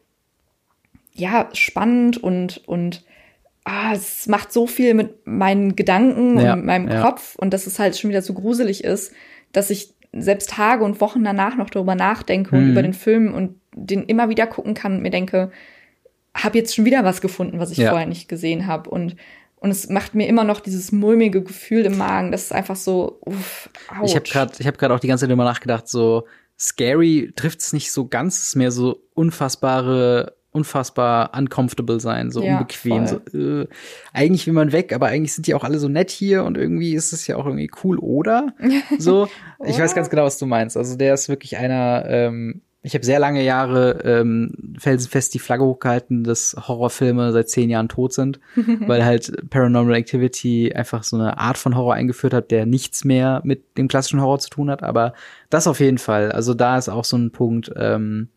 ja, 1.12 1.48
spannend 1.52 2.16
und, 2.18 2.62
und 2.66 3.04
ah, 3.64 3.92
es 3.94 4.26
macht 4.26 4.52
so 4.52 4.66
viel 4.66 4.94
mit 4.94 5.26
meinen 5.26 5.76
Gedanken 5.76 6.38
Ja, 6.40 6.54
und 6.54 6.64
meinem 6.64 6.88
ja. 6.88 7.02
Kopf 7.02 7.36
und 7.36 7.52
dass 7.52 7.66
es 7.66 7.78
halt 7.78 7.96
schon 7.98 8.10
wieder 8.10 8.22
so 8.22 8.32
gruselig 8.34 8.84
ist, 8.84 9.12
dass 9.52 9.70
ich 9.70 9.94
selbst 10.12 10.50
Tage 10.50 10.84
und 10.84 11.00
Wochen 11.00 11.22
danach 11.22 11.56
noch 11.56 11.70
darüber 11.70 11.94
nachdenke 11.94 12.56
und 12.56 12.64
Mhm. 12.64 12.70
über 12.70 12.82
den 12.82 12.94
Film 12.94 13.32
und 13.34 13.60
den 13.74 14.04
immer 14.04 14.28
wieder 14.28 14.46
gucken 14.46 14.74
kann 14.74 14.94
und 14.96 15.02
mir 15.02 15.10
denke, 15.10 15.50
habe 16.34 16.58
jetzt 16.58 16.74
schon 16.74 16.84
wieder 16.84 17.04
was 17.04 17.20
gefunden, 17.20 17.58
was 17.58 17.70
ich 17.70 17.78
Ja. 17.78 17.90
vorher 17.90 18.06
nicht 18.08 18.28
gesehen 18.28 18.66
habe 18.66 18.90
und 18.90 19.16
und 19.62 19.70
es 19.70 19.90
macht 19.90 20.14
mir 20.14 20.26
immer 20.26 20.42
noch 20.44 20.60
dieses 20.60 20.90
mulmige 20.90 21.42
Gefühl 21.42 21.84
im 21.84 21.98
Magen. 21.98 22.32
Das 22.32 22.44
ist 22.44 22.52
einfach 22.52 22.76
so, 22.76 23.20
uff, 23.26 23.68
ouch. 24.00 24.06
Ich 24.06 24.14
habe 24.16 24.24
gerade 24.24 24.72
gerade 24.78 24.94
auch 24.94 25.00
die 25.00 25.06
ganze 25.06 25.26
Zeit 25.26 25.30
immer 25.30 25.44
nachgedacht, 25.44 25.86
so 25.86 26.26
scary 26.58 27.30
trifft's 27.36 27.74
nicht 27.74 27.92
so 27.92 28.06
ganz, 28.08 28.38
es 28.38 28.42
ist 28.46 28.56
mehr 28.56 28.70
so 28.70 29.02
unfassbare 29.12 30.34
unfassbar 30.52 31.30
uncomfortable 31.36 32.00
sein, 32.00 32.30
so 32.30 32.42
Ja, 32.42 32.58
unbequem, 32.58 33.06
voll. 33.06 33.22
so 33.30 33.38
äh, 33.38 33.68
eigentlich 34.12 34.46
will 34.46 34.54
man 34.54 34.72
weg, 34.72 34.92
aber 34.92 35.06
eigentlich 35.06 35.32
sind 35.32 35.46
die 35.46 35.54
auch 35.54 35.64
alle 35.64 35.78
so 35.78 35.88
nett 35.88 36.10
hier 36.10 36.44
und 36.44 36.56
irgendwie 36.58 36.94
ist 36.94 37.12
es 37.12 37.26
ja 37.26 37.36
auch 37.36 37.46
irgendwie 37.46 37.70
cool, 37.84 37.98
oder? 37.98 38.52
So, 38.98 39.28
ich 39.64 39.78
weiß 39.78 39.90
Oder? 39.90 39.94
ganz 39.94 40.10
genau, 40.10 40.24
was 40.24 40.38
du 40.38 40.46
meinst. 40.46 40.76
Also 40.76 40.96
der 40.96 41.14
ist 41.14 41.28
wirklich 41.28 41.56
einer 41.56 42.04
ähm, 42.06 42.62
ich 42.82 42.94
habe 42.94 43.04
sehr 43.04 43.18
lange 43.18 43.44
Jahre 43.44 44.00
ähm, 44.04 44.74
felsenfest 44.78 45.34
die 45.34 45.38
Flagge 45.38 45.64
hochgehalten, 45.64 46.24
dass 46.24 46.56
Horrorfilme 46.66 47.30
seit 47.30 47.50
zehn 47.50 47.68
Jahren 47.68 47.90
tot 47.90 48.14
sind, 48.14 48.40
weil 48.86 49.04
halt 49.04 49.50
Paranormal 49.50 49.94
Activity 49.96 50.72
einfach 50.74 51.02
so 51.02 51.16
eine 51.16 51.36
Art 51.36 51.58
von 51.58 51.76
Horror 51.76 51.92
eingeführt 51.92 52.32
hat, 52.32 52.50
der 52.50 52.64
nichts 52.64 53.04
mehr 53.04 53.42
mit 53.44 53.76
dem 53.76 53.86
klassischen 53.86 54.22
Horror 54.22 54.38
zu 54.38 54.48
tun 54.48 54.70
hat. 54.70 54.82
Aber 54.82 55.12
das 55.50 55.66
auf 55.66 55.78
jeden 55.78 55.98
Fall. 55.98 56.32
Also 56.32 56.54
da 56.54 56.78
ist 56.78 56.88
auch 56.88 57.04
so 57.04 57.18
ein 57.18 57.32
Punkt, 57.32 57.70
ähm, 57.76 58.28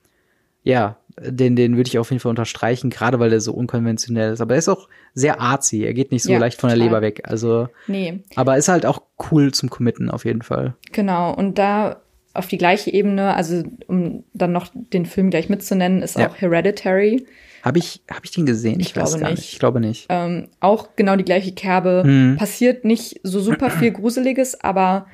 ja, 0.64 0.98
den, 1.20 1.56
den 1.56 1.76
würde 1.78 1.88
ich 1.88 2.00
auf 2.00 2.10
jeden 2.12 2.20
Fall 2.20 2.30
unterstreichen, 2.30 2.90
gerade 2.90 3.20
weil 3.20 3.30
der 3.30 3.42
so 3.42 3.54
unkonventionell 3.54 4.34
ist. 4.34 4.42
Aber 4.42 4.54
er 4.56 4.60
ist 4.60 4.70
auch 4.70 4.88
sehr 5.14 5.40
artsy. 5.40 5.84
Er 5.84 5.94
geht 5.94 6.12
nicht 6.12 6.24
so 6.24 6.32
Ja, 6.32 6.40
leicht 6.40 6.60
von 6.60 6.70
der 6.70 6.78
total. 6.78 6.88
Leber 6.90 7.02
weg. 7.02 7.22
Also, 7.26 7.68
Nee, 7.88 8.22
aber 8.36 8.58
ist 8.58 8.68
halt 8.68 8.86
auch 8.86 9.02
cool 9.32 9.52
zum 9.54 9.70
Committen 9.70 10.10
auf 10.10 10.26
jeden 10.26 10.42
Fall. 10.42 10.76
Genau, 10.92 11.34
und 11.34 11.58
da 11.58 12.02
auf 12.34 12.48
die 12.48 12.58
gleiche 12.58 12.92
Ebene, 12.92 13.36
also 13.36 13.64
um 13.88 14.24
dann 14.34 14.52
noch 14.52 14.68
den 14.74 15.06
Film 15.06 15.30
gleich 15.30 15.50
mitzunennen, 15.50 16.02
ist 16.02 16.18
Ja. 16.18 16.30
auch 16.30 16.36
Hereditary. 16.38 17.26
Habe 17.62 17.78
ich, 17.78 18.02
hab 18.12 18.26
ich 18.26 18.32
den 18.32 18.46
gesehen? 18.46 18.80
Ich 18.80 18.96
weiß 18.96 19.12
glaube 19.12 19.24
gar 19.24 19.30
nicht. 19.30 19.40
nicht. 19.40 19.54
Ich 19.54 19.60
glaube 19.60 19.80
nicht. 19.80 20.08
Ähm, 20.10 20.50
auch 20.60 20.90
genau 20.96 21.16
die 21.16 21.24
gleiche 21.24 21.54
Kerbe. 21.54 22.04
Mhm. 22.06 22.36
Passiert 22.38 22.86
nicht 22.86 23.20
so 23.24 23.40
super 23.40 23.70
viel 23.70 23.92
Gruseliges, 23.92 24.60
aber 24.62 25.06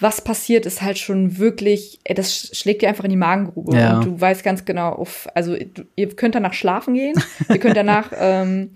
was 0.00 0.20
passiert, 0.20 0.66
ist 0.66 0.82
halt 0.82 0.98
schon 0.98 1.38
wirklich, 1.38 2.00
ey, 2.04 2.14
das 2.14 2.32
sch- 2.32 2.54
schlägt 2.56 2.82
dir 2.82 2.88
einfach 2.88 3.04
in 3.04 3.10
die 3.10 3.16
Magengrube. 3.16 3.76
Ja. 3.76 3.96
Und 3.98 4.04
du 4.04 4.20
weißt 4.20 4.42
ganz 4.44 4.64
genau, 4.64 4.96
uff, 4.98 5.26
also 5.34 5.56
ihr 5.96 6.08
könnt 6.16 6.34
danach 6.34 6.52
schlafen 6.52 6.94
gehen, 6.94 7.14
ihr 7.48 7.58
könnt 7.58 7.76
danach, 7.76 8.12
ähm, 8.18 8.70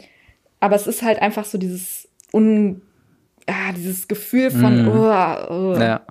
aber 0.61 0.77
es 0.77 0.87
ist 0.87 1.03
halt 1.03 1.21
einfach 1.21 1.45
so 1.45 1.59
dieses 1.59 2.09
un, 2.33 2.83
ah, 3.51 3.73
dieses 3.73 4.07
Gefühl 4.09 4.51
von, 4.51 4.85
mm. 4.85 4.89
oh, 4.89 5.49
oh. 5.51 5.77
Ja. 5.79 6.03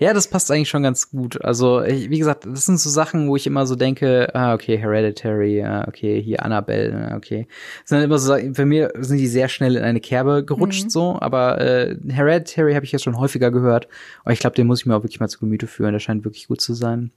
ja, 0.00 0.12
das 0.12 0.28
passt 0.28 0.50
eigentlich 0.50 0.68
schon 0.68 0.82
ganz 0.82 1.10
gut. 1.10 1.42
Also, 1.44 1.82
ich, 1.82 2.10
wie 2.10 2.18
gesagt, 2.18 2.46
das 2.46 2.66
sind 2.66 2.78
so 2.78 2.90
Sachen, 2.90 3.28
wo 3.28 3.36
ich 3.36 3.46
immer 3.46 3.66
so 3.66 3.76
denke, 3.76 4.34
ah, 4.34 4.54
okay, 4.54 4.76
Hereditary, 4.76 5.62
ah, 5.62 5.84
okay, 5.86 6.20
hier 6.20 6.42
Annabelle, 6.44 7.10
ah, 7.10 7.16
okay. 7.16 7.46
Das 7.82 7.90
sind 7.90 8.02
immer 8.02 8.18
so, 8.18 8.36
für 8.52 8.66
mir 8.66 8.92
sind 8.98 9.18
die 9.18 9.28
sehr 9.28 9.48
schnell 9.48 9.76
in 9.76 9.84
eine 9.84 10.00
Kerbe 10.00 10.44
gerutscht, 10.44 10.86
mm. 10.86 10.90
so, 10.90 11.18
aber 11.20 11.60
äh, 11.60 11.96
Hereditary 12.08 12.74
habe 12.74 12.84
ich 12.84 12.92
jetzt 12.92 13.04
schon 13.04 13.18
häufiger 13.18 13.50
gehört. 13.50 13.88
Und 14.24 14.32
ich 14.32 14.40
glaube, 14.40 14.56
den 14.56 14.66
muss 14.66 14.80
ich 14.80 14.86
mir 14.86 14.96
auch 14.96 15.02
wirklich 15.02 15.20
mal 15.20 15.28
zu 15.28 15.38
Gemüte 15.38 15.66
führen. 15.66 15.92
Der 15.92 16.00
scheint 16.00 16.24
wirklich 16.24 16.48
gut 16.48 16.60
zu 16.60 16.74
sein. 16.74 17.12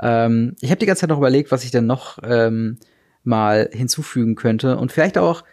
Ähm, 0.00 0.56
ich 0.60 0.70
habe 0.70 0.78
die 0.78 0.86
ganze 0.86 1.00
Zeit 1.00 1.10
noch 1.10 1.18
überlegt, 1.18 1.50
was 1.52 1.64
ich 1.64 1.70
denn 1.70 1.86
noch 1.86 2.18
ähm, 2.22 2.78
mal 3.22 3.68
hinzufügen 3.72 4.34
könnte 4.34 4.76
und 4.78 4.92
vielleicht 4.92 5.18
auch, 5.18 5.44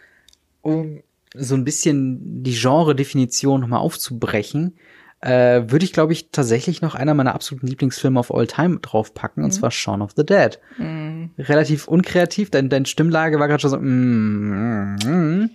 um 0.62 1.02
so 1.34 1.54
ein 1.54 1.64
bisschen 1.64 2.42
die 2.42 2.54
Genre-Definition 2.54 3.60
nochmal 3.60 3.80
aufzubrechen, 3.80 4.78
äh, 5.20 5.62
würde 5.66 5.84
ich, 5.84 5.92
glaube 5.92 6.12
ich, 6.12 6.30
tatsächlich 6.30 6.80
noch 6.80 6.94
einer 6.94 7.12
meiner 7.14 7.34
absoluten 7.34 7.66
Lieblingsfilme 7.66 8.20
of 8.20 8.32
all 8.32 8.46
time 8.46 8.78
draufpacken, 8.80 9.40
mhm. 9.40 9.46
und 9.46 9.50
zwar 9.52 9.72
Shaun 9.72 10.02
of 10.02 10.12
the 10.16 10.24
Dead. 10.24 10.60
Mhm. 10.78 11.30
Relativ 11.38 11.88
unkreativ, 11.88 12.50
dein, 12.50 12.68
deine 12.68 12.86
Stimmlage 12.86 13.40
war 13.40 13.48
gerade 13.48 13.60
schon 13.60 13.70
so, 13.70 13.78
mm, 13.78 14.94
mm, 14.94 14.98
mm. 15.04 15.50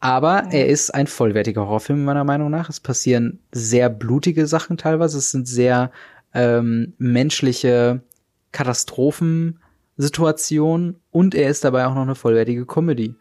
aber 0.00 0.42
mhm. 0.44 0.50
er 0.50 0.66
ist 0.66 0.90
ein 0.90 1.06
vollwertiger 1.06 1.60
Horrorfilm 1.62 2.04
meiner 2.04 2.24
Meinung 2.24 2.50
nach. 2.50 2.68
Es 2.68 2.80
passieren 2.80 3.38
sehr 3.52 3.90
blutige 3.90 4.48
Sachen 4.48 4.76
teilweise, 4.76 5.18
es 5.18 5.30
sind 5.30 5.46
sehr 5.46 5.92
ähm, 6.34 6.94
menschliche 6.98 8.00
Katastrophensituationen 8.50 10.96
und 11.10 11.36
er 11.36 11.50
ist 11.50 11.62
dabei 11.62 11.86
auch 11.86 11.94
noch 11.94 12.02
eine 12.02 12.16
vollwertige 12.16 12.66
Comedy. 12.66 13.14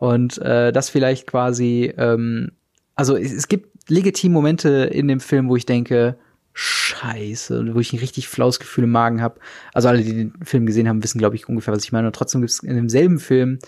Und 0.00 0.38
äh, 0.38 0.72
das 0.72 0.88
vielleicht 0.88 1.26
quasi, 1.26 1.92
ähm, 1.98 2.52
also 2.94 3.16
es, 3.16 3.32
es 3.32 3.48
gibt 3.48 3.90
legitim 3.90 4.32
Momente 4.32 4.68
in 4.84 5.08
dem 5.08 5.20
Film, 5.20 5.50
wo 5.50 5.56
ich 5.56 5.66
denke, 5.66 6.16
Scheiße, 6.54 7.74
wo 7.74 7.80
ich 7.80 7.92
ein 7.92 7.98
richtig 7.98 8.26
flaues 8.26 8.58
Gefühl 8.58 8.84
im 8.84 8.90
Magen 8.90 9.20
habe. 9.20 9.38
Also 9.74 9.88
alle, 9.88 10.02
die 10.02 10.14
den 10.14 10.32
Film 10.42 10.64
gesehen 10.64 10.88
haben, 10.88 11.02
wissen, 11.02 11.18
glaube 11.18 11.36
ich, 11.36 11.50
ungefähr, 11.50 11.74
was 11.74 11.84
ich 11.84 11.92
meine. 11.92 12.06
Und 12.06 12.16
trotzdem 12.16 12.40
gibt 12.40 12.50
es 12.50 12.60
in 12.60 12.74
demselben 12.74 13.18
Film 13.18 13.58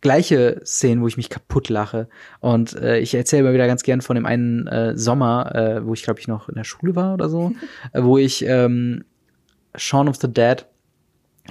gleiche 0.00 0.62
Szenen, 0.64 1.02
wo 1.02 1.08
ich 1.08 1.18
mich 1.18 1.28
kaputt 1.28 1.68
lache. 1.68 2.08
Und 2.40 2.74
äh, 2.76 2.98
ich 2.98 3.14
erzähle 3.14 3.42
mal 3.42 3.52
wieder 3.52 3.66
ganz 3.66 3.82
gern 3.82 4.00
von 4.00 4.16
dem 4.16 4.24
einen 4.24 4.66
äh, 4.68 4.96
Sommer, 4.96 5.54
äh, 5.54 5.86
wo 5.86 5.92
ich, 5.92 6.02
glaube 6.04 6.20
ich, 6.20 6.26
noch 6.26 6.48
in 6.48 6.54
der 6.54 6.64
Schule 6.64 6.96
war 6.96 7.12
oder 7.12 7.28
so, 7.28 7.52
wo 7.92 8.16
ich 8.16 8.46
ähm, 8.46 9.04
Shaun 9.74 10.08
of 10.08 10.16
the 10.16 10.32
Dead, 10.32 10.64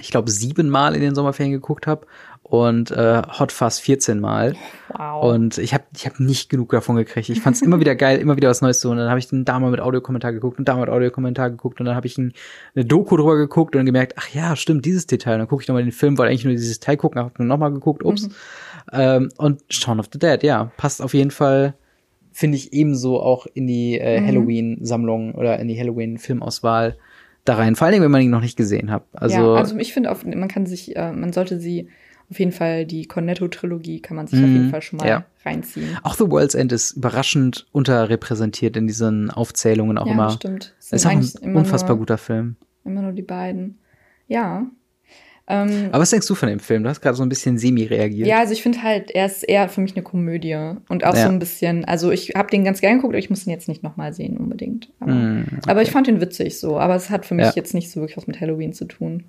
ich 0.00 0.10
glaube, 0.10 0.32
siebenmal 0.32 0.96
in 0.96 1.00
den 1.00 1.14
Sommerferien 1.14 1.52
geguckt 1.52 1.86
habe 1.86 2.08
und 2.48 2.92
äh, 2.92 3.22
Hot 3.40 3.50
Fuzz 3.50 3.80
14 3.80 4.20
Mal. 4.20 4.54
Wow. 4.96 5.24
Und 5.24 5.58
ich 5.58 5.74
habe 5.74 5.82
ich 5.96 6.06
hab 6.06 6.20
nicht 6.20 6.48
genug 6.48 6.70
davon 6.70 6.94
gekriegt. 6.94 7.28
Ich 7.28 7.40
fand 7.40 7.56
es 7.56 7.62
immer 7.62 7.80
wieder 7.80 7.94
geil, 7.96 8.20
immer 8.20 8.36
wieder 8.36 8.48
was 8.48 8.62
Neues 8.62 8.78
zu. 8.78 8.88
Und 8.88 8.98
dann 8.98 9.08
habe 9.08 9.18
ich 9.18 9.26
den 9.26 9.44
da 9.44 9.58
mal 9.58 9.72
mit 9.72 9.80
Audiokommentar 9.80 10.32
geguckt 10.32 10.58
und 10.60 10.68
da 10.68 10.74
mal 10.74 10.82
mit 10.82 10.90
Audiokommentar 10.90 11.50
geguckt 11.50 11.80
und 11.80 11.86
dann 11.86 11.96
habe 11.96 12.06
ich 12.06 12.18
ein, 12.18 12.34
eine 12.76 12.84
Doku 12.84 13.16
drüber 13.16 13.36
geguckt 13.36 13.74
und 13.74 13.84
gemerkt, 13.84 14.14
ach 14.16 14.28
ja, 14.32 14.54
stimmt, 14.54 14.84
dieses 14.84 15.08
Detail. 15.08 15.34
Und 15.34 15.38
dann 15.40 15.48
gucke 15.48 15.62
ich 15.62 15.68
nochmal 15.68 15.82
den 15.82 15.90
Film, 15.90 16.18
wollte 16.18 16.30
eigentlich 16.30 16.44
nur 16.44 16.54
dieses 16.54 16.78
Detail 16.78 16.96
gucken, 16.96 17.20
habe 17.20 17.32
dann 17.36 17.48
nochmal 17.48 17.72
geguckt, 17.72 18.04
ups. 18.04 18.28
Mhm. 18.28 18.32
Ähm, 18.92 19.28
und 19.38 19.62
Shaun 19.68 19.98
of 19.98 20.06
the 20.12 20.18
Dead, 20.18 20.42
ja, 20.44 20.70
passt 20.76 21.02
auf 21.02 21.14
jeden 21.14 21.32
Fall, 21.32 21.74
finde 22.30 22.58
ich 22.58 22.72
ebenso 22.72 23.20
auch 23.20 23.46
in 23.54 23.66
die 23.66 23.98
äh, 23.98 24.20
mhm. 24.20 24.26
Halloween-Sammlung 24.26 25.34
oder 25.34 25.58
in 25.58 25.66
die 25.66 25.78
Halloween-Filmauswahl 25.78 26.96
da 27.44 27.54
rein. 27.56 27.74
Vor 27.74 27.88
allem, 27.88 28.02
wenn 28.02 28.10
man 28.10 28.22
ihn 28.22 28.30
noch 28.30 28.40
nicht 28.40 28.56
gesehen 28.56 28.92
hat. 28.92 29.02
Also, 29.14 29.36
ja, 29.36 29.54
also 29.54 29.76
ich 29.78 29.92
finde, 29.92 30.14
man 30.36 30.48
kann 30.48 30.66
sich, 30.66 30.94
äh, 30.94 31.10
man 31.10 31.32
sollte 31.32 31.58
sie 31.58 31.88
auf 32.30 32.38
jeden 32.38 32.52
Fall 32.52 32.86
die 32.86 33.06
Cornetto-Trilogie 33.06 34.00
kann 34.00 34.16
man 34.16 34.26
sich 34.26 34.40
mm, 34.40 34.44
auf 34.44 34.50
jeden 34.50 34.66
mhm. 34.66 34.70
Fall 34.70 34.82
schon 34.82 34.96
mal 34.98 35.08
ja. 35.08 35.24
reinziehen. 35.44 35.96
Auch 36.02 36.14
The 36.14 36.28
World's 36.30 36.54
End 36.54 36.72
ist 36.72 36.92
überraschend 36.92 37.66
unterrepräsentiert 37.72 38.76
in 38.76 38.86
diesen 38.86 39.30
Aufzählungen 39.30 39.96
auch 39.98 40.06
ja, 40.06 40.12
immer. 40.12 40.30
stimmt. 40.30 40.74
Es 40.80 40.92
ist 40.92 41.06
auch 41.06 41.10
ein 41.10 41.56
unfassbar 41.56 41.90
nur, 41.90 41.98
guter 41.98 42.18
Film. 42.18 42.56
Immer 42.84 43.02
nur 43.02 43.12
die 43.12 43.22
beiden. 43.22 43.78
Ja. 44.26 44.66
Ähm, 45.48 45.90
Aber 45.92 46.00
was 46.00 46.10
denkst 46.10 46.26
du 46.26 46.34
von 46.34 46.48
dem 46.48 46.58
Film? 46.58 46.82
Du 46.82 46.88
hast 46.88 47.00
gerade 47.00 47.16
so 47.16 47.22
ein 47.22 47.28
bisschen 47.28 47.56
semi 47.56 47.84
reagiert. 47.84 48.26
Ja, 48.26 48.40
also 48.40 48.52
ich 48.52 48.62
finde 48.62 48.82
halt, 48.82 49.12
er 49.12 49.26
ist 49.26 49.44
eher 49.44 49.68
für 49.68 49.80
mich 49.80 49.94
eine 49.94 50.02
Komödie 50.02 50.56
und 50.88 51.04
auch 51.04 51.14
ja. 51.14 51.22
so 51.22 51.28
ein 51.28 51.38
bisschen, 51.38 51.84
also 51.84 52.10
ich 52.10 52.32
habe 52.34 52.50
den 52.50 52.64
ganz 52.64 52.80
gern 52.80 52.96
geguckt, 52.96 53.12
aber 53.12 53.18
ich 53.18 53.30
muss 53.30 53.46
ihn 53.46 53.50
jetzt 53.50 53.68
nicht 53.68 53.84
nochmal 53.84 54.12
sehen 54.12 54.36
unbedingt. 54.36 54.90
Aber, 54.98 55.12
mm, 55.12 55.44
okay. 55.58 55.70
aber, 55.70 55.82
ich 55.82 55.92
fand 55.92 56.08
ihn 56.08 56.20
witzig 56.20 56.58
so, 56.58 56.80
aber 56.80 56.96
es 56.96 57.10
hat 57.10 57.24
für 57.24 57.34
mich 57.34 57.46
ja. 57.46 57.52
jetzt 57.54 57.74
nicht 57.74 57.92
so 57.92 58.00
wirklich 58.00 58.16
was 58.16 58.26
mit 58.26 58.40
Halloween 58.40 58.72
zu 58.72 58.86
tun. 58.86 59.22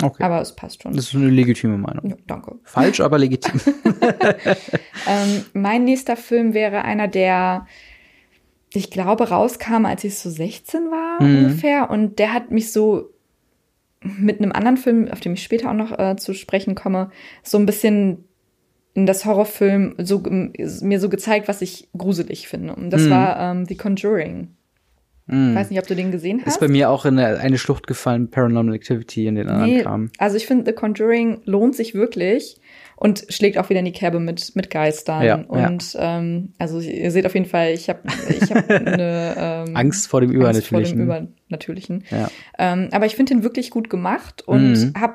Okay. 0.00 0.22
Aber 0.22 0.40
es 0.40 0.54
passt 0.54 0.82
schon. 0.82 0.94
Das 0.94 1.06
ist 1.06 1.14
eine 1.14 1.30
legitime 1.30 1.78
Meinung. 1.78 2.10
Ja, 2.10 2.16
danke. 2.26 2.56
Falsch, 2.64 3.00
aber 3.00 3.18
legitim. 3.18 3.60
ähm, 5.06 5.44
mein 5.52 5.84
nächster 5.84 6.16
Film 6.16 6.54
wäre 6.54 6.82
einer, 6.82 7.08
der, 7.08 7.66
ich 8.72 8.90
glaube, 8.90 9.28
rauskam, 9.28 9.84
als 9.86 10.04
ich 10.04 10.18
so 10.18 10.30
16 10.30 10.90
war 10.90 11.22
mhm. 11.22 11.38
ungefähr. 11.38 11.90
Und 11.90 12.18
der 12.18 12.32
hat 12.32 12.50
mich 12.50 12.72
so 12.72 13.10
mit 14.02 14.40
einem 14.40 14.52
anderen 14.52 14.76
Film, 14.76 15.08
auf 15.08 15.20
dem 15.20 15.34
ich 15.34 15.42
später 15.42 15.70
auch 15.70 15.74
noch 15.74 15.96
äh, 15.96 16.16
zu 16.16 16.34
sprechen 16.34 16.74
komme, 16.74 17.10
so 17.42 17.58
ein 17.58 17.66
bisschen 17.66 18.24
in 18.94 19.06
das 19.06 19.24
Horrorfilm 19.24 19.94
so, 19.98 20.22
mir 20.26 21.00
so 21.00 21.08
gezeigt, 21.08 21.48
was 21.48 21.62
ich 21.62 21.88
gruselig 21.96 22.48
finde. 22.48 22.74
Und 22.74 22.90
das 22.90 23.02
mhm. 23.02 23.10
war 23.10 23.40
ähm, 23.40 23.66
The 23.66 23.76
Conjuring. 23.76 24.48
Mm. 25.32 25.54
Weiß 25.54 25.70
nicht, 25.70 25.78
ob 25.78 25.86
du 25.86 25.96
den 25.96 26.12
gesehen 26.12 26.42
hast. 26.44 26.54
Ist 26.54 26.60
bei 26.60 26.68
mir 26.68 26.90
auch 26.90 27.06
in 27.06 27.18
eine, 27.18 27.56
Schlucht 27.56 27.86
gefallen, 27.86 28.30
Paranormal 28.30 28.74
Activity 28.74 29.26
in 29.26 29.36
den 29.36 29.48
anderen 29.48 29.70
nee, 29.70 29.82
Kram. 29.82 30.10
Also 30.18 30.36
ich 30.36 30.46
finde, 30.46 30.66
The 30.66 30.72
Conjuring 30.72 31.40
lohnt 31.46 31.74
sich 31.74 31.94
wirklich 31.94 32.60
und 32.96 33.24
schlägt 33.30 33.56
auch 33.56 33.70
wieder 33.70 33.80
in 33.80 33.86
die 33.86 33.92
Kerbe 33.92 34.20
mit, 34.20 34.54
mit 34.54 34.68
Geistern. 34.68 35.22
Ja, 35.22 35.36
und 35.36 35.94
ja. 35.94 36.18
Ähm, 36.18 36.52
also 36.58 36.80
ihr 36.80 37.10
seht 37.10 37.24
auf 37.24 37.34
jeden 37.34 37.46
Fall, 37.46 37.70
ich 37.70 37.88
habe 37.88 38.00
ich 38.28 38.52
hab 38.52 38.70
eine 38.70 39.34
ähm, 39.66 39.76
Angst 39.76 40.08
vor 40.08 40.20
dem 40.20 40.30
Übernatürlichen. 40.30 41.06
Vor 41.06 41.16
dem 41.16 41.28
Übernatürlichen. 41.48 42.04
Ja. 42.10 42.30
Ähm, 42.58 42.90
aber 42.92 43.06
ich 43.06 43.16
finde 43.16 43.34
den 43.34 43.42
wirklich 43.42 43.70
gut 43.70 43.88
gemacht 43.88 44.42
und 44.46 44.72
mhm. 44.72 44.92
habe 45.00 45.14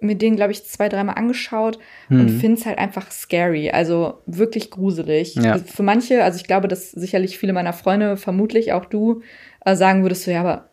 mir 0.00 0.16
den, 0.16 0.36
glaube 0.36 0.52
ich, 0.52 0.64
zwei, 0.64 0.88
dreimal 0.88 1.16
angeschaut 1.16 1.78
mhm. 2.08 2.20
und 2.20 2.28
finde 2.30 2.60
es 2.60 2.66
halt 2.66 2.78
einfach 2.78 3.10
scary, 3.10 3.70
also 3.70 4.22
wirklich 4.26 4.70
gruselig. 4.70 5.34
Ja. 5.34 5.58
Für 5.58 5.82
manche, 5.82 6.22
also 6.24 6.36
ich 6.36 6.44
glaube, 6.44 6.68
dass 6.68 6.90
sicherlich 6.90 7.38
viele 7.38 7.52
meiner 7.52 7.72
Freunde, 7.72 8.16
vermutlich 8.16 8.72
auch 8.72 8.84
du, 8.84 9.22
äh, 9.64 9.76
sagen 9.76 10.02
würdest 10.02 10.26
du, 10.26 10.32
ja, 10.32 10.40
aber 10.40 10.68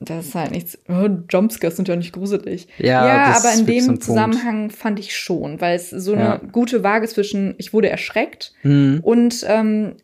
das 0.00 0.26
ist 0.26 0.34
halt 0.34 0.50
nichts. 0.50 0.78
Oh, 0.88 1.08
Jumpscares 1.30 1.76
sind 1.76 1.88
ja 1.88 1.96
nicht 1.96 2.12
gruselig. 2.12 2.68
Ja, 2.78 3.06
ja 3.06 3.36
aber 3.36 3.52
in 3.54 3.66
dem 3.66 4.00
Zusammenhang 4.00 4.70
fand 4.70 4.98
ich 4.98 5.16
schon, 5.16 5.60
weil 5.60 5.76
es 5.76 5.90
so 5.90 6.12
eine 6.12 6.22
ja. 6.22 6.40
gute 6.50 6.82
Waage 6.82 7.06
zwischen, 7.06 7.54
ich 7.58 7.72
wurde 7.72 7.88
erschreckt 7.88 8.52
mhm. 8.62 9.00
und 9.02 9.44
ähm, 9.48 9.96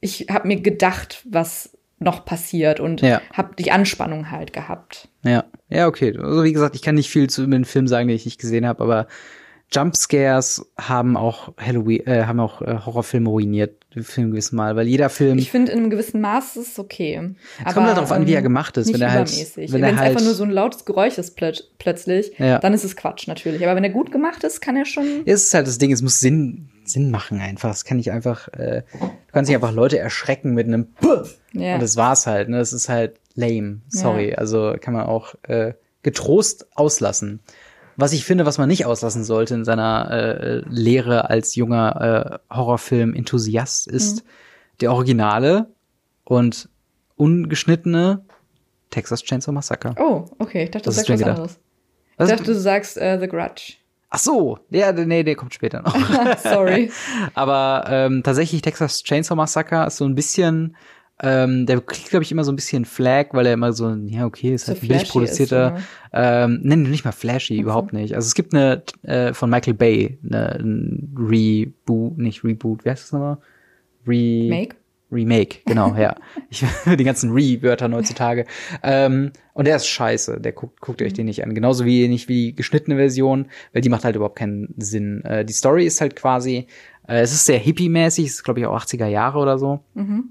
ich 0.00 0.26
habe 0.30 0.48
mir 0.48 0.60
gedacht, 0.60 1.22
was 1.28 1.70
noch 1.98 2.24
passiert 2.24 2.78
und 2.78 3.00
ja. 3.00 3.22
habe 3.32 3.54
die 3.58 3.70
Anspannung 3.70 4.30
halt 4.30 4.52
gehabt. 4.52 5.08
Ja, 5.22 5.44
ja, 5.70 5.86
okay. 5.86 6.14
Also 6.18 6.44
wie 6.44 6.52
gesagt, 6.52 6.74
ich 6.74 6.82
kann 6.82 6.94
nicht 6.94 7.10
viel 7.10 7.30
zu 7.30 7.46
dem 7.46 7.64
Film 7.64 7.88
sagen, 7.88 8.08
den 8.08 8.16
ich 8.16 8.26
nicht 8.26 8.40
gesehen 8.40 8.66
habe, 8.66 8.82
aber 8.82 9.06
Jumpscares 9.72 10.64
haben 10.78 11.16
auch 11.16 11.52
Halloween, 11.58 12.06
äh, 12.06 12.24
haben 12.24 12.40
auch 12.40 12.62
äh, 12.62 12.78
Horrorfilme 12.86 13.28
ruiniert, 13.28 13.84
Film 14.02 14.30
gewissen 14.30 14.56
Mal, 14.56 14.76
weil 14.76 14.86
jeder 14.86 15.08
Film. 15.08 15.38
Ich 15.38 15.50
finde, 15.50 15.72
in 15.72 15.78
einem 15.78 15.90
gewissen 15.90 16.20
Maß 16.20 16.56
ist 16.56 16.72
es 16.72 16.78
okay. 16.78 17.34
Es 17.64 17.74
kommt 17.74 17.86
halt 17.86 17.96
darauf 17.96 18.12
an, 18.12 18.26
wie 18.26 18.32
er 18.32 18.38
ähm, 18.38 18.44
gemacht 18.44 18.76
ist. 18.76 18.86
Nicht 18.86 18.94
wenn 18.94 19.02
er 19.02 19.12
halt, 19.12 19.56
wenn, 19.56 19.72
wenn 19.72 19.84
es 19.84 19.96
halt 19.96 20.10
einfach 20.10 20.22
nur 20.22 20.34
so 20.34 20.44
ein 20.44 20.50
lautes 20.50 20.84
Geräusch 20.84 21.18
ist 21.18 21.34
plö 21.36 21.52
plötzlich, 21.78 22.32
ja. 22.38 22.58
dann 22.58 22.74
ist 22.74 22.84
es 22.84 22.94
Quatsch 22.94 23.26
natürlich. 23.26 23.64
Aber 23.64 23.74
wenn 23.74 23.84
er 23.84 23.90
gut 23.90 24.12
gemacht 24.12 24.44
ist, 24.44 24.60
kann 24.60 24.76
er 24.76 24.84
schon. 24.84 25.22
Es 25.24 25.44
ist 25.44 25.54
halt 25.54 25.66
das 25.66 25.78
Ding, 25.78 25.92
es 25.92 26.02
muss 26.02 26.20
Sinn, 26.20 26.68
Sinn 26.84 27.10
machen 27.10 27.40
einfach. 27.40 27.70
Es 27.70 27.84
kann 27.84 27.96
nicht 27.96 28.12
einfach, 28.12 28.48
äh, 28.48 28.82
du 28.92 29.08
kannst 29.32 29.48
nicht 29.48 29.56
einfach 29.56 29.72
Leute 29.72 29.98
erschrecken 29.98 30.52
mit 30.54 30.66
einem 30.66 30.92
Puh! 30.92 31.24
Ja. 31.52 31.74
Und 31.74 31.82
das 31.82 31.96
war's 31.96 32.26
halt. 32.26 32.48
Ne? 32.48 32.58
Das 32.58 32.72
ist 32.72 32.88
halt 32.88 33.18
lame. 33.34 33.80
Sorry. 33.88 34.30
Ja. 34.30 34.36
Also 34.36 34.74
kann 34.80 34.94
man 34.94 35.06
auch 35.06 35.34
äh, 35.42 35.72
getrost 36.02 36.66
auslassen. 36.76 37.40
Was 37.96 38.12
ich 38.12 38.24
finde, 38.24 38.44
was 38.44 38.58
man 38.58 38.68
nicht 38.68 38.84
auslassen 38.84 39.24
sollte 39.24 39.54
in 39.54 39.64
seiner 39.64 40.10
äh, 40.10 40.62
Lehre 40.68 41.30
als 41.30 41.54
junger 41.54 42.40
äh, 42.50 42.54
Horrorfilm-Enthusiast, 42.54 43.86
ist 43.88 44.24
mhm. 44.24 44.28
der 44.80 44.92
originale 44.92 45.68
und 46.24 46.68
ungeschnittene 47.16 48.24
Texas 48.90 49.22
Chainsaw 49.22 49.52
Massacre. 49.52 49.94
Oh, 49.98 50.26
okay. 50.38 50.64
Ich 50.64 50.70
dachte, 50.70 50.88
du 50.88 50.92
sagst 50.92 51.10
was 51.10 51.18
gedacht? 51.18 51.36
anderes. 51.36 51.58
Was? 52.16 52.30
Ich 52.30 52.36
dachte, 52.36 52.52
du 52.52 52.58
sagst 52.58 52.96
uh, 52.96 53.18
The 53.18 53.28
Grudge. 53.28 53.74
Ach 54.08 54.18
so, 54.18 54.58
ja, 54.70 54.92
nee, 54.92 55.24
der 55.24 55.34
kommt 55.34 55.52
später 55.52 55.82
noch. 55.82 55.94
Sorry. 56.42 56.90
Aber 57.34 57.84
ähm, 57.88 58.22
tatsächlich 58.22 58.62
Texas 58.62 59.02
Chainsaw 59.02 59.34
Massacre 59.36 59.86
ist 59.86 59.96
so 59.96 60.04
ein 60.04 60.14
bisschen 60.14 60.76
ähm, 61.22 61.64
der 61.64 61.80
kriegt, 61.80 62.10
glaube 62.10 62.24
ich, 62.24 62.32
immer 62.32 62.44
so 62.44 62.52
ein 62.52 62.56
bisschen 62.56 62.84
Flag, 62.84 63.28
weil 63.32 63.46
er 63.46 63.54
immer 63.54 63.72
so, 63.72 63.90
ja, 63.90 64.26
okay, 64.26 64.54
ist 64.54 64.68
halt 64.68 64.78
so 64.78 64.84
ein 64.84 64.88
billig 64.88 65.08
produzierter. 65.08 65.76
Ist, 65.76 65.84
ähm, 66.12 66.60
nein, 66.62 66.82
nicht 66.82 67.04
mal 67.04 67.12
flashy, 67.12 67.54
okay. 67.54 67.62
überhaupt 67.62 67.92
nicht. 67.92 68.14
Also 68.14 68.26
es 68.26 68.34
gibt 68.34 68.54
eine 68.54 68.82
äh, 69.02 69.32
von 69.32 69.48
Michael 69.48 69.74
Bay, 69.74 70.18
eine, 70.22 70.56
ein 70.56 71.14
Reboot, 71.16 72.18
nicht 72.18 72.44
Reboot, 72.44 72.84
wie 72.84 72.90
heißt 72.90 73.04
das 73.04 73.12
nochmal? 73.12 73.38
Re 74.06 74.48
Make? 74.48 74.76
Remake, 75.10 75.58
genau, 75.64 75.94
ja. 75.94 76.16
Ich 76.50 76.64
die 76.98 77.04
ganzen 77.04 77.32
Re-Wörter 77.32 77.90
heutzutage. 77.92 78.44
Ähm, 78.82 79.30
und 79.54 79.66
der 79.66 79.76
ist 79.76 79.86
scheiße. 79.86 80.40
Der 80.40 80.52
guckt, 80.52 80.80
guckt 80.80 81.00
euch 81.00 81.12
den 81.12 81.26
nicht 81.26 81.42
an. 81.42 81.54
Genauso 81.54 81.84
wie 81.84 82.08
nicht 82.08 82.28
wie 82.28 82.46
die 82.46 82.56
geschnittene 82.56 82.96
Version, 82.96 83.46
weil 83.72 83.82
die 83.82 83.88
macht 83.88 84.04
halt 84.04 84.16
überhaupt 84.16 84.36
keinen 84.36 84.74
Sinn. 84.76 85.24
Äh, 85.24 85.44
die 85.44 85.52
Story 85.52 85.86
ist 85.86 86.00
halt 86.00 86.16
quasi, 86.16 86.66
äh, 87.08 87.20
es 87.20 87.32
ist 87.32 87.46
sehr 87.46 87.58
hippie-mäßig, 87.58 88.26
ist 88.26 88.44
glaube 88.44 88.60
ich 88.60 88.66
auch 88.66 88.78
80er 88.78 89.06
Jahre 89.06 89.38
oder 89.38 89.58
so. 89.58 89.80
Mhm. 89.94 90.30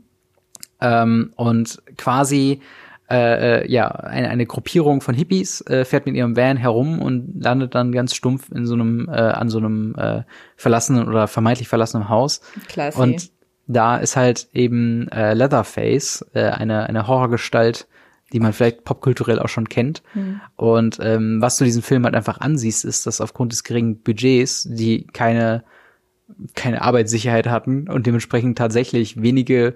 Ähm, 0.82 1.34
und 1.36 1.82
quasi 1.98 2.62
äh, 3.10 3.62
äh, 3.62 3.72
ja, 3.72 3.88
eine, 3.88 4.30
eine 4.30 4.48
Gruppierung 4.48 5.00
von 5.00 5.14
Hippies 5.14 5.62
äh, 5.68 5.86
fährt 5.86 6.08
mit 6.08 6.16
ihrem 6.16 6.36
Van 6.36 6.58
herum 6.58 7.00
und 7.00 7.44
landet 7.44 7.76
dann 7.76 7.92
ganz 7.92 8.16
stumpf 8.16 8.52
in 8.52 8.66
so 8.66 8.74
einem, 8.74 9.08
äh, 9.10 9.12
an 9.12 9.50
so 9.50 9.60
einem 9.60 9.94
äh, 9.96 10.24
verlassenen 10.56 11.08
oder 11.08 11.28
vermeintlich 11.28 11.68
verlassenen 11.68 12.10
Haus. 12.10 12.42
Klasse. 12.68 13.00
Und 13.00 13.30
da 13.68 13.98
ist 13.98 14.16
halt 14.16 14.48
eben 14.54 15.08
äh, 15.10 15.36
Leatherface, 15.36 16.26
äh, 16.34 16.46
eine, 16.50 16.88
eine 16.90 17.08
Horrorgestalt, 17.08 17.88
die 18.34 18.40
man 18.40 18.54
vielleicht 18.54 18.84
popkulturell 18.86 19.38
auch 19.38 19.50
schon 19.50 19.70
kennt. 19.70 20.02
Mhm. 20.16 20.42
Und 20.56 20.98
ähm, 21.00 21.42
was 21.42 21.58
du 21.58 21.64
diesen 21.64 21.84
Film 21.84 22.06
halt 22.06 22.16
einfach 22.16 22.42
ansiehst, 22.42 22.86
ist, 22.86 23.06
dass 23.06 23.22
aufgrund 23.22 23.52
des 23.52 23.64
geringen 23.64 24.02
Budgets, 24.02 24.68
die 24.68 25.06
keine, 25.06 25.64
keine 26.56 26.82
Arbeitssicherheit 26.82 27.48
hatten 27.48 27.88
und 27.88 28.08
dementsprechend 28.08 28.58
tatsächlich 28.58 29.22
wenige 29.22 29.76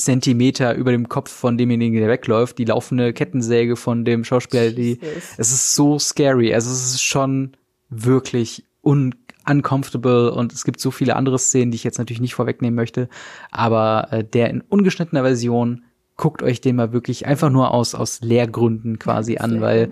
Zentimeter 0.00 0.74
über 0.74 0.92
dem 0.92 1.08
Kopf 1.08 1.30
von 1.30 1.58
demjenigen, 1.58 2.00
der 2.00 2.08
wegläuft, 2.08 2.58
die 2.58 2.64
laufende 2.64 3.12
Kettensäge 3.12 3.76
von 3.76 4.04
dem 4.04 4.24
Schauspieler, 4.24 4.70
die, 4.70 4.98
es 5.36 5.52
ist 5.52 5.74
so 5.74 5.98
scary. 5.98 6.54
Also 6.54 6.70
es 6.70 6.94
ist 6.94 7.02
schon 7.02 7.56
wirklich 7.90 8.64
un 8.82 9.14
uncomfortable 9.48 10.32
und 10.32 10.52
es 10.52 10.64
gibt 10.64 10.80
so 10.80 10.90
viele 10.90 11.16
andere 11.16 11.38
Szenen, 11.38 11.70
die 11.70 11.76
ich 11.76 11.84
jetzt 11.84 11.98
natürlich 11.98 12.20
nicht 12.20 12.34
vorwegnehmen 12.34 12.76
möchte, 12.76 13.08
aber 13.50 14.08
äh, 14.10 14.22
der 14.22 14.50
in 14.50 14.60
ungeschnittener 14.60 15.22
Version 15.22 15.84
guckt 16.16 16.42
euch 16.42 16.60
den 16.60 16.76
mal 16.76 16.92
wirklich 16.92 17.26
einfach 17.26 17.48
nur 17.48 17.72
aus 17.72 17.94
aus 17.94 18.20
Lehrgründen 18.20 18.98
quasi 18.98 19.38
an, 19.38 19.60
weil 19.62 19.90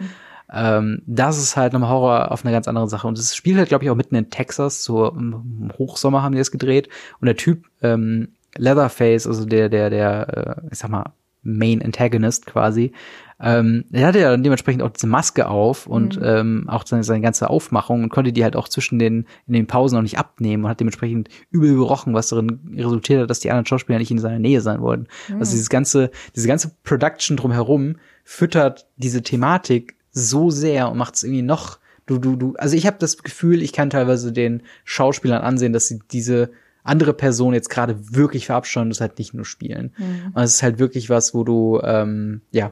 ähm, 0.52 1.02
das 1.06 1.38
ist 1.38 1.56
halt 1.56 1.72
nochmal 1.72 1.90
Horror 1.90 2.30
auf 2.30 2.44
eine 2.44 2.52
ganz 2.52 2.68
andere 2.68 2.88
Sache. 2.88 3.08
Und 3.08 3.18
es 3.18 3.34
spielt 3.34 3.56
halt 3.56 3.68
glaube 3.68 3.84
ich 3.84 3.90
auch 3.90 3.96
mitten 3.96 4.14
in 4.14 4.30
Texas, 4.30 4.84
so 4.84 5.08
im 5.08 5.72
Hochsommer 5.78 6.22
haben 6.22 6.32
die 6.32 6.38
das 6.38 6.50
gedreht. 6.50 6.88
Und 7.20 7.26
der 7.26 7.36
Typ 7.36 7.64
ähm, 7.82 8.28
Leatherface, 8.56 9.26
also 9.26 9.44
der 9.44 9.68
der 9.68 9.90
der 9.90 10.58
äh, 10.62 10.68
ich 10.70 10.78
sag 10.78 10.90
mal 10.90 11.12
Main 11.42 11.82
Antagonist 11.82 12.46
quasi, 12.46 12.92
ähm, 13.40 13.84
er 13.92 14.08
hatte 14.08 14.18
ja 14.18 14.30
dann 14.32 14.42
dementsprechend 14.42 14.82
auch 14.82 14.90
diese 14.90 15.06
Maske 15.06 15.46
auf 15.46 15.86
und 15.86 16.16
mhm. 16.16 16.24
ähm, 16.24 16.64
auch 16.68 16.84
seine, 16.84 17.04
seine 17.04 17.20
ganze 17.20 17.48
Aufmachung 17.48 18.02
und 18.02 18.08
konnte 18.08 18.32
die 18.32 18.42
halt 18.42 18.56
auch 18.56 18.68
zwischen 18.68 18.98
den, 18.98 19.26
in 19.46 19.52
den 19.52 19.68
Pausen 19.68 19.94
noch 19.94 20.02
nicht 20.02 20.18
abnehmen 20.18 20.64
und 20.64 20.70
hat 20.70 20.80
dementsprechend 20.80 21.28
übel 21.50 21.76
gerochen, 21.76 22.14
was 22.14 22.28
darin 22.28 22.74
resultiert 22.76 23.22
hat, 23.22 23.30
dass 23.30 23.38
die 23.38 23.50
anderen 23.50 23.66
Schauspieler 23.66 23.98
nicht 23.98 24.10
in 24.10 24.18
seiner 24.18 24.40
Nähe 24.40 24.60
sein 24.60 24.80
wollten. 24.80 25.06
Mhm. 25.28 25.38
Also 25.38 25.52
dieses 25.52 25.70
ganze, 25.70 26.10
diese 26.34 26.48
ganze 26.48 26.72
Production 26.82 27.36
drumherum 27.36 27.96
füttert 28.24 28.88
diese 28.96 29.22
Thematik 29.22 29.94
so 30.10 30.50
sehr 30.50 30.90
und 30.90 30.98
macht 30.98 31.14
es 31.14 31.22
irgendwie 31.22 31.42
noch, 31.42 31.78
du, 32.06 32.18
du, 32.18 32.34
du, 32.34 32.54
also 32.56 32.76
ich 32.76 32.86
habe 32.88 32.96
das 32.98 33.22
Gefühl, 33.22 33.62
ich 33.62 33.72
kann 33.72 33.90
teilweise 33.90 34.32
den 34.32 34.62
Schauspielern 34.84 35.42
ansehen, 35.42 35.72
dass 35.72 35.86
sie 35.86 36.00
diese 36.10 36.50
andere 36.88 37.12
Person 37.12 37.54
jetzt 37.54 37.70
gerade 37.70 37.96
wirklich 38.14 38.46
verabscheuen 38.46 38.88
das 38.88 39.00
halt 39.00 39.18
nicht 39.18 39.34
nur 39.34 39.44
spielen. 39.44 39.92
Mhm. 39.96 40.32
Und 40.34 40.42
es 40.42 40.54
ist 40.56 40.62
halt 40.62 40.78
wirklich 40.78 41.10
was, 41.10 41.34
wo 41.34 41.44
du, 41.44 41.80
ähm, 41.82 42.42
ja, 42.50 42.70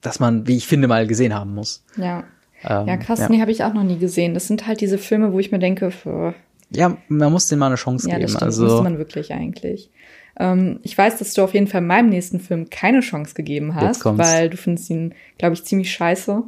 dass 0.00 0.20
man, 0.20 0.46
wie 0.46 0.56
ich 0.56 0.66
finde, 0.66 0.88
mal 0.88 1.06
gesehen 1.06 1.34
haben 1.34 1.54
muss. 1.54 1.84
Ja. 1.96 2.24
Ähm, 2.62 2.88
ja, 2.88 2.96
krass, 2.96 3.20
ja. 3.20 3.28
nee, 3.28 3.40
habe 3.40 3.50
ich 3.50 3.64
auch 3.64 3.74
noch 3.74 3.84
nie 3.84 3.98
gesehen. 3.98 4.34
Das 4.34 4.46
sind 4.46 4.66
halt 4.66 4.80
diese 4.80 4.98
Filme, 4.98 5.32
wo 5.32 5.38
ich 5.38 5.52
mir 5.52 5.58
denke, 5.58 5.90
für 5.90 6.34
ja, 6.70 6.96
man 7.08 7.32
muss 7.32 7.48
denen 7.48 7.60
mal 7.60 7.66
eine 7.66 7.76
Chance 7.76 8.08
ja, 8.08 8.14
geben. 8.14 8.22
Das 8.22 8.32
stimmt, 8.32 8.42
also 8.42 8.64
muss 8.66 8.82
man 8.82 8.98
wirklich 8.98 9.32
eigentlich. 9.32 9.90
Ähm, 10.38 10.80
ich 10.82 10.96
weiß, 10.96 11.18
dass 11.18 11.34
du 11.34 11.42
auf 11.42 11.54
jeden 11.54 11.68
Fall 11.68 11.80
meinem 11.80 12.08
nächsten 12.08 12.40
Film 12.40 12.68
keine 12.70 13.00
Chance 13.00 13.34
gegeben 13.34 13.74
hast, 13.74 14.04
weil 14.04 14.50
du 14.50 14.56
findest 14.56 14.90
ihn, 14.90 15.14
glaube 15.38 15.54
ich, 15.54 15.64
ziemlich 15.64 15.92
scheiße. 15.92 16.42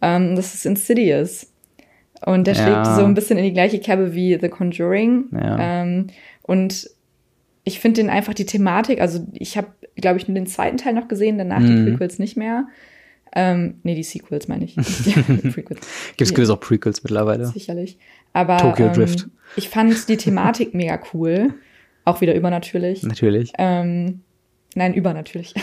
Ähm, 0.00 0.36
das 0.36 0.54
ist 0.54 0.66
Insidious. 0.66 1.51
Und 2.24 2.46
der 2.46 2.54
ja. 2.54 2.62
schlägt 2.62 2.86
so 2.98 3.04
ein 3.04 3.14
bisschen 3.14 3.38
in 3.38 3.44
die 3.44 3.52
gleiche 3.52 3.80
Kerbe 3.80 4.14
wie 4.14 4.38
The 4.40 4.48
Conjuring. 4.48 5.26
Ja. 5.32 5.82
Ähm, 5.82 6.06
und 6.42 6.88
ich 7.64 7.80
finde 7.80 8.00
den 8.00 8.10
einfach 8.10 8.34
die 8.34 8.46
Thematik, 8.46 9.00
also 9.00 9.26
ich 9.32 9.56
habe, 9.56 9.68
glaube 9.96 10.18
ich, 10.18 10.28
nur 10.28 10.34
den 10.34 10.46
zweiten 10.46 10.76
Teil 10.76 10.94
noch 10.94 11.08
gesehen, 11.08 11.38
danach 11.38 11.60
mm. 11.60 11.66
die 11.66 11.72
mhm. 11.72 11.84
Prequels 11.90 12.18
nicht 12.18 12.36
mehr. 12.36 12.66
Ähm, 13.34 13.76
nee, 13.82 13.94
die 13.94 14.02
Sequels 14.02 14.48
meine 14.48 14.64
ich. 14.64 14.74
Gibt 14.76 16.20
es 16.20 16.34
gewiss 16.34 16.50
auch 16.50 16.60
Prequels 16.60 17.02
mittlerweile. 17.02 17.46
Sicherlich. 17.46 17.98
Aber 18.32 18.58
Tokyo 18.58 18.86
ähm, 18.86 18.92
Drift. 18.92 19.28
ich 19.56 19.68
fand 19.68 20.08
die 20.08 20.16
Thematik 20.16 20.74
mega 20.74 21.00
cool. 21.12 21.54
Auch 22.04 22.20
wieder 22.20 22.34
übernatürlich. 22.34 23.04
Natürlich. 23.04 23.52
Ähm, 23.58 24.22
Nein, 24.74 24.94
übernatürlich. 24.94 25.52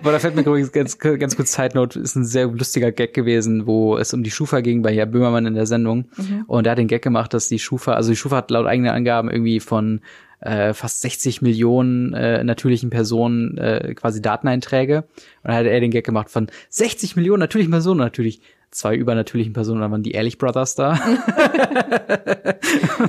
Aber 0.00 0.12
da 0.12 0.18
fällt 0.18 0.34
mir 0.34 0.42
übrigens 0.42 0.72
ganz, 0.72 0.98
ganz 0.98 1.36
kurz 1.36 1.58
Note, 1.74 2.00
ist 2.00 2.16
ein 2.16 2.24
sehr 2.24 2.46
lustiger 2.46 2.92
Gag 2.92 3.14
gewesen, 3.14 3.66
wo 3.66 3.96
es 3.96 4.12
um 4.12 4.22
die 4.22 4.30
Schufa 4.30 4.60
ging 4.60 4.82
bei 4.82 4.94
Herr 4.94 5.06
Böhmermann 5.06 5.46
in 5.46 5.54
der 5.54 5.66
Sendung. 5.66 6.06
Mhm. 6.16 6.44
Und 6.46 6.66
er 6.66 6.72
hat 6.72 6.78
den 6.78 6.88
Gag 6.88 7.02
gemacht, 7.02 7.32
dass 7.34 7.48
die 7.48 7.58
Schufa, 7.58 7.94
also 7.94 8.10
die 8.10 8.16
Schufa 8.16 8.36
hat 8.36 8.50
laut 8.50 8.66
eigenen 8.66 8.92
Angaben 8.92 9.30
irgendwie 9.30 9.60
von 9.60 10.00
äh, 10.40 10.74
fast 10.74 11.00
60 11.02 11.40
Millionen 11.40 12.14
äh, 12.14 12.44
natürlichen 12.44 12.90
Personen 12.90 13.56
äh, 13.58 13.94
quasi 13.94 14.20
Dateneinträge. 14.20 14.98
Und 14.98 15.44
dann 15.44 15.54
hat 15.54 15.66
er 15.66 15.80
den 15.80 15.90
Gag 15.90 16.04
gemacht 16.04 16.30
von 16.30 16.48
60 16.68 17.16
Millionen 17.16 17.40
natürlichen 17.40 17.70
Personen 17.70 18.00
natürlich 18.00 18.40
zwei 18.72 18.96
übernatürlichen 18.96 19.52
Personen, 19.52 19.80
da 19.82 19.90
waren 19.90 20.02
die 20.02 20.12
Ehrlich 20.12 20.38
Brothers 20.38 20.74
da. 20.74 20.94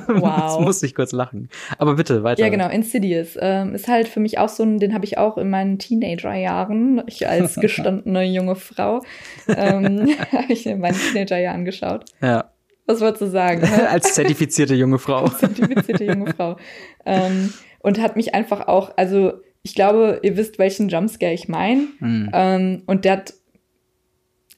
wow. 0.08 0.38
Jetzt 0.38 0.60
musste 0.60 0.86
ich 0.86 0.94
kurz 0.94 1.14
lachen. 1.14 1.50
Aber 1.78 1.96
bitte, 1.96 2.24
weiter. 2.24 2.42
Ja, 2.42 2.50
genau, 2.50 2.70
Insidious. 2.70 3.38
Ähm, 3.40 3.74
ist 3.74 3.88
halt 3.88 4.10
für 4.10 4.20
mich 4.20 4.38
auch 4.38 4.50
so 4.50 4.64
ein, 4.64 4.80
den 4.80 4.94
habe 4.94 5.06
ich 5.06 5.18
auch 5.18 5.38
in 5.38 5.50
meinen 5.50 5.80
Teenagerjahren, 5.80 7.02
ich 7.08 7.28
als 7.28 7.56
gestandene 7.62 8.24
junge 8.26 8.56
Frau, 8.56 9.02
ähm, 9.48 10.10
habe 10.32 10.54
ich 10.54 10.66
in 10.66 10.80
meinen 10.80 10.98
Teenagerjahren 10.98 11.66
geschaut. 11.66 12.06
Ja. 12.22 12.52
Was 12.86 13.00
wolltest 13.00 13.22
du 13.22 13.28
sagen? 13.28 13.64
als 13.64 14.14
zertifizierte 14.14 14.76
junge 14.76 15.00
Frau. 15.00 15.24
Als 15.24 15.38
zertifizierte 15.38 16.04
junge 16.04 16.34
Frau. 16.34 16.58
Ähm, 17.06 17.54
und 17.80 18.02
hat 18.02 18.18
mich 18.18 18.36
einfach 18.36 18.68
auch, 18.68 18.92
also 18.98 19.34
ich 19.62 19.76
glaube, 19.76 20.20
ihr 20.24 20.36
wisst, 20.36 20.60
welchen 20.60 20.90
Jumpscare 20.90 21.34
ich 21.34 21.48
meine. 21.48 21.88
Mhm. 22.00 22.30
Ähm, 22.34 22.84
und 22.86 23.06
der 23.06 23.14
hat 23.14 23.34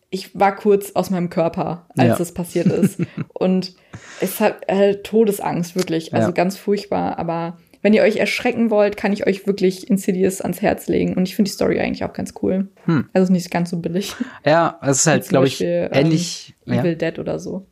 ich 0.09 0.37
war 0.37 0.55
kurz 0.55 0.91
aus 0.91 1.09
meinem 1.09 1.29
Körper, 1.29 1.87
als 1.97 2.07
ja. 2.07 2.15
das 2.15 2.33
passiert 2.33 2.67
ist. 2.67 2.99
Und 3.33 3.73
es 4.21 4.39
hat 4.39 4.61
halt 4.69 5.03
Todesangst, 5.03 5.75
wirklich. 5.75 6.13
Also 6.13 6.27
ja. 6.27 6.31
ganz 6.31 6.57
furchtbar. 6.57 7.17
Aber 7.17 7.57
wenn 7.81 7.93
ihr 7.93 8.03
euch 8.03 8.17
erschrecken 8.17 8.69
wollt, 8.69 8.97
kann 8.97 9.13
ich 9.13 9.27
euch 9.27 9.45
wirklich 9.45 9.89
Insidious 9.89 10.41
ans 10.41 10.61
Herz 10.61 10.87
legen. 10.87 11.15
Und 11.15 11.27
ich 11.27 11.35
finde 11.35 11.49
die 11.49 11.55
Story 11.55 11.79
eigentlich 11.79 12.03
auch 12.03 12.13
ganz 12.13 12.33
cool. 12.41 12.69
Hm. 12.85 13.09
Also 13.13 13.31
nicht 13.31 13.51
ganz 13.51 13.69
so 13.69 13.77
billig. 13.79 14.15
Ja, 14.45 14.79
es 14.81 14.99
ist 14.99 15.07
halt, 15.07 15.27
glaube 15.27 15.47
ich, 15.47 15.61
ähnlich. 15.61 16.55
Ähm, 16.65 16.79
Evil 16.79 16.91
ja. 16.91 16.95
Dead 16.95 17.19
oder 17.19 17.39
so. 17.39 17.67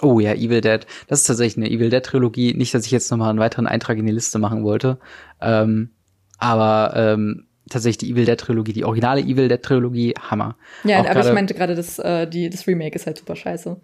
Oh 0.00 0.18
ja, 0.18 0.34
Evil 0.34 0.60
Dead. 0.60 0.80
Das 1.06 1.20
ist 1.20 1.26
tatsächlich 1.26 1.64
eine 1.64 1.72
Evil 1.72 1.90
Dead 1.90 2.02
Trilogie. 2.02 2.54
Nicht, 2.54 2.74
dass 2.74 2.86
ich 2.86 2.90
jetzt 2.90 3.10
nochmal 3.10 3.30
einen 3.30 3.38
weiteren 3.38 3.66
Eintrag 3.66 3.98
in 3.98 4.06
die 4.06 4.12
Liste 4.12 4.38
machen 4.38 4.64
wollte. 4.64 4.98
Ähm, 5.40 5.90
aber 6.38 6.94
ähm, 6.96 7.46
tatsächlich 7.72 7.98
die 7.98 8.10
Evil 8.12 8.24
Dead 8.24 8.38
Trilogie, 8.38 8.72
die 8.72 8.84
originale 8.84 9.20
Evil 9.20 9.48
Dead 9.48 9.62
Trilogie, 9.62 10.14
Hammer. 10.18 10.56
Ja, 10.84 11.00
Auch 11.00 11.08
aber 11.08 11.26
ich 11.26 11.32
meinte 11.32 11.54
gerade, 11.54 11.74
das, 11.74 11.98
äh, 11.98 12.26
die, 12.26 12.50
das 12.50 12.66
Remake 12.66 12.94
ist 12.94 13.06
halt 13.06 13.18
super 13.18 13.36
scheiße. 13.36 13.80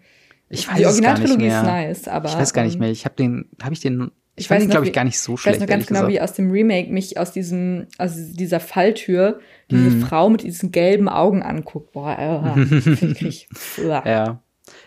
Ich 0.50 0.68
weiß 0.68 0.76
die 0.76 0.86
Originaltrilogie 0.86 1.46
ist 1.46 1.62
nice, 1.62 2.08
aber. 2.08 2.28
Ich 2.28 2.36
weiß 2.36 2.52
gar 2.52 2.64
nicht 2.64 2.74
ähm, 2.74 2.80
mehr. 2.80 2.90
Ich 2.90 3.04
habe 3.04 3.14
den, 3.16 3.50
habe 3.62 3.74
ich 3.74 3.80
den, 3.80 4.10
ich, 4.36 4.44
ich 4.44 4.50
weiß 4.50 4.68
glaube 4.68 4.86
ich, 4.86 4.92
gar 4.92 5.04
nicht 5.04 5.18
so 5.18 5.36
schlecht. 5.36 5.56
Ich 5.56 5.62
weiß 5.62 5.68
noch 5.68 5.74
ganz 5.74 5.86
genau, 5.86 6.00
gesagt. 6.00 6.12
wie 6.14 6.20
aus 6.20 6.32
dem 6.34 6.50
Remake 6.50 6.90
mich 6.90 7.18
aus 7.18 7.32
diesem, 7.32 7.86
aus 7.98 8.12
dieser 8.14 8.60
Falltür 8.60 9.40
diese 9.70 9.90
hm. 9.90 10.02
Frau 10.02 10.30
mit 10.30 10.42
diesen 10.42 10.72
gelben 10.72 11.08
Augen 11.08 11.42
anguckt. 11.42 11.92
Boah, 11.92 12.18
äh, 12.56 12.66
finde 12.80 13.26
ich. 13.26 13.48
ja. 13.78 14.40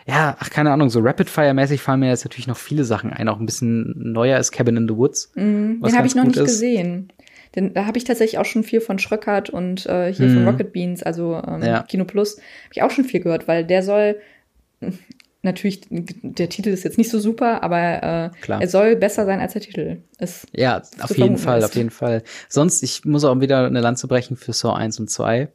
Ja, 0.07 0.35
ach, 0.39 0.49
keine 0.49 0.71
Ahnung, 0.71 0.89
so 0.89 0.99
Rapid-Fire-mäßig 0.99 1.81
fallen 1.81 2.01
mir 2.01 2.09
jetzt 2.09 2.23
natürlich 2.23 2.47
noch 2.47 2.57
viele 2.57 2.83
Sachen 2.83 3.11
ein. 3.11 3.27
Auch 3.27 3.39
ein 3.39 3.45
bisschen 3.45 3.93
neuer 4.11 4.39
ist 4.39 4.51
Cabin 4.51 4.77
in 4.77 4.87
the 4.87 4.95
Woods. 4.95 5.31
Mm, 5.35 5.81
den 5.81 5.97
habe 5.97 6.07
ich 6.07 6.15
noch 6.15 6.23
nicht 6.23 6.37
ist. 6.37 6.45
gesehen. 6.45 7.11
Denn 7.55 7.73
da 7.73 7.85
habe 7.85 7.97
ich 7.97 8.03
tatsächlich 8.03 8.39
auch 8.39 8.45
schon 8.45 8.63
viel 8.63 8.81
von 8.81 8.99
Schröckert 8.99 9.49
und 9.49 9.85
äh, 9.85 10.13
hier 10.13 10.27
mhm. 10.27 10.35
von 10.35 10.47
Rocket 10.47 10.73
Beans, 10.73 11.03
also 11.03 11.41
ähm, 11.45 11.63
ja. 11.63 11.83
Kino 11.83 12.05
Plus, 12.05 12.37
habe 12.37 12.73
ich 12.73 12.83
auch 12.83 12.91
schon 12.91 13.03
viel 13.03 13.19
gehört, 13.19 13.47
weil 13.47 13.65
der 13.65 13.83
soll 13.83 14.19
natürlich, 15.41 15.81
der 15.89 16.49
Titel 16.49 16.69
ist 16.69 16.83
jetzt 16.83 16.97
nicht 16.97 17.09
so 17.09 17.19
super, 17.19 17.63
aber 17.63 18.31
äh, 18.47 18.53
er 18.59 18.67
soll 18.67 18.95
besser 18.95 19.25
sein 19.25 19.39
als 19.39 19.53
der 19.53 19.61
Titel. 19.61 19.97
Ist 20.19 20.47
ja, 20.53 20.81
auf 20.99 21.17
jeden 21.17 21.37
Fall, 21.37 21.59
ist. 21.59 21.65
auf 21.65 21.75
jeden 21.75 21.89
Fall. 21.89 22.23
Sonst, 22.47 22.83
ich 22.83 23.05
muss 23.05 23.23
auch 23.23 23.39
wieder 23.39 23.65
eine 23.65 23.81
Lanze 23.81 24.07
brechen 24.07 24.37
für 24.37 24.53
Saw 24.53 24.75
1 24.75 24.99
und 24.99 25.09
2. 25.09 25.49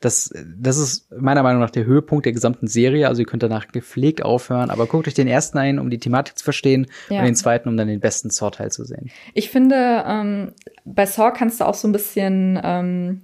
Das, 0.00 0.32
das 0.56 0.78
ist 0.78 1.12
meiner 1.12 1.42
Meinung 1.42 1.60
nach 1.60 1.70
der 1.70 1.84
Höhepunkt 1.84 2.24
der 2.24 2.32
gesamten 2.32 2.66
Serie. 2.66 3.06
Also 3.08 3.20
ihr 3.20 3.26
könnt 3.26 3.42
danach 3.42 3.68
gepflegt 3.68 4.22
aufhören, 4.24 4.70
aber 4.70 4.86
guckt 4.86 5.06
euch 5.06 5.14
den 5.14 5.28
ersten 5.28 5.58
ein, 5.58 5.78
um 5.78 5.90
die 5.90 5.98
Thematik 5.98 6.38
zu 6.38 6.44
verstehen, 6.44 6.86
ja. 7.10 7.20
und 7.20 7.26
den 7.26 7.36
zweiten, 7.36 7.68
um 7.68 7.76
dann 7.76 7.88
den 7.88 8.00
besten 8.00 8.30
Saw-Teil 8.30 8.72
zu 8.72 8.84
sehen. 8.84 9.10
Ich 9.34 9.50
finde, 9.50 10.04
ähm, 10.06 10.52
bei 10.84 11.04
Saw 11.04 11.32
kannst 11.32 11.60
du 11.60 11.64
auch 11.64 11.74
so 11.74 11.86
ein 11.86 11.92
bisschen, 11.92 12.58
ähm, 12.62 13.22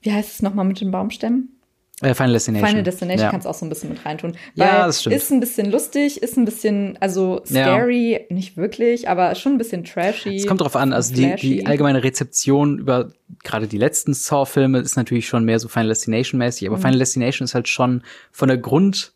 wie 0.00 0.12
heißt 0.12 0.36
es 0.36 0.42
nochmal 0.42 0.64
mit 0.64 0.80
den 0.80 0.92
Baumstämmen? 0.92 1.57
Äh, 2.00 2.14
Final 2.14 2.32
Destination. 2.32 2.68
Final 2.68 2.82
Destination 2.84 3.24
ja. 3.24 3.30
kannst 3.30 3.44
du 3.44 3.50
auch 3.50 3.54
so 3.54 3.66
ein 3.66 3.68
bisschen 3.68 3.90
mit 3.90 4.04
reintun. 4.04 4.36
Ja, 4.54 4.86
das 4.86 5.00
stimmt. 5.00 5.16
Ist 5.16 5.32
ein 5.32 5.40
bisschen 5.40 5.70
lustig, 5.70 6.22
ist 6.22 6.36
ein 6.36 6.44
bisschen, 6.44 6.96
also 7.00 7.42
scary, 7.44 8.12
ja. 8.12 8.34
nicht 8.34 8.56
wirklich, 8.56 9.08
aber 9.08 9.34
schon 9.34 9.52
ein 9.52 9.58
bisschen 9.58 9.84
trashy. 9.84 10.36
Es 10.36 10.46
kommt 10.46 10.60
drauf 10.60 10.76
an, 10.76 10.92
also 10.92 11.14
die, 11.14 11.34
die 11.34 11.66
allgemeine 11.66 12.04
Rezeption 12.04 12.78
über 12.78 13.10
gerade 13.42 13.66
die 13.66 13.78
letzten 13.78 14.14
Saw-Filme 14.14 14.78
ist 14.78 14.96
natürlich 14.96 15.26
schon 15.26 15.44
mehr 15.44 15.58
so 15.58 15.68
Final 15.68 15.88
Destination-mäßig, 15.88 16.68
aber 16.68 16.76
mhm. 16.76 16.82
Final 16.82 16.98
Destination 16.98 17.44
ist 17.44 17.54
halt 17.54 17.68
schon 17.68 18.02
von 18.30 18.48
der 18.48 18.58
Grund 18.58 19.12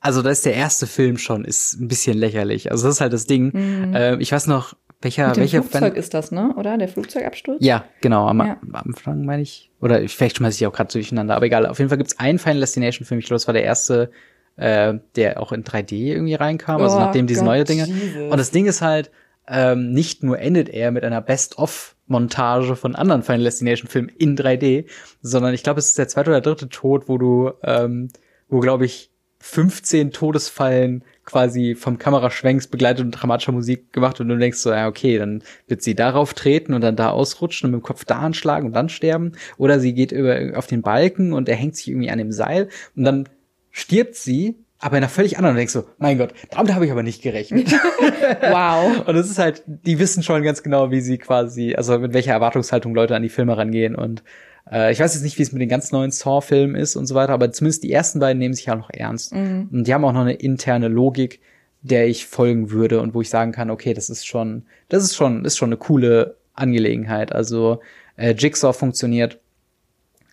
also 0.00 0.22
da 0.22 0.30
ist 0.30 0.46
der 0.46 0.54
erste 0.54 0.86
Film 0.86 1.18
schon, 1.18 1.44
ist 1.44 1.74
ein 1.74 1.86
bisschen 1.86 2.16
lächerlich. 2.16 2.70
Also 2.70 2.86
das 2.86 2.96
ist 2.96 3.00
halt 3.02 3.12
das 3.12 3.26
Ding. 3.26 3.52
Mhm. 3.52 3.94
Äh, 3.94 4.16
ich 4.16 4.32
weiß 4.32 4.46
noch, 4.46 4.74
welcher, 5.02 5.28
Mit 5.28 5.36
dem 5.36 5.40
welcher 5.40 5.62
Flugzeug 5.62 5.96
ist 5.96 6.12
das, 6.12 6.30
ne? 6.30 6.54
Oder? 6.56 6.76
Der 6.76 6.88
Flugzeugabsturz? 6.88 7.64
Ja, 7.64 7.84
genau. 8.02 8.28
Am, 8.28 8.38
ja. 8.38 8.58
am 8.60 8.74
Anfang 8.74 9.24
meine 9.24 9.42
ich. 9.42 9.70
Oder 9.80 10.06
vielleicht 10.08 10.36
schmeiße 10.36 10.58
ich 10.58 10.66
auch 10.66 10.72
gerade 10.72 10.92
durcheinander. 10.92 11.34
Aber 11.34 11.46
egal. 11.46 11.66
Auf 11.66 11.78
jeden 11.78 11.88
Fall 11.88 11.96
gibt's 11.96 12.18
einen 12.18 12.38
Final 12.38 12.60
Destination-Film. 12.60 13.18
Ich 13.18 13.26
glaube, 13.26 13.36
das 13.36 13.46
war 13.46 13.54
der 13.54 13.64
erste, 13.64 14.10
äh, 14.56 14.94
der 15.16 15.40
auch 15.40 15.52
in 15.52 15.64
3D 15.64 15.94
irgendwie 15.94 16.34
reinkam. 16.34 16.82
Also 16.82 16.96
oh, 16.96 16.98
also 16.98 17.06
nachdem 17.06 17.26
diese 17.26 17.40
Gott, 17.40 17.48
neue 17.48 17.64
Dinge. 17.64 17.86
Jesus. 17.86 18.30
Und 18.30 18.36
das 18.36 18.50
Ding 18.50 18.66
ist 18.66 18.82
halt, 18.82 19.10
ähm, 19.48 19.92
nicht 19.92 20.22
nur 20.22 20.38
endet 20.38 20.68
er 20.68 20.90
mit 20.90 21.02
einer 21.02 21.22
Best-of-Montage 21.22 22.76
von 22.76 22.94
anderen 22.94 23.22
Final 23.22 23.44
Destination-Filmen 23.44 24.10
in 24.10 24.36
3D, 24.36 24.84
sondern 25.22 25.54
ich 25.54 25.62
glaube, 25.62 25.80
es 25.80 25.88
ist 25.88 25.98
der 25.98 26.08
zweite 26.08 26.30
oder 26.30 26.42
dritte 26.42 26.68
Tod, 26.68 27.08
wo 27.08 27.16
du, 27.16 27.52
ähm, 27.64 28.10
wo 28.48 28.60
glaube 28.60 28.84
ich 28.84 29.10
15 29.38 30.12
Todesfallen 30.12 31.04
quasi 31.30 31.74
vom 31.74 31.98
Kameraschwenks 31.98 32.66
begleitet 32.66 33.04
und 33.04 33.12
dramatischer 33.12 33.52
Musik 33.52 33.92
gemacht 33.92 34.20
und 34.20 34.28
du 34.28 34.36
denkst 34.36 34.58
so, 34.58 34.70
ja, 34.70 34.88
okay, 34.88 35.18
dann 35.18 35.42
wird 35.68 35.82
sie 35.82 35.94
darauf 35.94 36.34
treten 36.34 36.74
und 36.74 36.80
dann 36.80 36.96
da 36.96 37.10
ausrutschen 37.10 37.66
und 37.66 37.72
mit 37.72 37.82
dem 37.82 37.86
Kopf 37.86 38.04
da 38.04 38.18
anschlagen 38.18 38.66
und 38.66 38.72
dann 38.72 38.88
sterben. 38.88 39.32
Oder 39.56 39.78
sie 39.78 39.94
geht 39.94 40.12
über, 40.12 40.52
auf 40.56 40.66
den 40.66 40.82
Balken 40.82 41.32
und 41.32 41.48
er 41.48 41.56
hängt 41.56 41.76
sich 41.76 41.88
irgendwie 41.88 42.10
an 42.10 42.18
dem 42.18 42.32
Seil 42.32 42.68
und 42.96 43.04
dann 43.04 43.28
stirbt 43.70 44.16
sie, 44.16 44.56
aber 44.80 44.96
in 44.96 45.04
einer 45.04 45.10
völlig 45.10 45.36
anderen 45.36 45.54
und 45.54 45.58
denkst 45.58 45.72
so, 45.72 45.84
mein 45.98 46.18
Gott, 46.18 46.32
damit 46.50 46.74
habe 46.74 46.86
ich 46.86 46.90
aber 46.90 47.02
nicht 47.02 47.22
gerechnet. 47.22 47.70
wow. 48.40 49.06
und 49.06 49.14
es 49.14 49.30
ist 49.30 49.38
halt, 49.38 49.62
die 49.66 49.98
wissen 49.98 50.22
schon 50.22 50.42
ganz 50.42 50.62
genau, 50.62 50.90
wie 50.90 51.00
sie 51.00 51.18
quasi, 51.18 51.74
also 51.74 51.98
mit 51.98 52.12
welcher 52.12 52.32
Erwartungshaltung 52.32 52.94
Leute 52.94 53.14
an 53.14 53.22
die 53.22 53.28
Filme 53.28 53.56
rangehen 53.56 53.94
und 53.94 54.24
äh, 54.70 54.92
ich 54.92 55.00
weiß 55.00 55.14
jetzt 55.14 55.22
nicht, 55.22 55.38
wie 55.38 55.42
es 55.42 55.52
mit 55.52 55.60
den 55.60 55.68
ganz 55.68 55.92
neuen 55.92 56.10
Saw-Filmen 56.10 56.76
ist 56.76 56.96
und 56.96 57.06
so 57.06 57.14
weiter, 57.14 57.32
aber 57.32 57.52
zumindest 57.52 57.82
die 57.82 57.92
ersten 57.92 58.20
beiden 58.20 58.38
nehmen 58.38 58.54
sich 58.54 58.66
ja 58.66 58.74
noch 58.74 58.90
ernst. 58.90 59.34
Mhm. 59.34 59.68
Und 59.72 59.86
die 59.86 59.94
haben 59.94 60.04
auch 60.04 60.12
noch 60.12 60.20
eine 60.20 60.34
interne 60.34 60.88
Logik, 60.88 61.40
der 61.82 62.08
ich 62.08 62.26
folgen 62.26 62.70
würde 62.70 63.00
und 63.00 63.14
wo 63.14 63.20
ich 63.20 63.30
sagen 63.30 63.52
kann, 63.52 63.70
okay, 63.70 63.94
das 63.94 64.10
ist 64.10 64.26
schon, 64.26 64.64
das 64.88 65.02
ist 65.02 65.16
schon, 65.16 65.44
ist 65.44 65.56
schon 65.56 65.70
eine 65.70 65.78
coole 65.78 66.36
Angelegenheit. 66.54 67.32
Also 67.32 67.80
äh, 68.16 68.34
Jigsaw 68.36 68.72
funktioniert, 68.72 69.38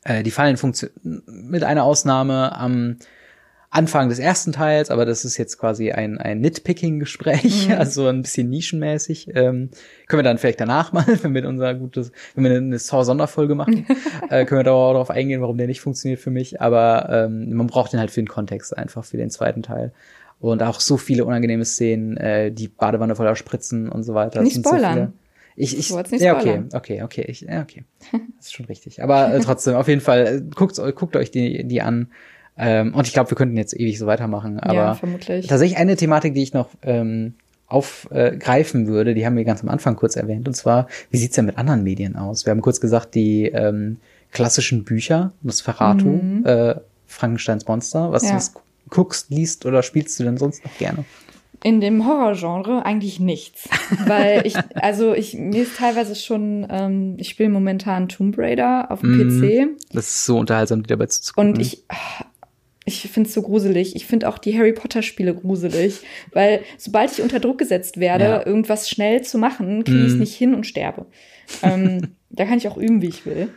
äh, 0.04 0.24
die 0.24 0.32
Fallen 0.32 0.58
funktionieren 0.58 1.24
mit 1.26 1.64
einer 1.64 1.84
Ausnahme 1.84 2.56
am 2.56 2.98
Anfang 3.78 4.10
des 4.10 4.18
ersten 4.18 4.54
Teils, 4.54 4.90
aber 4.90 5.06
das 5.06 5.24
ist 5.24 5.38
jetzt 5.38 5.60
quasi 5.60 5.92
ein, 5.92 6.18
ein 6.18 6.42
Nitpicking-Gespräch, 6.42 7.70
mhm. 7.70 7.76
also 7.76 8.08
ein 8.08 8.24
bisschen 8.24 8.50
nischenmäßig. 8.50 9.30
Ähm, 9.36 9.70
können 10.08 10.20
wir 10.20 10.24
dann 10.24 10.40
vielleicht 10.40 10.60
danach 10.60 10.94
mal, 10.94 11.06
wenn 11.22 11.36
wir 11.36 11.48
unser 11.48 11.76
gutes, 11.76 12.12
wenn 12.34 12.44
wir 12.44 12.58
eine 12.58 12.80
Saw-Sonderfolge 12.80 13.54
machen, 13.56 13.86
äh, 14.30 14.46
können 14.46 14.60
wir 14.60 14.64
da 14.64 14.72
auch 14.72 14.94
darauf 14.94 15.12
eingehen, 15.12 15.42
warum 15.42 15.58
der 15.58 15.68
nicht 15.68 15.82
funktioniert 15.82 16.20
für 16.20 16.32
mich. 16.32 16.60
Aber 16.60 17.08
ähm, 17.12 17.54
man 17.54 17.68
braucht 17.68 17.94
den 17.94 18.00
halt 18.00 18.10
für 18.10 18.22
den 18.22 18.28
Kontext 18.28 18.76
einfach, 18.76 19.06
für 19.06 19.18
den 19.18 19.30
zweiten 19.30 19.62
Teil. 19.62 19.94
Und 20.40 20.64
auch 20.64 20.80
so 20.80 20.98
viele 20.98 21.26
unangenehme 21.26 21.66
Szenen, 21.66 22.18
äh, 22.18 22.52
die 22.52 22.68
Badewanne 22.68 23.16
voller 23.16 23.36
Spritzen 23.36 23.90
und 23.90 24.04
so 24.04 24.16
weiter. 24.16 24.42
Nicht 24.42 24.58
spoilern. 24.58 25.14
So 25.14 25.14
ich, 25.60 25.78
ich, 25.78 25.92
nicht 26.12 26.22
ja, 26.22 26.38
okay, 26.38 26.64
okay, 26.74 27.02
okay, 27.02 27.26
ich, 27.28 27.42
ja, 27.42 27.64
okay. 27.64 27.84
Das 28.38 28.46
ist 28.46 28.54
schon 28.54 28.68
richtig. 28.68 29.02
Aber 29.02 29.34
äh, 29.34 29.40
trotzdem, 29.40 29.76
auf 29.76 29.88
jeden 29.88 30.02
Fall, 30.02 30.28
äh, 30.28 30.42
guckt, 30.56 30.80
guckt 30.96 31.16
euch 31.16 31.32
die, 31.32 31.64
die 31.64 31.82
an. 31.82 32.12
Ähm, 32.58 32.94
und 32.94 33.08
ich 33.08 33.14
glaube, 33.14 33.32
wir 33.32 33.38
könnten 33.38 33.58
jetzt 33.58 33.80
ewig 33.80 34.00
so 34.00 34.08
weitermachen. 34.08 34.60
Aber 34.60 34.74
ja, 34.74 34.94
vermutlich. 34.96 35.48
tatsächlich 35.48 35.78
eine 35.78 35.96
Thematik, 35.96 36.34
die 36.34 36.44
ich 36.44 36.54
noch 36.54 36.70
ähm, 36.82 37.36
aufgreifen 37.68 38.86
äh, 38.86 38.88
würde, 38.88 39.14
die 39.14 39.26
haben 39.26 39.36
wir 39.36 39.44
ganz 39.44 39.62
am 39.62 39.70
Anfang 39.70 39.96
kurz 39.96 40.16
erwähnt. 40.16 40.48
Und 40.48 40.56
zwar, 40.56 40.88
wie 41.12 41.18
sieht's 41.18 41.36
denn 41.36 41.46
mit 41.46 41.58
anderen 41.58 41.84
Medien 41.84 42.16
aus? 42.16 42.46
Wir 42.46 42.52
haben 42.52 42.62
kurz 42.62 42.80
gesagt, 42.80 43.16
die 43.16 43.46
ähm, 43.46 43.98
klassischen 44.32 44.84
Bücher, 44.84 45.34
Nosferatu, 45.42 46.08
mhm. 46.08 46.46
äh, 46.46 46.76
Frankensteins 47.06 47.68
Monster. 47.68 48.12
Was, 48.12 48.24
ja. 48.24 48.36
was 48.36 48.54
guckst, 48.90 49.30
liest 49.30 49.66
oder 49.66 49.84
spielst 49.84 50.20
du 50.20 50.24
denn 50.24 50.38
sonst 50.38 50.64
noch 50.64 50.76
gerne? 50.78 51.06
In 51.64 51.82
dem 51.82 52.06
Horrorgenre 52.06 52.86
eigentlich 52.86 53.20
nichts. 53.20 53.68
Weil 54.06 54.46
ich, 54.46 54.56
also 54.76 55.14
ich, 55.14 55.34
mir 55.34 55.64
ist 55.64 55.78
teilweise 55.78 56.16
schon, 56.16 56.68
ähm, 56.70 57.16
ich 57.18 57.30
spiele 57.30 57.50
momentan 57.50 58.08
Tomb 58.08 58.38
Raider 58.38 58.92
auf 58.92 59.02
dem 59.02 59.18
mm, 59.18 59.42
PC. 59.42 59.68
Das 59.92 60.08
ist 60.08 60.26
so 60.26 60.38
unterhaltsam, 60.38 60.84
die 60.84 60.88
dabei 60.88 61.08
zu 61.08 61.34
gucken. 61.34 61.54
Und 61.54 61.60
ich, 61.60 61.84
ich 62.88 63.02
finde 63.02 63.28
es 63.28 63.34
so 63.34 63.42
gruselig. 63.42 63.96
Ich 63.98 64.06
finde 64.06 64.30
auch 64.30 64.38
die 64.38 64.58
Harry 64.58 64.72
Potter 64.72 65.02
Spiele 65.02 65.36
gruselig, 65.36 66.00
weil 66.32 66.62
sobald 66.78 67.12
ich 67.12 67.22
unter 67.22 67.40
Druck 67.40 67.58
gesetzt 67.58 68.00
werde, 68.00 68.24
ja. 68.24 68.46
irgendwas 68.46 68.90
schnell 68.90 69.22
zu 69.22 69.38
machen, 69.38 69.84
kriege 69.84 70.00
ich 70.00 70.14
es 70.14 70.16
mm. 70.16 70.20
nicht 70.20 70.36
hin 70.36 70.56
und 70.56 70.66
sterbe. 70.66 71.06
ähm, 71.62 72.16
da 72.30 72.46
kann 72.46 72.58
ich 72.58 72.68
auch 72.68 72.78
üben, 72.78 73.02
wie 73.02 73.10
ich 73.10 73.26
will. 73.26 73.50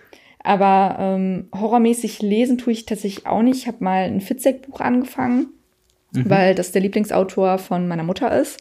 Aber 0.43 0.97
ähm, 0.99 1.49
horrormäßig 1.55 2.23
lesen 2.23 2.59
tue 2.59 2.73
ich 2.73 2.87
tatsächlich 2.87 3.27
auch 3.27 3.43
nicht. 3.43 3.59
Ich 3.59 3.67
habe 3.69 3.85
mal 3.85 4.05
ein 4.05 4.21
Fitzek-Buch 4.21 4.81
angefangen, 4.81 5.51
mhm. 6.13 6.29
weil 6.29 6.55
das 6.55 6.73
der 6.73 6.83
Lieblingsautor 6.83 7.59
von 7.59 7.87
meiner 7.87 8.05
Mutter 8.05 8.37
ist. 8.37 8.61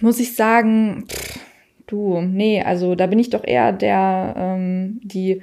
Muss 0.00 0.18
ich 0.18 0.34
sagen, 0.34 1.04
pff, 1.06 1.38
du, 1.86 2.20
nee, 2.22 2.60
also 2.62 2.96
da 2.96 3.06
bin 3.06 3.20
ich 3.20 3.30
doch 3.30 3.44
eher 3.44 3.72
der, 3.72 4.34
ähm, 4.36 5.00
die 5.04 5.42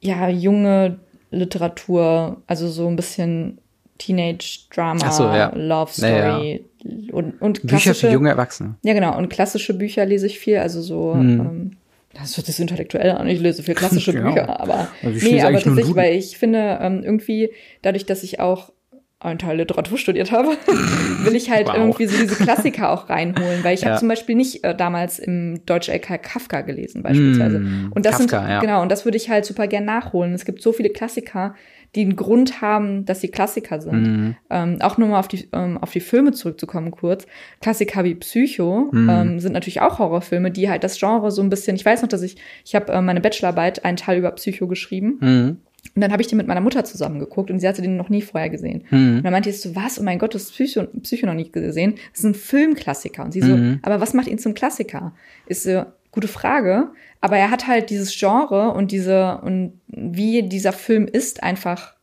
ja, 0.00 0.28
junge 0.28 0.98
Literatur, 1.30 2.42
also 2.46 2.68
so 2.68 2.88
ein 2.88 2.96
bisschen 2.96 3.58
Teenage-Drama, 3.98 5.10
so, 5.10 5.24
ja. 5.24 5.52
Love 5.54 5.92
Story 5.92 6.64
ja, 6.82 7.14
Und, 7.14 7.40
und 7.40 7.66
Bücher 7.66 7.94
für 7.94 8.10
junge 8.10 8.30
Erwachsene. 8.30 8.76
Ja, 8.82 8.94
genau. 8.94 9.16
Und 9.16 9.28
klassische 9.28 9.74
Bücher 9.74 10.06
lese 10.06 10.26
ich 10.26 10.38
viel, 10.38 10.58
also 10.58 10.80
so. 10.80 11.14
Hm. 11.14 11.40
Ähm, 11.40 11.70
das 12.14 12.36
wird 12.36 12.48
das 12.48 12.58
intellektuell 12.58 13.12
an. 13.12 13.28
Ich 13.28 13.38
lese 13.38 13.62
viel 13.62 13.74
klassische 13.74 14.12
genau. 14.14 14.30
Bücher, 14.30 14.60
aber 14.60 14.88
also 15.02 15.26
nee, 15.26 15.40
aber 15.40 15.60
tatsächlich, 15.60 15.94
weil 15.94 16.16
ich 16.16 16.36
finde 16.38 16.78
ähm, 16.80 17.04
irgendwie 17.04 17.50
dadurch, 17.82 18.04
dass 18.04 18.24
ich 18.24 18.40
auch 18.40 18.72
einen 19.20 19.38
Teil 19.38 19.58
Literatur 19.58 19.98
studiert 19.98 20.32
habe, 20.32 20.48
will 21.24 21.36
ich 21.36 21.50
halt 21.50 21.68
wow. 21.68 21.76
irgendwie 21.76 22.06
so 22.06 22.16
diese 22.18 22.42
Klassiker 22.42 22.90
auch 22.90 23.10
reinholen, 23.10 23.62
weil 23.62 23.74
ich 23.74 23.82
ja. 23.82 23.90
habe 23.90 23.98
zum 23.98 24.08
Beispiel 24.08 24.34
nicht 24.34 24.64
äh, 24.64 24.74
damals 24.74 25.18
im 25.18 25.60
Deutsch 25.66 25.88
LK 25.88 26.22
Kafka 26.22 26.62
gelesen 26.62 27.02
beispielsweise. 27.02 27.58
Mm, 27.58 27.92
und 27.94 28.06
das 28.06 28.16
Kafka, 28.16 28.40
sind 28.40 28.48
ja. 28.48 28.60
genau 28.60 28.80
und 28.80 28.90
das 28.90 29.04
würde 29.04 29.18
ich 29.18 29.28
halt 29.28 29.44
super 29.44 29.66
gern 29.66 29.84
nachholen. 29.84 30.32
Es 30.32 30.46
gibt 30.46 30.62
so 30.62 30.72
viele 30.72 30.88
Klassiker, 30.88 31.54
die 31.94 32.02
einen 32.02 32.16
Grund 32.16 32.62
haben, 32.62 33.04
dass 33.04 33.20
sie 33.20 33.28
Klassiker 33.28 33.82
sind. 33.82 34.02
Mm. 34.02 34.36
Ähm, 34.48 34.78
auch 34.80 34.96
nur 34.96 35.08
mal 35.08 35.18
auf 35.18 35.28
die 35.28 35.48
ähm, 35.52 35.76
auf 35.76 35.90
die 35.90 36.00
Filme 36.00 36.32
zurückzukommen 36.32 36.90
kurz. 36.90 37.26
Klassiker 37.60 38.04
wie 38.04 38.14
Psycho 38.14 38.88
mm. 38.90 39.10
ähm, 39.10 39.40
sind 39.40 39.52
natürlich 39.52 39.82
auch 39.82 39.98
Horrorfilme, 39.98 40.50
die 40.50 40.70
halt 40.70 40.82
das 40.82 40.98
Genre 40.98 41.30
so 41.30 41.42
ein 41.42 41.50
bisschen. 41.50 41.76
Ich 41.76 41.84
weiß 41.84 42.00
noch, 42.00 42.08
dass 42.08 42.22
ich 42.22 42.36
ich 42.64 42.74
habe 42.74 42.90
äh, 42.90 43.02
meine 43.02 43.20
Bachelorarbeit 43.20 43.84
einen 43.84 43.98
Teil 43.98 44.18
über 44.18 44.30
Psycho 44.30 44.66
geschrieben. 44.66 45.60
Und 45.94 46.02
dann 46.02 46.12
habe 46.12 46.22
ich 46.22 46.28
den 46.28 46.38
mit 46.38 46.46
meiner 46.46 46.60
Mutter 46.60 46.84
zusammen 46.84 47.18
geguckt 47.18 47.50
und 47.50 47.58
sie 47.60 47.68
hatte 47.68 47.82
den 47.82 47.96
noch 47.96 48.08
nie 48.08 48.22
vorher 48.22 48.50
gesehen. 48.50 48.84
Mhm. 48.90 49.16
Und 49.18 49.22
dann 49.24 49.32
meinte 49.32 49.50
ich 49.50 49.60
so, 49.60 49.74
was? 49.74 49.98
Oh 49.98 50.02
mein 50.02 50.18
Gott, 50.18 50.34
das 50.34 50.44
ist 50.44 50.52
Psycho, 50.52 50.84
Psycho 51.02 51.26
noch 51.26 51.34
nie 51.34 51.50
gesehen. 51.50 51.94
Das 52.12 52.20
ist 52.20 52.24
ein 52.24 52.34
Filmklassiker. 52.34 53.24
Und 53.24 53.32
sie 53.32 53.40
so, 53.40 53.56
mhm. 53.56 53.80
aber 53.82 54.00
was 54.00 54.14
macht 54.14 54.28
ihn 54.28 54.38
zum 54.38 54.54
Klassiker? 54.54 55.12
Ist 55.46 55.64
so, 55.64 55.84
gute 56.10 56.28
Frage. 56.28 56.90
Aber 57.20 57.36
er 57.36 57.50
hat 57.50 57.66
halt 57.66 57.90
dieses 57.90 58.16
Genre 58.18 58.72
und 58.72 58.92
diese, 58.92 59.40
und 59.42 59.80
wie 59.88 60.42
dieser 60.42 60.72
Film 60.72 61.06
ist, 61.06 61.42
einfach 61.42 61.94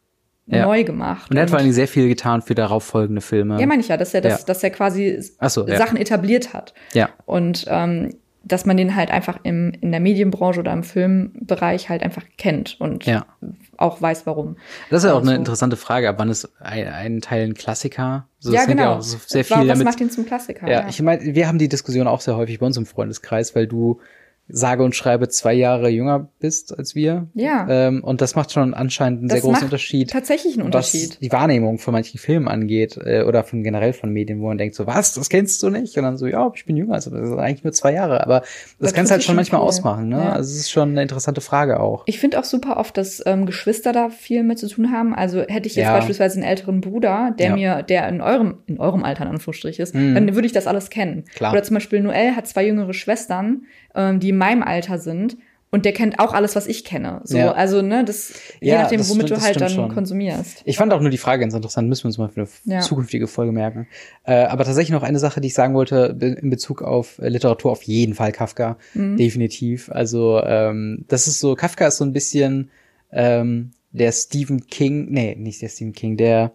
ja. 0.48 0.66
neu 0.66 0.84
gemacht. 0.84 1.30
Und 1.30 1.38
er 1.38 1.44
hat 1.44 1.50
vor 1.50 1.60
allem 1.60 1.72
sehr 1.72 1.88
viel 1.88 2.08
getan 2.08 2.42
für 2.42 2.56
darauf 2.56 2.84
folgende 2.84 3.22
Filme. 3.22 3.60
Ja, 3.60 3.66
meine 3.68 3.82
ich 3.82 3.88
ja, 3.88 3.98
dass 3.98 4.14
er 4.14 4.22
das, 4.22 4.42
ja. 4.42 4.46
dass 4.46 4.64
er 4.64 4.70
quasi 4.70 5.20
so, 5.22 5.68
ja. 5.68 5.78
Sachen 5.78 5.98
etabliert 5.98 6.54
hat. 6.54 6.74
Ja. 6.94 7.10
Und 7.26 7.66
ähm, 7.68 8.12
dass 8.44 8.66
man 8.66 8.78
den 8.78 8.96
halt 8.96 9.12
einfach 9.12 9.40
im, 9.44 9.74
in 9.82 9.92
der 9.92 10.00
Medienbranche 10.00 10.62
oder 10.62 10.72
im 10.72 10.84
Filmbereich 10.84 11.90
halt 11.90 12.02
einfach 12.02 12.24
kennt 12.38 12.80
und 12.80 13.06
ja. 13.06 13.26
Auch 13.78 14.02
weiß, 14.02 14.26
warum. 14.26 14.58
Das 14.90 15.04
ist 15.04 15.08
ja 15.08 15.14
auch 15.14 15.20
also, 15.20 15.30
eine 15.30 15.38
interessante 15.38 15.78
Frage. 15.78 16.10
Ab 16.10 16.16
wann 16.18 16.30
ist 16.30 16.50
ein, 16.60 16.88
ein 16.88 17.22
Teil 17.22 17.44
ein 17.44 17.54
Klassiker? 17.54 18.28
So, 18.40 18.54
ja, 18.54 18.66
genau. 18.66 18.96
Ja 18.96 19.02
so 19.02 19.18
sehr 19.26 19.44
viel 19.46 19.58
was 19.58 19.68
damit, 19.68 19.86
macht 19.86 20.02
ihn 20.02 20.10
zum 20.10 20.26
Klassiker? 20.26 20.68
Ja, 20.68 20.82
ja. 20.82 20.90
ich 20.90 21.02
meine, 21.02 21.24
wir 21.24 21.48
haben 21.48 21.60
die 21.60 21.70
Diskussion 21.70 22.08
auch 22.08 22.22
sehr 22.22 22.36
häufig 22.36 22.60
bei 22.60 22.66
uns 22.66 22.78
im 22.78 22.86
Freundeskreis, 22.86 23.56
weil 23.56 23.68
du 23.68 24.00
sage 24.50 24.84
und 24.84 24.96
schreibe 24.96 25.28
zwei 25.28 25.54
Jahre 25.54 25.90
jünger 25.90 26.30
bist 26.40 26.78
als 26.78 26.96
wir. 26.96 27.28
Ja. 27.34 27.68
Ähm, 27.70 28.04
und 28.04 28.22
das 28.22 28.36
macht 28.36 28.52
schon 28.52 28.74
anscheinend 28.74 29.20
einen 29.20 29.28
das 29.28 29.42
sehr 29.42 29.50
großen 29.50 29.66
Unterschied. 29.66 30.10
Tatsächlich 30.10 30.54
einen 30.54 30.64
Unterschied. 30.64 31.12
Was 31.12 31.20
die 31.20 31.32
Wahrnehmung 31.32 31.80
von 31.80 31.94
manchen 31.94 32.18
Filmen 32.18 32.48
angeht 32.48 32.98
äh, 33.04 33.24
oder 33.24 33.44
von 33.44 33.64
generell 33.64 33.94
von 33.94 34.12
Medien, 34.12 34.40
wo 34.40 34.48
man 34.48 34.58
denkt 34.58 34.76
so, 34.76 34.88
was, 34.88 35.14
das 35.14 35.30
kennst 35.30 35.62
du 35.64 35.70
nicht? 35.70 35.98
Und 35.98 36.04
dann 36.04 36.18
so, 36.18 36.28
ja, 36.28 36.50
ich 36.56 36.66
bin 36.66 36.78
jünger, 36.78 36.94
also 36.94 37.10
das 37.10 37.28
sind 37.28 37.40
eigentlich 37.40 37.64
nur 37.64 37.74
zwei 37.74 37.94
Jahre. 37.94 38.24
Aber 38.24 38.44
das, 38.80 38.94
kannst 38.94 39.12
halt 39.12 39.24
schon 39.24 39.36
manchmal 39.36 39.62
cool. 39.62 39.68
ausmachen. 39.68 40.10
Ne? 40.10 40.18
Ja. 40.18 40.32
Also 40.32 40.52
es 40.52 40.60
ist 40.60 40.72
schon 40.72 40.90
eine 40.90 41.02
interessante 41.02 41.42
Frage 41.42 41.80
auch. 41.80 42.04
Ich 42.06 42.20
finde 42.20 42.40
auch 42.40 42.46
super 42.46 42.78
oft, 42.78 42.98
dass 42.98 43.22
ähm, 43.26 43.46
Geschwister 43.46 43.92
da 43.92 44.10
viel 44.10 44.44
mit 44.44 44.60
zu 44.60 44.70
tun 44.70 44.92
haben. 44.92 45.14
Also 45.14 45.42
hätte 45.42 45.68
ich 45.68 45.76
jetzt 45.76 45.86
ja. 45.86 45.94
beispielsweise 45.94 46.36
einen 46.36 46.50
älteren 46.50 46.80
Bruder, 46.80 47.36
der 47.38 47.50
ja. 47.50 47.56
mir, 47.56 47.84
der 47.84 48.08
in 48.08 48.22
eurem, 48.22 48.60
in 48.68 48.80
eurem 48.80 49.04
Alter 49.04 49.24
in 49.24 49.30
Anführungsstrich 49.30 49.80
ist, 49.80 49.94
mhm. 49.94 50.16
dann 50.16 50.36
würde 50.36 50.46
ich 50.46 50.54
das 50.54 50.68
alles 50.68 50.90
kennen. 50.90 51.26
Klar. 51.36 51.52
Oder 51.52 51.64
zum 51.64 51.74
Beispiel 51.74 52.02
Noel 52.02 52.36
hat 52.36 52.48
zwei 52.48 52.66
jüngere 52.66 52.94
Schwestern, 52.94 53.64
ähm, 53.98 54.22
die 54.22 54.30
in 54.30 54.38
meinem 54.38 54.64
Alter 54.64 55.00
sind. 55.00 55.38
und 55.70 55.84
der 55.84 55.92
kennt 55.92 56.20
auch 56.20 56.34
alles, 56.34 56.56
was 56.56 56.66
ich 56.66 56.86
kenne. 56.86 57.20
So, 57.26 57.38
ja. 57.38 57.52
also, 57.52 57.82
ne, 57.82 58.06
das, 58.06 58.34
je 58.62 58.70
ja, 58.70 58.82
nachdem, 58.82 59.02
womit 59.02 59.28
stimmt, 59.28 59.42
du 59.42 59.46
halt 59.46 59.60
dann 59.60 59.70
schon. 59.70 59.94
konsumierst. 59.94 60.62
Ich 60.64 60.78
fand 60.78 60.94
auch 60.94 61.02
nur 61.02 61.10
die 61.10 61.18
Frage 61.18 61.42
ganz 61.42 61.54
interessant, 61.54 61.90
müssen 61.90 62.06
wir 62.06 62.08
uns 62.08 62.18
mal 62.18 62.30
für 62.30 62.42
eine 62.42 62.76
ja. 62.76 62.80
zukünftige 62.80 63.28
Folge 63.28 63.52
merken. 63.52 63.88
Äh, 64.24 64.46
aber 64.46 64.64
tatsächlich 64.64 64.92
noch 64.92 65.04
eine 65.04 65.20
Sache, 65.20 65.42
die 65.42 65.48
ich 65.48 65.54
sagen 65.54 65.74
wollte, 65.74 66.18
in 66.42 66.50
Bezug 66.50 66.82
auf 66.82 67.20
äh, 67.20 67.28
Literatur, 67.28 67.72
auf 67.72 67.84
jeden 67.84 68.14
Fall 68.14 68.32
Kafka. 68.32 68.78
Mhm. 68.94 69.18
Definitiv. 69.18 69.92
Also, 69.92 70.42
ähm, 70.42 71.04
das 71.10 71.28
ist 71.28 71.42
so, 71.42 71.56
Kafka 71.56 71.88
ist 71.88 71.98
so 71.98 72.06
ein 72.06 72.14
bisschen 72.14 72.72
ähm, 73.12 73.72
der 73.92 74.14
Stephen 74.14 74.68
King, 74.68 75.08
nee, 75.10 75.36
nicht 75.36 75.62
der 75.62 75.70
Stephen 75.70 75.94
King, 75.94 76.16
der 76.16 76.54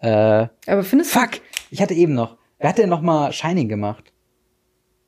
äh, 0.00 0.48
Aber 0.66 0.82
findest 0.82 1.12
Fuck! 1.12 1.40
Ich 1.70 1.80
hatte 1.80 1.94
eben 1.94 2.14
noch. 2.14 2.36
Wer 2.58 2.70
hat 2.70 2.78
denn 2.78 2.90
noch 2.90 3.00
mal 3.00 3.32
Shining 3.32 3.68
gemacht? 3.68 4.12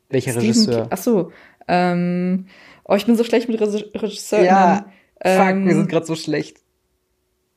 Welcher 0.08 0.32
Stephen 0.32 0.46
Regisseur? 0.46 0.86
Ach 0.90 0.98
so, 0.98 1.32
ähm, 1.72 2.46
Oh, 2.84 2.94
ich 2.94 3.06
bin 3.06 3.16
so 3.16 3.24
schlecht 3.24 3.48
mit 3.48 3.60
Regisseuren. 3.60 4.44
Ja, 4.44 4.86
ähm, 5.20 5.38
fuck, 5.38 5.66
wir 5.66 5.74
sind 5.76 5.88
gerade 5.88 6.06
so 6.06 6.14
schlecht. 6.14 6.58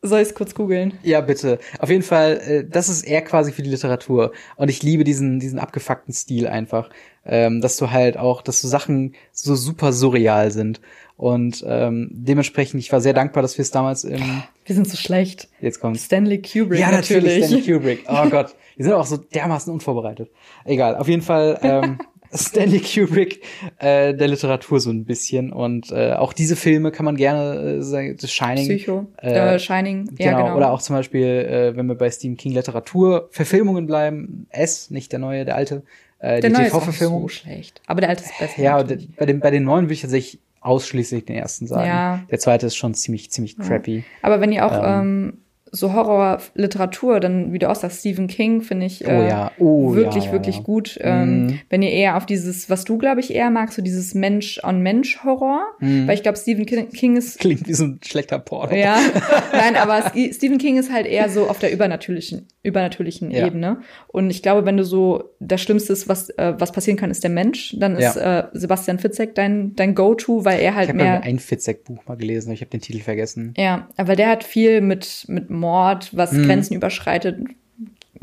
Soll 0.01 0.21
ich 0.21 0.29
es 0.29 0.35
kurz 0.35 0.53
googeln? 0.53 0.93
Ja, 1.01 1.19
bitte. 1.21 1.57
Auf 1.79 1.89
jeden 1.89 2.03
Fall, 2.03 2.39
äh, 2.45 2.63
das 2.69 2.89
ist 2.89 3.03
eher 3.03 3.23
quasi 3.23 3.51
für 3.51 3.63
die 3.63 3.71
Literatur. 3.71 4.33
Und 4.55 4.69
ich 4.69 4.83
liebe 4.83 5.03
diesen, 5.03 5.39
diesen 5.39 5.57
abgefuckten 5.57 6.13
Stil 6.13 6.47
einfach. 6.47 6.91
Ähm, 7.25 7.59
dass 7.59 7.77
du 7.77 7.89
halt 7.89 8.17
auch, 8.17 8.43
dass 8.43 8.61
so 8.61 8.67
Sachen 8.67 9.15
so 9.31 9.55
super 9.55 9.93
surreal 9.93 10.51
sind. 10.51 10.79
Und 11.17 11.65
ähm, 11.67 12.09
dementsprechend, 12.11 12.79
ich 12.81 12.91
war 12.91 13.01
sehr 13.01 13.13
dankbar, 13.13 13.41
dass 13.41 13.57
wir 13.57 13.63
es 13.63 13.71
damals 13.71 14.03
im. 14.03 14.43
Wir 14.65 14.75
sind 14.75 14.87
so 14.87 14.95
schlecht. 14.95 15.47
Jetzt 15.59 15.79
kommt 15.79 15.97
Stanley 15.99 16.39
Kubrick. 16.41 16.79
Ja, 16.79 16.91
natürlich, 16.91 17.41
natürlich 17.41 17.63
Stanley 17.65 17.73
Kubrick. 17.73 18.05
Oh 18.07 18.29
Gott. 18.29 18.55
Wir 18.75 18.85
sind 18.85 18.93
auch 18.93 19.05
so 19.05 19.17
dermaßen 19.17 19.73
unvorbereitet. 19.73 20.29
Egal, 20.65 20.97
auf 20.97 21.07
jeden 21.07 21.23
Fall. 21.23 21.57
Ähm, 21.63 21.97
Stanley 22.33 22.79
Kubrick 22.79 23.43
äh, 23.79 24.13
der 24.13 24.27
Literatur 24.27 24.79
so 24.79 24.89
ein 24.89 25.05
bisschen. 25.05 25.51
Und 25.51 25.91
äh, 25.91 26.13
auch 26.13 26.33
diese 26.33 26.55
Filme 26.55 26.91
kann 26.91 27.05
man 27.05 27.15
gerne 27.15 27.77
äh, 27.77 27.81
sagen, 27.81 28.15
The 28.19 28.27
Shining. 28.27 28.65
Psycho, 28.67 29.07
äh, 29.17 29.59
Shining, 29.59 30.09
ja 30.17 30.31
genau, 30.31 30.43
genau. 30.43 30.57
Oder 30.57 30.71
auch 30.71 30.81
zum 30.81 30.95
Beispiel, 30.95 31.25
äh, 31.25 31.75
wenn 31.75 31.87
wir 31.87 31.95
bei 31.95 32.09
Stephen 32.09 32.37
King 32.37 32.53
Literatur, 32.53 33.29
Verfilmungen 33.31 33.85
bleiben, 33.85 34.47
S, 34.49 34.89
nicht 34.89 35.11
der 35.11 35.19
neue, 35.19 35.45
der 35.45 35.55
alte. 35.55 35.83
Äh, 36.19 36.39
der 36.39 36.49
die 36.49 36.55
TV-Verfilmung. 36.55 37.23
So 37.23 37.27
schlecht. 37.27 37.81
Aber 37.87 38.01
der 38.01 38.09
alte 38.09 38.23
ist 38.23 38.37
besser. 38.39 38.61
Ja, 38.61 38.81
bei 38.81 39.25
den, 39.25 39.39
bei 39.39 39.51
den 39.51 39.63
neuen 39.63 39.85
würde 39.85 39.93
ich 39.93 40.01
tatsächlich 40.01 40.41
ausschließlich 40.61 41.25
den 41.25 41.35
ersten 41.35 41.67
sagen. 41.67 41.87
Ja. 41.87 42.21
Der 42.31 42.39
zweite 42.39 42.65
ist 42.65 42.75
schon 42.75 42.93
ziemlich, 42.95 43.31
ziemlich 43.31 43.57
crappy. 43.57 43.97
Ja. 43.97 44.03
Aber 44.23 44.41
wenn 44.41 44.51
ihr 44.51 44.65
auch 44.65 44.73
ähm, 44.73 45.33
ähm 45.33 45.41
so 45.75 45.93
Horrorliteratur, 45.93 47.19
dann 47.19 47.53
wie 47.53 47.59
du 47.59 47.69
auch 47.69 47.75
sagst, 47.75 47.99
Stephen 47.99 48.27
King 48.27 48.61
finde 48.61 48.85
ich 48.85 49.05
äh, 49.05 49.11
oh 49.11 49.27
ja. 49.27 49.51
oh, 49.59 49.93
wirklich, 49.95 50.25
ja, 50.25 50.29
ja, 50.29 50.33
wirklich 50.33 50.63
gut. 50.63 50.97
Ähm, 51.01 51.43
mhm. 51.43 51.59
Wenn 51.69 51.81
ihr 51.81 51.91
eher 51.91 52.17
auf 52.17 52.25
dieses, 52.25 52.69
was 52.69 52.85
du 52.85 52.97
glaube 52.97 53.19
ich 53.19 53.33
eher 53.33 53.49
magst, 53.49 53.75
so 53.75 53.81
dieses 53.81 54.13
Mensch-on-Mensch-Horror, 54.15 55.61
mhm. 55.79 56.07
weil 56.07 56.15
ich 56.15 56.23
glaube, 56.23 56.37
Stephen 56.37 56.65
King 56.65 57.17
ist 57.17 57.39
klingt 57.39 57.67
wie 57.67 57.73
so 57.73 57.85
ein 57.85 57.99
schlechter 58.03 58.39
Porno. 58.39 58.73
Ja, 58.75 58.99
nein, 59.51 59.75
aber 59.75 60.11
Stephen 60.31 60.57
King 60.57 60.77
ist 60.77 60.91
halt 60.91 61.05
eher 61.05 61.29
so 61.29 61.47
auf 61.47 61.59
der 61.59 61.71
übernatürlichen, 61.71 62.47
übernatürlichen 62.63 63.31
Ebene. 63.31 63.81
Und 64.07 64.29
ich 64.29 64.41
glaube, 64.41 64.65
wenn 64.65 64.77
du 64.77 64.83
so 64.83 65.35
das 65.39 65.61
Schlimmste 65.61 65.93
ist, 65.93 66.07
was 66.07 66.29
äh, 66.29 66.53
was 66.57 66.71
passieren 66.71 66.97
kann, 66.97 67.11
ist 67.11 67.23
der 67.23 67.31
Mensch, 67.31 67.75
dann 67.79 67.95
ist 67.95 68.15
äh, 68.15 68.43
Sebastian 68.53 68.99
Fitzek 68.99 69.35
dein 69.35 69.75
dein 69.75 69.95
Go-to, 69.95 70.45
weil 70.45 70.59
er 70.59 70.75
halt 70.75 70.89
ich 70.89 70.95
mehr. 70.95 71.05
Ich 71.05 71.11
habe 71.11 71.23
ein 71.23 71.39
Fitzek-Buch 71.39 72.05
mal 72.07 72.15
gelesen, 72.15 72.51
ich 72.51 72.61
habe 72.61 72.71
den 72.71 72.81
Titel 72.81 72.99
vergessen. 72.99 73.53
Ja, 73.57 73.89
aber 73.97 74.15
der 74.15 74.29
hat 74.29 74.43
viel 74.43 74.81
mit 74.81 75.25
mit 75.27 75.49
Mord, 75.65 76.15
was 76.15 76.31
mhm. 76.31 76.45
Grenzen 76.45 76.75
überschreitet. 76.75 77.39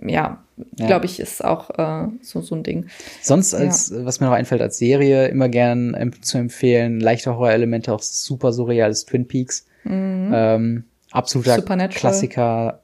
Ja, 0.05 0.43
ja. 0.79 0.87
glaube 0.87 1.07
ich, 1.07 1.21
ist 1.21 1.45
auch 1.45 1.71
äh, 1.79 2.09
so, 2.23 2.41
so 2.41 2.55
ein 2.55 2.63
Ding. 2.63 2.87
Sonst, 3.21 3.55
als 3.55 3.91
ja. 3.91 4.05
was 4.05 4.21
mir 4.21 4.27
noch 4.27 4.35
einfällt, 4.35 4.63
als 4.63 4.79
Serie 4.79 5.27
immer 5.27 5.49
gern 5.49 5.97
ähm, 5.99 6.23
zu 6.23 6.39
empfehlen, 6.39 7.01
leichte 7.01 7.35
Horrorelemente, 7.35 7.93
auch 7.93 8.01
super 8.01 8.53
surreales 8.53 9.05
Twin 9.07 9.27
Peaks. 9.27 9.67
Mhm. 9.85 10.31
Ähm, 10.33 10.85
absoluter 11.11 11.61
Klassiker. 11.89 12.83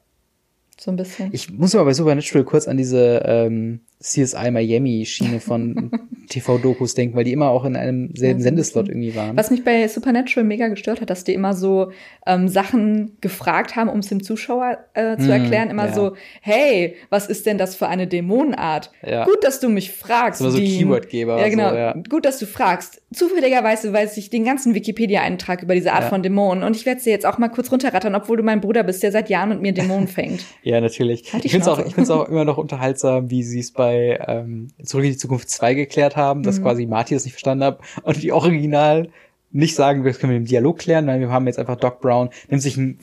So 0.78 0.90
ein 0.90 0.96
bisschen. 0.96 1.30
Ich 1.32 1.52
muss 1.52 1.74
aber 1.74 1.86
bei 1.86 1.94
Supernatural 1.94 2.44
kurz 2.44 2.68
an 2.68 2.76
diese 2.76 3.22
ähm, 3.24 3.80
CSI 4.00 4.50
Miami 4.50 5.04
Schiene 5.06 5.40
von 5.40 5.90
TV-Dokus 6.28 6.94
denken, 6.94 7.16
weil 7.16 7.24
die 7.24 7.32
immer 7.32 7.48
auch 7.48 7.64
in 7.64 7.74
einem 7.74 8.14
selben 8.14 8.40
ja, 8.40 8.44
Sendeslot 8.44 8.88
irgendwie 8.88 9.16
waren. 9.16 9.36
Was 9.36 9.50
mich 9.50 9.64
bei 9.64 9.88
Supernatural 9.88 10.46
mega 10.46 10.68
gestört 10.68 11.00
hat, 11.00 11.10
dass 11.10 11.24
die 11.24 11.34
immer 11.34 11.54
so 11.54 11.90
ähm, 12.26 12.48
Sachen 12.48 13.16
gefragt 13.20 13.76
haben, 13.76 13.88
um 13.88 14.00
es 14.00 14.08
dem 14.08 14.22
Zuschauer 14.22 14.78
äh, 14.94 15.16
zu 15.16 15.28
mm, 15.28 15.30
erklären. 15.30 15.70
Immer 15.70 15.86
ja. 15.86 15.94
so, 15.94 16.14
hey, 16.42 16.96
was 17.10 17.26
ist 17.26 17.46
denn 17.46 17.58
das 17.58 17.74
für 17.74 17.88
eine 17.88 18.06
Dämonenart? 18.06 18.90
Ja. 19.04 19.24
Gut, 19.24 19.42
dass 19.42 19.58
du 19.58 19.68
mich 19.68 19.90
fragst. 19.90 20.40
So, 20.40 20.50
so 20.50 20.58
Keywordgeber. 20.58 21.40
Ja, 21.40 21.48
genau. 21.48 21.70
So, 21.70 21.76
ja. 21.76 21.94
Gut, 22.08 22.24
dass 22.24 22.38
du 22.38 22.46
fragst. 22.46 23.02
Zufälligerweise 23.12 23.92
weiß 23.92 24.16
ich 24.18 24.28
den 24.28 24.44
ganzen 24.44 24.74
Wikipedia-Eintrag 24.74 25.62
über 25.62 25.74
diese 25.74 25.92
Art 25.92 26.04
von 26.04 26.22
Dämonen 26.22 26.62
und 26.62 26.76
ich 26.76 26.84
werde 26.84 27.00
sie 27.00 27.08
jetzt 27.08 27.24
auch 27.24 27.38
mal 27.38 27.48
kurz 27.48 27.72
runterrattern, 27.72 28.14
obwohl 28.14 28.36
du 28.36 28.42
mein 28.42 28.60
Bruder 28.60 28.82
bist, 28.82 29.02
der 29.02 29.12
seit 29.12 29.30
Jahren 29.30 29.48
mit 29.48 29.62
mir 29.62 29.72
Dämonen 29.72 30.08
fängt. 30.08 30.44
ja, 30.62 30.80
natürlich. 30.80 31.32
Halt 31.32 31.46
ich 31.46 31.52
finde 31.52 31.62
es 31.62 31.68
auch, 31.68 31.84
ich 31.84 31.94
find's 31.94 32.10
auch 32.10 32.28
immer 32.28 32.44
noch 32.44 32.58
unterhaltsam, 32.58 33.30
wie 33.30 33.42
sie 33.42 33.60
es 33.60 33.72
bei 33.72 33.87
ähm, 33.94 34.68
Zurück 34.84 35.04
in 35.04 35.12
die 35.12 35.16
Zukunft 35.16 35.50
2 35.50 35.74
geklärt 35.74 36.16
haben, 36.16 36.42
dass 36.42 36.58
mhm. 36.58 36.62
quasi 36.62 36.86
Marty 36.86 37.14
das 37.14 37.24
nicht 37.24 37.34
verstanden 37.34 37.64
hat 37.64 37.80
und 38.02 38.22
die 38.22 38.32
Original 38.32 39.08
nicht 39.50 39.74
sagen, 39.74 40.04
wir 40.04 40.12
können 40.12 40.34
mit 40.34 40.42
dem 40.42 40.48
Dialog 40.48 40.78
klären, 40.78 41.06
nein, 41.06 41.20
wir 41.20 41.30
haben 41.30 41.46
jetzt 41.46 41.58
einfach 41.58 41.76
Doc 41.76 42.00
Brown, 42.00 42.30
nimmt 42.48 42.62
sich 42.62 42.76
ein, 42.76 42.98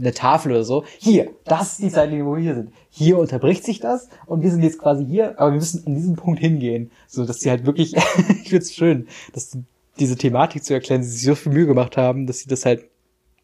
eine 0.00 0.12
Tafel 0.12 0.52
oder 0.52 0.64
so. 0.64 0.84
Hier, 0.98 1.30
das 1.44 1.72
ist 1.72 1.82
die 1.82 1.90
Zeitlinie, 1.90 2.26
wo 2.26 2.36
wir 2.36 2.42
hier 2.42 2.54
sind. 2.54 2.72
Hier 2.90 3.18
unterbricht 3.18 3.64
sich 3.64 3.80
das 3.80 4.08
und 4.26 4.42
wir 4.42 4.50
sind 4.50 4.62
jetzt 4.62 4.78
quasi 4.78 5.04
hier, 5.04 5.38
aber 5.38 5.50
wir 5.50 5.58
müssen 5.58 5.84
an 5.86 5.94
diesem 5.94 6.16
Punkt 6.16 6.40
hingehen. 6.40 6.90
So, 7.08 7.24
dass 7.24 7.40
sie 7.40 7.50
halt 7.50 7.66
wirklich, 7.66 7.94
ich 8.42 8.50
find's 8.50 8.72
schön, 8.74 9.08
dass 9.32 9.56
diese 9.98 10.16
Thematik 10.16 10.64
zu 10.64 10.74
erklären, 10.74 11.02
sie 11.02 11.10
sich 11.10 11.22
so 11.22 11.34
viel 11.34 11.52
Mühe 11.52 11.66
gemacht 11.66 11.96
haben, 11.96 12.26
dass 12.26 12.40
sie 12.40 12.48
das 12.48 12.64
halt 12.64 12.84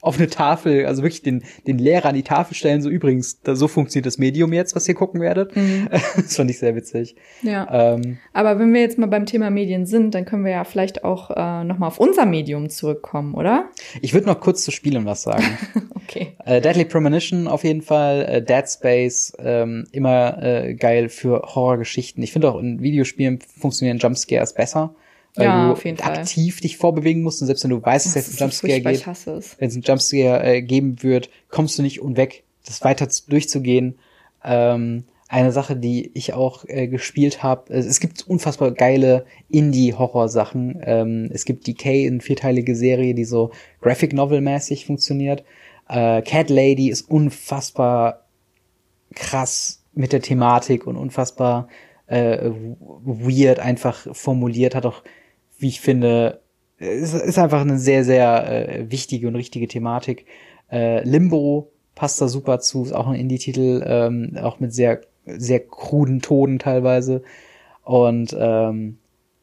auf 0.01 0.19
eine 0.19 0.29
Tafel, 0.29 0.87
also 0.87 1.03
wirklich 1.03 1.23
den, 1.23 1.43
den 1.67 1.79
Lehrer 1.79 2.09
an 2.09 2.15
die 2.15 2.23
Tafel 2.23 2.55
stellen, 2.55 2.81
so 2.83 2.89
übrigens, 2.89 3.41
da, 3.43 3.55
so 3.55 3.69
funktioniert 3.69 4.07
das 4.07 4.19
Medium 4.19 4.53
jetzt, 4.53 4.75
was 4.75 4.89
ihr 4.89 4.95
gucken 4.95 5.21
werdet. 5.21 5.55
Mhm. 5.57 5.89
Das 6.17 6.37
fand 6.37 6.51
ich 6.51 6.59
sehr 6.59 6.77
witzig. 6.77 7.17
Ja. 7.43 7.95
Ähm, 7.95 8.19
Aber 8.33 8.59
wenn 8.59 8.73
wir 8.73 8.81
jetzt 8.81 8.99
mal 8.99 9.07
beim 9.07 9.27
Thema 9.27 9.51
Medien 9.51 9.87
sind, 9.87 10.15
dann 10.15 10.25
können 10.25 10.45
wir 10.45 10.53
ja 10.53 10.65
vielleicht 10.65 11.05
auch 11.05 11.31
äh, 11.31 11.65
nochmal 11.65 11.89
auf 11.89 11.99
unser 11.99 12.27
Medium 12.27 12.69
zurückkommen, 12.71 13.35
oder? 13.35 13.71
Ich 14.01 14.15
würde 14.15 14.27
noch 14.27 14.41
kurz 14.41 14.65
zu 14.65 14.71
Spielen 14.71 15.05
was 15.07 15.23
sagen. 15.23 15.59
okay. 15.95 16.35
Äh, 16.45 16.61
Deadly 16.61 16.85
Premonition 16.85 17.49
auf 17.49 17.65
jeden 17.65 17.83
Fall, 17.83 18.23
äh, 18.23 18.43
Dead 18.43 18.69
Space, 18.69 19.33
ähm, 19.39 19.87
immer 19.93 20.43
äh, 20.43 20.75
geil 20.75 21.09
für 21.09 21.43
Horrorgeschichten. 21.55 22.23
Ich 22.23 22.33
finde 22.33 22.51
auch 22.51 22.59
in 22.59 22.81
Videospielen 22.81 23.41
funktionieren 23.41 23.99
Jumpscares 23.99 24.55
besser 24.55 24.95
weil 25.35 25.47
ja, 25.47 25.73
du 25.73 26.03
aktiv 26.03 26.55
Fall. 26.55 26.63
dich 26.63 26.77
vorbewegen 26.77 27.23
musst 27.23 27.41
und 27.41 27.47
selbst 27.47 27.63
wenn 27.65 27.71
du 27.71 27.83
weißt, 27.83 28.17
dass 28.17 28.29
es 28.29 28.41
einen 28.41 28.51
Jumpscare 28.51 28.81
geht, 28.81 29.07
wenn 29.59 29.69
es 29.69 29.75
einen 29.75 29.83
Jumpscare 29.83 30.45
äh, 30.45 30.63
geben 30.63 31.03
wird, 31.03 31.31
kommst 31.49 31.79
du 31.79 31.83
nicht 31.83 32.01
unweg, 32.01 32.45
das 32.67 32.83
weiter 32.83 33.09
durchzugehen. 33.29 33.99
Ähm, 34.45 35.05
eine 35.29 35.53
Sache, 35.53 35.77
die 35.77 36.11
ich 36.15 36.33
auch 36.33 36.65
äh, 36.67 36.89
gespielt 36.89 37.45
habe. 37.45 37.73
Es 37.73 38.01
gibt 38.01 38.27
unfassbar 38.27 38.73
geile 38.73 39.27
Indie-Horror-Sachen. 39.49 40.81
Ähm, 40.83 41.31
es 41.33 41.45
gibt 41.45 41.69
Decay, 41.69 42.09
eine 42.09 42.21
vierteilige 42.21 42.75
Serie, 42.75 43.15
die 43.15 43.25
so 43.25 43.53
Graphic 43.81 44.13
Novel-mäßig 44.13 44.87
funktioniert. 44.87 45.45
Äh, 45.89 46.23
Cat 46.23 46.51
Lady 46.51 46.91
ist 46.91 47.09
unfassbar 47.09 48.27
krass 49.15 49.85
mit 49.95 50.13
der 50.13 50.21
Thematik 50.21 50.89
und 50.89 50.97
unfassbar 50.97 51.69
äh, 52.09 52.51
weird 53.05 53.61
einfach 53.61 54.09
formuliert, 54.13 54.75
hat 54.75 54.85
auch 54.85 55.05
wie 55.61 55.69
ich 55.69 55.81
finde, 55.81 56.41
ist, 56.79 57.15
ist 57.15 57.39
einfach 57.39 57.61
eine 57.61 57.79
sehr, 57.79 58.05
sehr 58.05 58.69
äh, 58.69 58.91
wichtige 58.91 59.29
und 59.29 59.37
richtige 59.37 59.69
Thematik. 59.69 60.27
Äh, 60.71 61.05
Limbo 61.05 61.71
passt 61.95 62.21
da 62.21 62.29
super 62.29 62.61
zu, 62.61 62.83
ist 62.85 62.93
auch 62.93 63.09
ein 63.09 63.21
Indie-Titel, 63.21 63.83
ähm, 63.87 64.39
auch 64.41 64.61
mit 64.61 64.73
sehr, 64.73 65.03
sehr 65.27 65.61
kruden 65.61 66.21
Tonen 66.23 66.59
teilweise. 66.59 67.23
Und 67.85 68.35
ähm, 68.39 68.99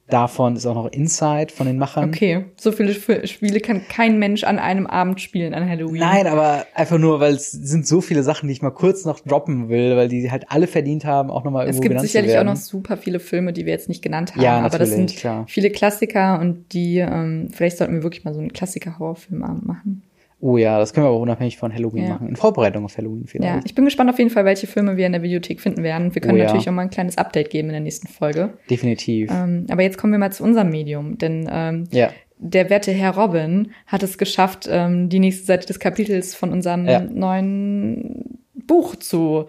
Davon 0.10 0.56
ist 0.56 0.66
auch 0.66 0.76
noch 0.76 0.92
Inside 0.92 1.48
von 1.54 1.68
den 1.68 1.78
Machern. 1.78 2.10
Okay, 2.10 2.46
so 2.56 2.72
viele 2.72 2.94
Spiele 3.28 3.60
kann 3.60 3.82
kein 3.90 4.20
Mensch 4.20 4.46
an 4.46 4.58
einem 4.58 4.88
Abend 4.88 5.20
spielen 5.20 5.54
an 5.54 5.68
Halloween. 5.68 6.00
Nein, 6.00 6.28
aber 6.28 6.66
einfach 6.74 6.98
nur, 6.98 7.20
weil 7.20 7.34
es 7.34 7.52
sind 7.52 7.86
so 7.86 8.00
viele 8.00 8.24
Sachen, 8.24 8.48
die 8.48 8.54
ich 8.54 8.62
mal 8.62 8.72
kurz 8.72 9.04
noch 9.04 9.20
droppen 9.20 9.68
will, 9.68 9.98
weil 9.98 10.08
die 10.08 10.32
halt 10.32 10.46
alle 10.50 10.68
verdient 10.68 11.04
haben, 11.04 11.30
auch 11.30 11.44
nochmal 11.44 11.66
irgendwo. 11.66 11.84
Es 11.84 11.90
gibt 11.90 12.02
sicherlich 12.02 12.38
auch 12.38 12.46
noch 12.46 12.56
super 12.56 12.96
viele 12.96 13.20
Filme, 13.20 13.52
die 13.52 13.66
wir 13.66 13.74
jetzt 13.74 13.90
nicht 13.90 14.02
genannt 14.02 14.36
haben, 14.36 14.44
ja, 14.44 14.60
aber 14.62 14.78
das 14.80 14.92
sind 14.92 15.16
klar. 15.18 15.44
viele 15.48 15.72
Klassiker 15.72 16.40
und 16.40 16.72
die, 16.72 17.00
ähm, 17.00 17.50
vielleicht 17.52 17.78
sollten 17.78 17.96
wir 17.96 18.04
wirklich 18.04 18.24
mal 18.24 18.34
so 18.34 18.40
einen 18.40 18.54
Klassiker-Horrorfilmabend 18.54 19.66
machen. 19.66 20.04
Oh 20.40 20.58
ja, 20.58 20.78
das 20.78 20.94
können 20.94 21.06
wir 21.06 21.10
aber 21.10 21.20
unabhängig 21.20 21.58
von 21.58 21.74
Halloween 21.74 22.04
ja. 22.04 22.10
machen. 22.12 22.30
In 22.30 22.36
Vorbereitung 22.36 22.86
auf 22.86 22.96
Halloween 22.98 23.26
vielleicht. 23.26 23.56
Ja, 23.56 23.62
ich 23.66 23.74
bin 23.74 23.86
gespannt 23.86 24.10
auf 24.12 24.20
jeden 24.20 24.30
Fall, 24.30 24.46
welche 24.46 24.68
Filme 24.68 24.96
wir 24.96 25.08
in 25.08 25.12
der 25.12 25.24
Videothek 25.24 25.60
finden 25.60 25.82
werden. 25.82 26.14
Wir 26.14 26.22
können 26.22 26.36
oh, 26.36 26.38
ja. 26.38 26.46
natürlich 26.46 26.70
auch 26.70 26.74
mal 26.74 26.84
ein 26.84 26.92
kleines 26.92 27.18
Update 27.18 27.50
geben 27.50 27.70
in 27.70 27.74
der 27.74 27.82
nächsten 27.82 28.08
Folge. 28.08 28.54
Definitiv. 28.70 29.32
Ähm, 29.32 29.66
aber 29.70 29.82
jetzt 29.82 29.98
kommen 29.98 30.14
wir 30.14 30.20
mal 30.20 30.32
zu 30.32 30.44
unserem 30.44 30.70
Medium, 30.70 31.18
denn 31.18 31.50
ähm, 31.52 31.86
ja. 31.92 32.12
der 32.38 32.70
werte 32.70 32.92
Herr 32.92 33.16
Robin 33.18 33.72
hat 33.88 34.04
es 34.04 34.20
geschafft, 34.20 34.68
ähm, 34.70 35.10
die 35.10 35.20
nächste 35.20 35.46
Seite 35.46 35.66
des 35.66 35.80
Kapitels 35.80 36.36
von 36.36 36.52
unserem 36.52 36.88
ja. 36.88 37.00
neuen 37.00 38.38
Buch 38.54 38.96
zu, 38.96 39.48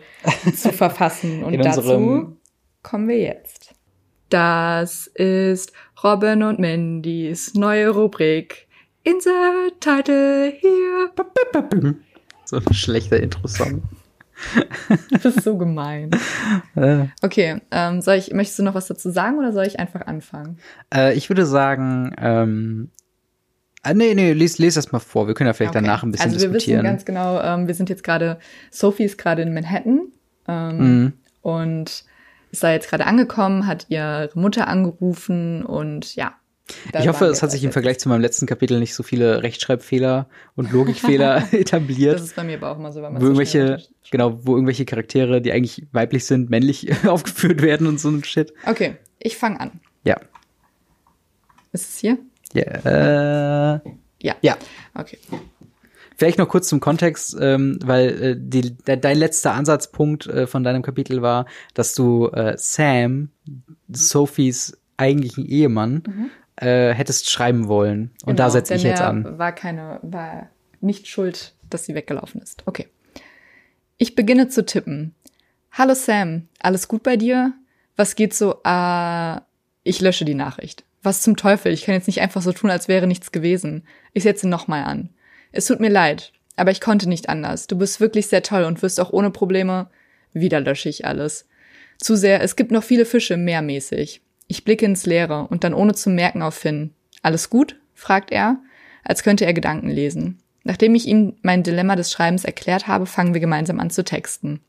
zu 0.55 0.73
verfassen. 0.73 1.45
Und 1.45 1.59
dazu 1.63 2.35
kommen 2.83 3.09
wir 3.09 3.19
jetzt. 3.19 3.75
Das 4.31 5.07
ist 5.07 5.73
Robin 6.03 6.43
und 6.43 6.59
Mandys 6.59 7.55
neue 7.55 7.91
Rubrik 7.91 8.68
Insert 9.05 9.81
Title 9.81 10.53
here. 10.61 11.11
So 12.45 12.57
ein 12.57 12.75
schlechter 12.75 13.21
Intro-Song. 13.21 13.83
das 15.11 15.25
ist 15.25 15.45
so 15.45 15.57
gemein. 15.57 16.11
Okay, 17.23 17.61
ähm, 17.73 18.01
soll 18.03 18.17
ich, 18.17 18.33
möchtest 18.33 18.61
du 18.61 18.63
noch 18.63 18.75
was 18.75 18.87
dazu 18.87 19.11
sagen 19.11 19.39
oder 19.39 19.53
soll 19.53 19.67
ich 19.67 19.81
einfach 19.81 20.07
anfangen? 20.07 20.59
Äh, 20.95 21.15
ich 21.15 21.29
würde 21.29 21.45
sagen, 21.45 22.15
ähm, 22.19 22.91
Ah, 23.83 23.95
nee, 23.95 24.15
nee, 24.15 24.33
lies, 24.33 24.59
lies 24.59 24.75
das 24.75 24.93
mal 24.93 24.99
vor. 24.99 25.29
Wir 25.29 25.35
können 25.35 25.47
ja 25.47 25.55
vielleicht 25.55 25.75
okay. 25.75 25.85
danach 25.85 26.03
ein 26.03 26.11
bisschen 26.11 26.33
diskutieren. 26.33 26.55
Also 26.55 26.69
wir 26.69 26.77
wissen 26.77 26.85
ganz 26.85 27.05
genau, 27.05 27.41
ähm, 27.41 27.67
wir 27.69 27.75
sind 27.75 27.89
jetzt 27.89 28.03
gerade, 28.03 28.39
Sophie 28.71 29.05
ist 29.05 29.19
gerade 29.19 29.43
in 29.43 29.55
Manhattan 29.55 30.13
ähm, 30.49 30.79
mhm. 30.79 31.13
und 31.43 32.05
ist 32.51 32.63
da 32.63 32.73
jetzt 32.73 32.91
gerade 32.91 33.07
angekommen, 33.07 33.67
hat 33.67 33.87
ihre 33.89 34.31
Mutter 34.35 34.69
angerufen 34.69 35.65
und 35.65 36.17
ja. 36.17 36.35
Ich 36.99 37.09
hoffe, 37.09 37.27
es 37.27 37.43
hat 37.43 37.51
sich 37.51 37.65
im 37.65 37.73
Vergleich 37.73 37.99
zu 37.99 38.09
meinem 38.09 38.21
letzten 38.21 38.47
Kapitel 38.47 38.79
nicht 38.79 38.95
so 38.95 39.03
viele 39.03 39.43
Rechtschreibfehler 39.43 40.29
und 40.57 40.73
Logikfehler 40.73 41.49
etabliert. 41.53 42.17
Das 42.17 42.23
ist 42.23 42.37
bei 42.37 42.45
mir 42.45 42.57
aber 42.57 42.71
auch 42.73 42.79
immer 42.79 42.93
so, 42.93 43.03
wenn 43.03 43.13
man 43.13 43.23
wo 43.23 43.27
irgendwelche, 43.27 43.83
genau, 44.11 44.39
wo 44.45 44.55
irgendwelche 44.55 44.85
Charaktere, 44.85 45.41
die 45.41 45.53
eigentlich 45.53 45.87
weiblich 45.93 46.25
sind, 46.25 46.51
männlich 46.51 47.05
aufgeführt 47.07 47.63
werden 47.63 47.87
und 47.87 48.01
so 48.01 48.09
ein 48.11 48.25
Shit. 48.25 48.53
Okay, 48.67 48.97
ich 49.19 49.37
fange 49.37 49.61
an. 49.61 49.81
Ja. 50.05 50.17
Ist 51.73 51.91
es 51.91 51.99
hier? 51.99 52.19
Ja. 52.53 52.63
Äh, 53.75 53.81
ja. 54.21 54.37
Ja. 54.43 54.57
Okay. 54.95 55.19
Vielleicht 56.17 56.39
noch 56.39 56.49
kurz 56.49 56.67
zum 56.69 56.81
Kontext, 56.81 57.37
ähm, 57.41 57.79
weil 57.85 58.23
äh, 58.23 58.37
die, 58.37 58.77
de, 58.77 58.97
dein 58.97 59.19
letzter 59.19 59.55
Ansatzpunkt 59.55 60.27
äh, 60.27 60.49
von 60.49 60.65
deinem 60.65 60.83
Kapitel 60.83 61.23
war, 61.23 61.47
dass 61.75 61.95
du 61.95 62.27
äh, 62.29 62.55
Sam, 62.57 63.31
Sophies 63.89 64.77
eigentlichen 64.97 65.47
Ehemann, 65.47 66.03
mhm. 66.05 66.31
Äh, 66.61 66.93
hättest 66.93 67.31
schreiben 67.31 67.69
wollen. 67.69 68.11
Und 68.25 68.37
genau, 68.37 68.45
da 68.45 68.51
setze 68.51 68.75
ich 68.75 68.83
jetzt 68.83 69.01
an. 69.01 69.39
War 69.39 69.53
keine, 69.53 70.01
war 70.03 70.49
nicht 70.81 71.07
schuld, 71.07 71.55
dass 71.71 71.85
sie 71.85 71.95
weggelaufen 71.95 72.41
ist. 72.41 72.63
Okay. 72.67 72.89
Ich 73.97 74.15
beginne 74.15 74.49
zu 74.49 74.65
tippen. 74.65 75.15
Hallo 75.73 75.95
Sam, 75.95 76.49
alles 76.61 76.89
gut 76.89 77.03
bei 77.03 77.17
dir? 77.17 77.53
Was 77.97 78.17
geht 78.17 78.35
so? 78.35 78.61
Äh, 78.65 79.41
ich 79.83 80.01
lösche 80.01 80.25
die 80.25 80.35
Nachricht. 80.35 80.85
Was 81.03 81.23
zum 81.23 81.37
Teufel? 81.37 81.73
Ich 81.73 81.85
kann 81.85 81.95
jetzt 81.95 82.07
nicht 82.07 82.21
einfach 82.21 82.43
so 82.43 82.53
tun, 82.53 82.71
als 82.71 82.89
wäre 82.89 83.07
nichts 83.07 83.33
gewesen. 83.33 83.87
Ich 84.13 84.25
setze 84.25 84.49
nochmal 84.49 84.85
an. 84.85 85.11
Es 85.53 85.67
tut 85.67 85.81
mir 85.81 85.91
leid, 85.91 86.33
aber 86.57 86.71
ich 86.71 86.81
konnte 86.81 87.09
nicht 87.09 87.29
anders. 87.29 87.67
Du 87.67 87.79
bist 87.79 88.01
wirklich 88.01 88.27
sehr 88.27 88.43
toll 88.43 88.65
und 88.65 88.83
wirst 88.83 89.01
auch 89.01 89.13
ohne 89.13 89.31
Probleme. 89.31 89.91
Wieder 90.33 90.61
lösche 90.61 90.89
ich 90.89 91.07
alles. 91.07 91.47
Zu 91.99 92.17
sehr, 92.17 92.43
es 92.43 92.57
gibt 92.57 92.71
noch 92.71 92.83
viele 92.83 93.05
Fische, 93.05 93.37
mehrmäßig. 93.37 94.23
Ich 94.49 94.65
blicke 94.65 94.87
ins 94.87 95.07
Leere 95.07 95.47
und 95.49 95.63
dann 95.63 95.75
ohne 95.75 95.95
zu 95.95 96.11
merken 96.11 96.43
auf 96.43 96.55
Finn. 96.55 96.95
Alles 97.23 97.51
gut? 97.51 97.77
fragt 97.95 98.33
er, 98.33 98.59
als 99.05 99.23
könnte 99.23 99.45
er 99.45 99.53
Gedanken 99.53 99.91
lesen. 99.91 100.39
Nachdem 100.65 100.95
ich 100.95 101.07
ihm 101.07 101.37
mein 101.43 101.63
Dilemma 101.63 101.97
des 101.97 102.11
Schreibens 102.11 102.45
erklärt 102.45 102.87
habe, 102.87 103.07
fangen 103.07 103.35
wir 103.35 103.41
gemeinsam 103.41 103.81
an 103.81 103.91
zu 103.91 104.05
texten. 104.05 104.61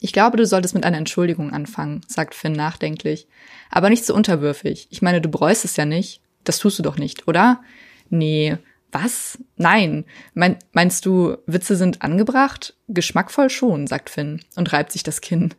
Ich 0.00 0.12
glaube, 0.12 0.36
du 0.36 0.46
solltest 0.46 0.74
mit 0.74 0.84
einer 0.84 0.98
Entschuldigung 0.98 1.52
anfangen, 1.52 2.02
sagt 2.06 2.34
Finn 2.34 2.52
nachdenklich. 2.52 3.26
Aber 3.70 3.90
nicht 3.90 4.04
so 4.04 4.14
unterwürfig. 4.14 4.88
Ich 4.90 5.02
meine, 5.02 5.20
du 5.20 5.28
bereust 5.28 5.64
es 5.64 5.76
ja 5.76 5.84
nicht. 5.84 6.20
Das 6.44 6.58
tust 6.58 6.78
du 6.78 6.82
doch 6.82 6.98
nicht, 6.98 7.26
oder? 7.26 7.62
Nee. 8.10 8.58
Was? 8.92 9.38
Nein. 9.56 10.04
Mein, 10.34 10.58
meinst 10.72 11.06
du, 11.06 11.38
Witze 11.46 11.76
sind 11.76 12.02
angebracht? 12.02 12.76
Geschmackvoll 12.88 13.50
schon, 13.50 13.86
sagt 13.86 14.10
Finn 14.10 14.42
und 14.56 14.72
reibt 14.72 14.92
sich 14.92 15.02
das 15.02 15.20
Kinn. 15.20 15.54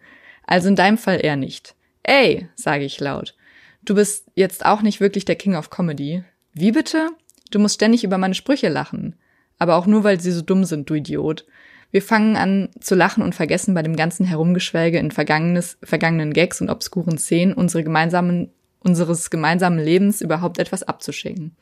Also 0.46 0.68
in 0.68 0.76
deinem 0.76 0.98
Fall 0.98 1.24
eher 1.24 1.36
nicht. 1.36 1.76
Ey, 2.08 2.48
sage 2.56 2.84
ich 2.84 3.00
laut. 3.00 3.36
Du 3.84 3.96
bist 3.96 4.28
jetzt 4.36 4.64
auch 4.64 4.84
nicht 4.84 5.00
wirklich 5.00 5.26
der 5.26 5.36
King 5.36 5.56
of 5.56 5.72
Comedy. 5.72 6.24
Wie 6.54 6.72
bitte? 6.72 7.10
Du 7.50 7.58
musst 7.58 7.76
ständig 7.76 8.04
über 8.04 8.20
meine 8.20 8.36
Sprüche 8.36 8.70
lachen. 8.70 9.16
Aber 9.58 9.76
auch 9.76 9.88
nur, 9.88 10.04
weil 10.04 10.20
sie 10.20 10.32
so 10.32 10.44
dumm 10.44 10.66
sind, 10.66 10.88
du 10.88 10.94
Idiot. 10.94 11.46
Wir 11.90 12.04
fangen 12.04 12.36
an 12.36 12.70
zu 12.80 12.94
lachen 12.94 13.24
und 13.24 13.34
vergessen 13.34 13.74
bei 13.74 13.82
dem 13.82 13.96
ganzen 13.96 14.24
Herumgeschwelge 14.24 15.00
in 15.00 15.10
vergangenes, 15.10 15.80
vergangenen 15.82 16.32
Gags 16.32 16.62
und 16.62 16.70
obskuren 16.70 17.18
Szenen 17.18 17.54
unsere 17.54 17.84
gemeinsamen, 17.84 18.52
unseres 18.80 19.32
gemeinsamen 19.32 19.80
Lebens 19.80 20.22
überhaupt 20.22 20.60
etwas 20.60 20.84
abzuschicken. 20.84 21.56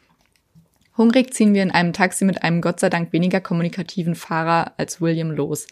Hungrig 0.97 1.33
ziehen 1.33 1.53
wir 1.53 1.63
in 1.63 1.71
einem 1.71 1.93
Taxi 1.93 2.25
mit 2.25 2.43
einem 2.43 2.59
Gott 2.59 2.81
sei 2.81 2.89
Dank 2.89 3.13
weniger 3.13 3.39
kommunikativen 3.39 4.15
Fahrer 4.15 4.73
als 4.75 4.99
William 4.99 5.31
los. 5.31 5.67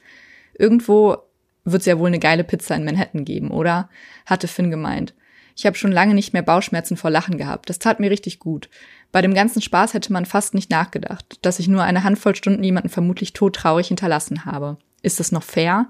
Irgendwo 0.57 1.17
wird's 1.63 1.85
ja 1.85 1.99
wohl 1.99 2.07
eine 2.07 2.19
geile 2.19 2.43
Pizza 2.43 2.75
in 2.75 2.85
Manhattan 2.85 3.25
geben, 3.25 3.51
oder? 3.51 3.89
hatte 4.25 4.47
Finn 4.47 4.71
gemeint. 4.71 5.13
Ich 5.55 5.65
habe 5.65 5.77
schon 5.77 5.91
lange 5.91 6.13
nicht 6.13 6.33
mehr 6.33 6.41
Bauchschmerzen 6.41 6.97
vor 6.97 7.11
Lachen 7.11 7.37
gehabt. 7.37 7.69
Das 7.69 7.79
tat 7.79 7.99
mir 7.99 8.09
richtig 8.09 8.39
gut. 8.39 8.69
Bei 9.11 9.21
dem 9.21 9.33
ganzen 9.33 9.61
Spaß 9.61 9.93
hätte 9.93 10.13
man 10.13 10.25
fast 10.25 10.53
nicht 10.53 10.71
nachgedacht, 10.71 11.37
dass 11.41 11.59
ich 11.59 11.67
nur 11.67 11.83
eine 11.83 12.03
Handvoll 12.03 12.35
Stunden 12.35 12.63
jemanden 12.63 12.89
vermutlich 12.89 13.33
todtraurig 13.33 13.89
hinterlassen 13.89 14.45
habe. 14.45 14.77
Ist 15.01 15.19
das 15.19 15.31
noch 15.31 15.43
fair? 15.43 15.87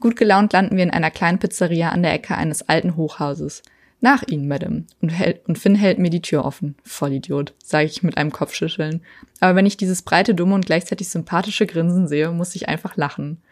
Gut 0.00 0.16
gelaunt 0.16 0.52
landen 0.52 0.76
wir 0.76 0.84
in 0.84 0.90
einer 0.90 1.10
kleinen 1.10 1.38
Pizzeria 1.38 1.90
an 1.90 2.02
der 2.02 2.12
Ecke 2.12 2.36
eines 2.36 2.68
alten 2.68 2.96
Hochhauses. 2.96 3.62
Nach 4.00 4.22
Ihnen, 4.26 4.46
Madame. 4.46 4.84
Und, 5.00 5.08
hält, 5.08 5.46
und 5.48 5.58
Finn 5.58 5.74
hält 5.74 5.98
mir 5.98 6.10
die 6.10 6.20
Tür 6.20 6.44
offen. 6.44 6.76
Vollidiot, 6.84 7.54
sage 7.62 7.86
ich 7.86 8.02
mit 8.02 8.18
einem 8.18 8.30
Kopfschütteln. 8.30 9.02
Aber 9.40 9.56
wenn 9.56 9.66
ich 9.66 9.78
dieses 9.78 10.02
breite, 10.02 10.34
dumme 10.34 10.54
und 10.54 10.66
gleichzeitig 10.66 11.08
sympathische 11.08 11.66
Grinsen 11.66 12.06
sehe, 12.06 12.30
muss 12.30 12.54
ich 12.54 12.68
einfach 12.68 12.96
lachen. 12.96 13.42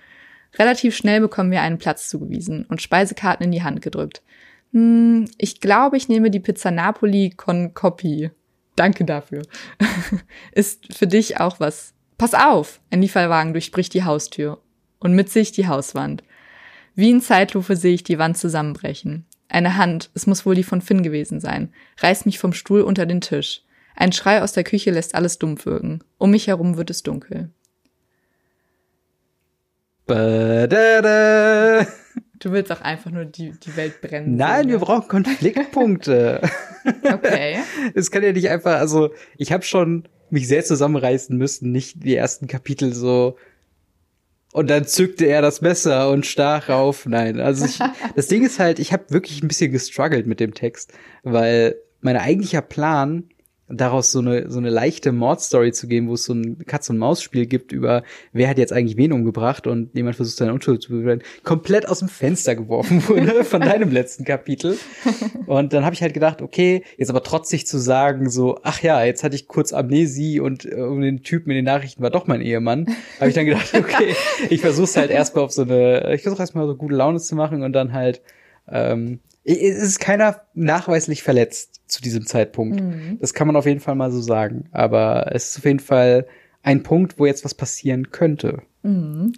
Relativ 0.59 0.97
schnell 0.97 1.21
bekommen 1.21 1.51
wir 1.51 1.63
einen 1.63 1.79
Platz 1.79 2.09
zugewiesen 2.09 2.65
und 2.67 2.83
Speisekarten 2.83 3.45
in 3.45 3.53
die 3.53 3.63
Hand 3.63 3.83
gedrückt. 3.83 4.23
Hm, 4.73 5.29
ich 5.39 5.61
glaube, 5.61 5.97
ich 5.97 6.09
nehme 6.09 6.31
die 6.31 6.41
Pizza 6.41 6.71
Napoli 6.71 7.31
con 7.37 7.75
Coppi. 7.75 8.31
Danke 8.77 9.05
dafür. 9.05 9.43
Ist 10.53 10.93
für 10.93 11.07
dich 11.07 11.41
auch 11.41 11.61
was. 11.61 11.95
Pass 12.19 12.35
auf! 12.35 12.81
Ein 12.91 13.03
Lieferwagen 13.03 13.53
durchbricht 13.53 13.95
die 13.95 14.05
Haustür. 14.05 14.61
Und 14.99 15.15
mit 15.15 15.31
sich 15.31 15.53
die 15.53 15.69
Hauswand. 15.69 16.25
Wie 16.95 17.11
in 17.11 17.21
Zeitlupe 17.21 17.77
sehe 17.77 17.95
ich 17.95 18.05
die 18.05 18.19
Wand 18.19 18.37
zusammenbrechen. 18.37 19.27
Eine 19.49 19.77
Hand, 19.77 20.11
es 20.15 20.27
muss 20.27 20.47
wohl 20.47 20.55
die 20.55 20.63
von 20.63 20.81
Finn 20.81 21.03
gewesen 21.03 21.39
sein, 21.39 21.73
reißt 21.99 22.27
mich 22.27 22.39
vom 22.39 22.53
Stuhl 22.53 22.81
unter 22.81 23.07
den 23.07 23.21
Tisch. 23.21 23.63
Ein 23.95 24.13
Schrei 24.13 24.43
aus 24.43 24.53
der 24.53 24.65
Küche 24.65 24.91
lässt 24.91 25.15
alles 25.15 25.39
dumpf 25.39 25.67
wirken. 25.67 26.03
Um 26.19 26.31
mich 26.31 26.47
herum 26.47 26.77
wird 26.77 26.91
es 26.91 27.03
dunkel. 27.03 27.51
Du 32.39 32.53
willst 32.53 32.71
auch 32.73 32.81
einfach 32.83 33.11
nur 33.11 33.25
die, 33.25 33.53
die 33.53 33.77
Welt 33.77 34.01
brennen. 34.01 34.37
Nein, 34.37 34.69
wir 34.69 34.75
ja? 34.75 34.85
brauchen 34.85 35.09
Konfliktpunkte. 35.09 36.43
okay. 37.03 37.59
Es 37.95 38.11
kann 38.11 38.23
ja 38.23 38.33
nicht 38.33 38.51
einfach, 38.51 38.79
also 38.79 39.15
ich 39.39 39.53
habe 39.53 39.63
schon 39.63 40.09
mich 40.31 40.47
sehr 40.49 40.65
zusammenreißen 40.65 41.37
müssen, 41.37 41.73
nicht 41.73 42.05
die 42.05 42.15
ersten 42.15 42.47
Kapitel 42.47 42.93
so 42.93 43.37
und 44.55 44.71
dann 44.71 44.87
zückte 44.87 45.27
er 45.27 45.43
das 45.43 45.63
Messer 45.63 46.11
und 46.11 46.27
stach 46.27 46.69
auf. 46.69 47.07
Nein, 47.07 47.41
also 47.41 47.65
ich, 47.65 47.81
das 48.15 48.29
Ding 48.29 48.45
ist 48.45 48.61
halt, 48.61 48.79
ich 48.79 48.93
habe 48.93 49.05
wirklich 49.09 49.43
ein 49.43 49.49
bisschen 49.49 49.73
gestruggelt 49.73 50.29
mit 50.29 50.39
dem 50.39 50.55
Text, 50.55 50.93
weil 51.25 51.75
mein 52.01 52.17
eigentlicher 52.17 52.63
Plan 52.63 53.25
daraus 53.69 54.13
so 54.13 54.19
eine, 54.19 54.51
so 54.51 54.59
eine 54.59 54.69
leichte 54.69 55.11
Mordstory 55.11 55.73
zu 55.73 55.87
geben, 55.87 56.09
wo 56.09 56.15
es 56.15 56.25
so 56.25 56.35
ein 56.35 56.59
Katz-und-Maus-Spiel 56.67 57.47
gibt 57.47 57.73
über, 57.73 58.03
wer 58.33 58.49
hat 58.49 58.59
jetzt 58.59 58.73
eigentlich 58.73 58.97
wen 58.99 59.13
umgebracht 59.13 59.67
und 59.67 59.95
jemand 59.95 60.17
versucht 60.17 60.37
seine 60.37 60.53
Unschuld 60.53 60.83
zu 60.83 60.93
bewerten, 60.93 61.23
komplett 61.45 61.89
aus 61.89 62.01
dem 62.01 62.09
Fenster 62.09 62.55
geworfen 62.55 63.07
wurde 63.09 63.45
von 63.45 63.63
deinem 63.63 63.91
letzten 63.91 64.25
Kapitel. 64.25 64.77
Und 65.47 65.73
dann 65.73 65.85
habe 65.85 65.95
ich 65.95 66.03
halt 66.03 66.13
gedacht, 66.13 66.43
okay, 66.43 66.83
jetzt 66.99 67.09
aber 67.09 67.23
trotzig 67.23 67.67
zu 67.67 67.79
sagen, 67.79 68.29
so, 68.29 68.59
ach 68.63 68.83
ja, 68.83 69.03
jetzt 69.03 69.25
hatte 69.25 69.37
ich 69.37 69.49
kurz 69.49 69.73
Amnesie 69.73 70.41
und 70.41 70.67
äh, 70.67 70.75
um 70.75 71.01
den 71.01 71.23
Typen 71.23 71.51
in 71.51 71.57
den 71.57 71.65
Nachrichten 71.65 72.03
war 72.03 72.11
doch 72.11 72.27
mein 72.27 72.43
Ehemann, 72.43 72.87
habe 73.19 73.29
ich 73.29 73.35
dann 73.35 73.47
gedacht, 73.47 73.73
okay, 73.79 74.15
ich 74.51 74.61
versuche 74.61 75.01
halt 75.01 75.11
erstmal 75.11 75.45
auf 75.45 75.53
so 75.53 75.63
eine, 75.63 76.15
ich 76.15 76.23
versuche 76.23 76.43
erstmal 76.43 76.67
so 76.67 76.77
gute 76.77 76.95
Laune 76.95 77.19
zu 77.19 77.35
machen 77.35 77.63
und 77.63 77.73
dann 77.73 77.95
halt 77.95 78.21
ähm, 78.69 79.21
es 79.45 79.83
ist 79.83 80.01
keiner 80.01 80.41
nachweislich 80.55 81.23
verletzt 81.23 81.83
zu 81.87 82.01
diesem 82.01 82.27
Zeitpunkt. 82.27 82.81
Mhm. 82.81 83.19
Das 83.21 83.35
kann 83.35 83.47
man 83.47 83.57
auf 83.57 83.67
jeden 83.67 83.81
Fall 83.81 83.95
mal 83.95 84.11
so 84.11 84.21
sagen. 84.21 84.69
Aber 84.73 85.31
es 85.33 85.51
ist 85.51 85.59
auf 85.59 85.65
jeden 85.65 85.81
Fall 85.81 86.27
ein 86.63 86.83
Punkt, 86.83 87.19
wo 87.19 87.27
jetzt 87.27 87.45
was 87.45 87.55
passieren 87.55 88.11
könnte. 88.11 88.63
Mhm. 88.83 89.35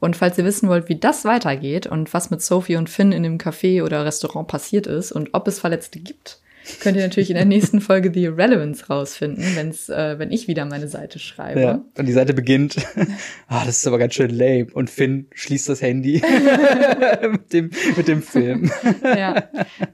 Und 0.00 0.16
falls 0.16 0.36
ihr 0.38 0.44
wissen 0.44 0.68
wollt, 0.68 0.88
wie 0.88 0.98
das 0.98 1.24
weitergeht 1.24 1.86
und 1.86 2.12
was 2.12 2.30
mit 2.30 2.42
Sophie 2.42 2.76
und 2.76 2.90
Finn 2.90 3.12
in 3.12 3.22
dem 3.22 3.38
Café 3.38 3.82
oder 3.82 4.04
Restaurant 4.04 4.48
passiert 4.48 4.86
ist 4.86 5.12
und 5.12 5.30
ob 5.32 5.48
es 5.48 5.58
Verletzte 5.58 5.98
gibt, 5.98 6.40
könnt 6.80 6.96
ihr 6.96 7.02
natürlich 7.02 7.30
in 7.30 7.36
der 7.36 7.44
nächsten 7.44 7.80
Folge 7.80 8.10
The 8.12 8.24
Irrelevance 8.24 8.86
rausfinden, 8.86 9.44
wenn's, 9.54 9.88
äh, 9.88 10.18
wenn 10.18 10.30
ich 10.30 10.48
wieder 10.48 10.64
meine 10.64 10.88
Seite 10.88 11.18
schreibe. 11.18 11.60
Ja, 11.60 11.84
und 11.98 12.06
die 12.06 12.12
Seite 12.12 12.34
beginnt. 12.34 12.76
Ah, 13.46 13.64
das 13.66 13.78
ist 13.78 13.86
aber 13.86 13.98
ganz 13.98 14.14
schön 14.14 14.30
lame. 14.30 14.66
Und 14.72 14.90
Finn 14.90 15.26
schließt 15.34 15.68
das 15.68 15.82
Handy 15.82 16.22
mit, 17.30 17.52
dem, 17.52 17.70
mit 17.96 18.08
dem 18.08 18.22
Film. 18.22 18.70
ja. 19.04 19.44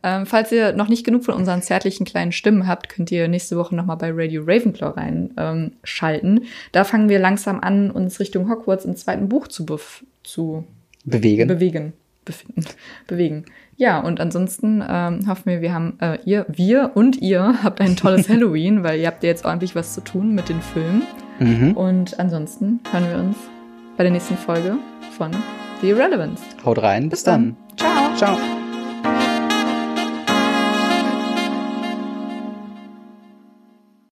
Ähm, 0.02 0.24
falls 0.24 0.52
ihr 0.52 0.72
noch 0.72 0.88
nicht 0.88 1.04
genug 1.04 1.24
von 1.24 1.34
unseren 1.34 1.60
zärtlichen 1.60 2.06
kleinen 2.06 2.32
Stimmen 2.32 2.66
habt, 2.66 2.88
könnt 2.88 3.10
ihr 3.10 3.28
nächste 3.28 3.56
Woche 3.56 3.74
nochmal 3.74 3.96
bei 3.96 4.10
Radio 4.12 4.42
Ravenclaw 4.46 4.92
reinschalten. 4.92 6.36
Ähm, 6.38 6.48
da 6.72 6.84
fangen 6.84 7.08
wir 7.08 7.18
langsam 7.18 7.60
an, 7.60 7.90
uns 7.90 8.20
Richtung 8.20 8.48
Hogwarts 8.48 8.84
im 8.84 8.96
zweiten 8.96 9.28
Buch 9.28 9.48
zu, 9.48 9.66
zu 10.22 10.64
bewegen. 11.04 11.48
Bewegen. 11.48 11.92
Befinden. 12.24 12.64
Bewegen. 13.06 13.44
Ja, 13.80 13.98
und 13.98 14.20
ansonsten 14.20 14.84
ähm, 14.86 15.26
hoffen 15.26 15.46
wir, 15.46 15.62
wir 15.62 15.72
haben, 15.72 15.96
äh, 16.02 16.18
ihr, 16.26 16.44
wir 16.48 16.90
und 16.92 17.16
ihr 17.16 17.54
habt 17.62 17.80
ein 17.80 17.96
tolles 17.96 18.28
Halloween, 18.28 18.84
weil 18.84 19.00
ihr 19.00 19.06
habt 19.06 19.22
ja 19.22 19.30
jetzt 19.30 19.46
ordentlich 19.46 19.74
was 19.74 19.94
zu 19.94 20.02
tun 20.02 20.34
mit 20.34 20.50
den 20.50 20.60
Filmen. 20.60 21.02
Mhm. 21.38 21.72
Und 21.78 22.20
ansonsten 22.20 22.80
hören 22.92 23.08
wir 23.08 23.18
uns 23.18 23.36
bei 23.96 24.04
der 24.04 24.12
nächsten 24.12 24.36
Folge 24.36 24.76
von 25.16 25.30
The 25.80 25.88
Irrelevance. 25.88 26.42
Haut 26.62 26.82
rein, 26.82 27.04
bis, 27.04 27.20
bis 27.20 27.24
dann. 27.24 27.56
dann. 27.78 28.14
Ciao. 28.16 28.36
Ciao. 28.36 28.59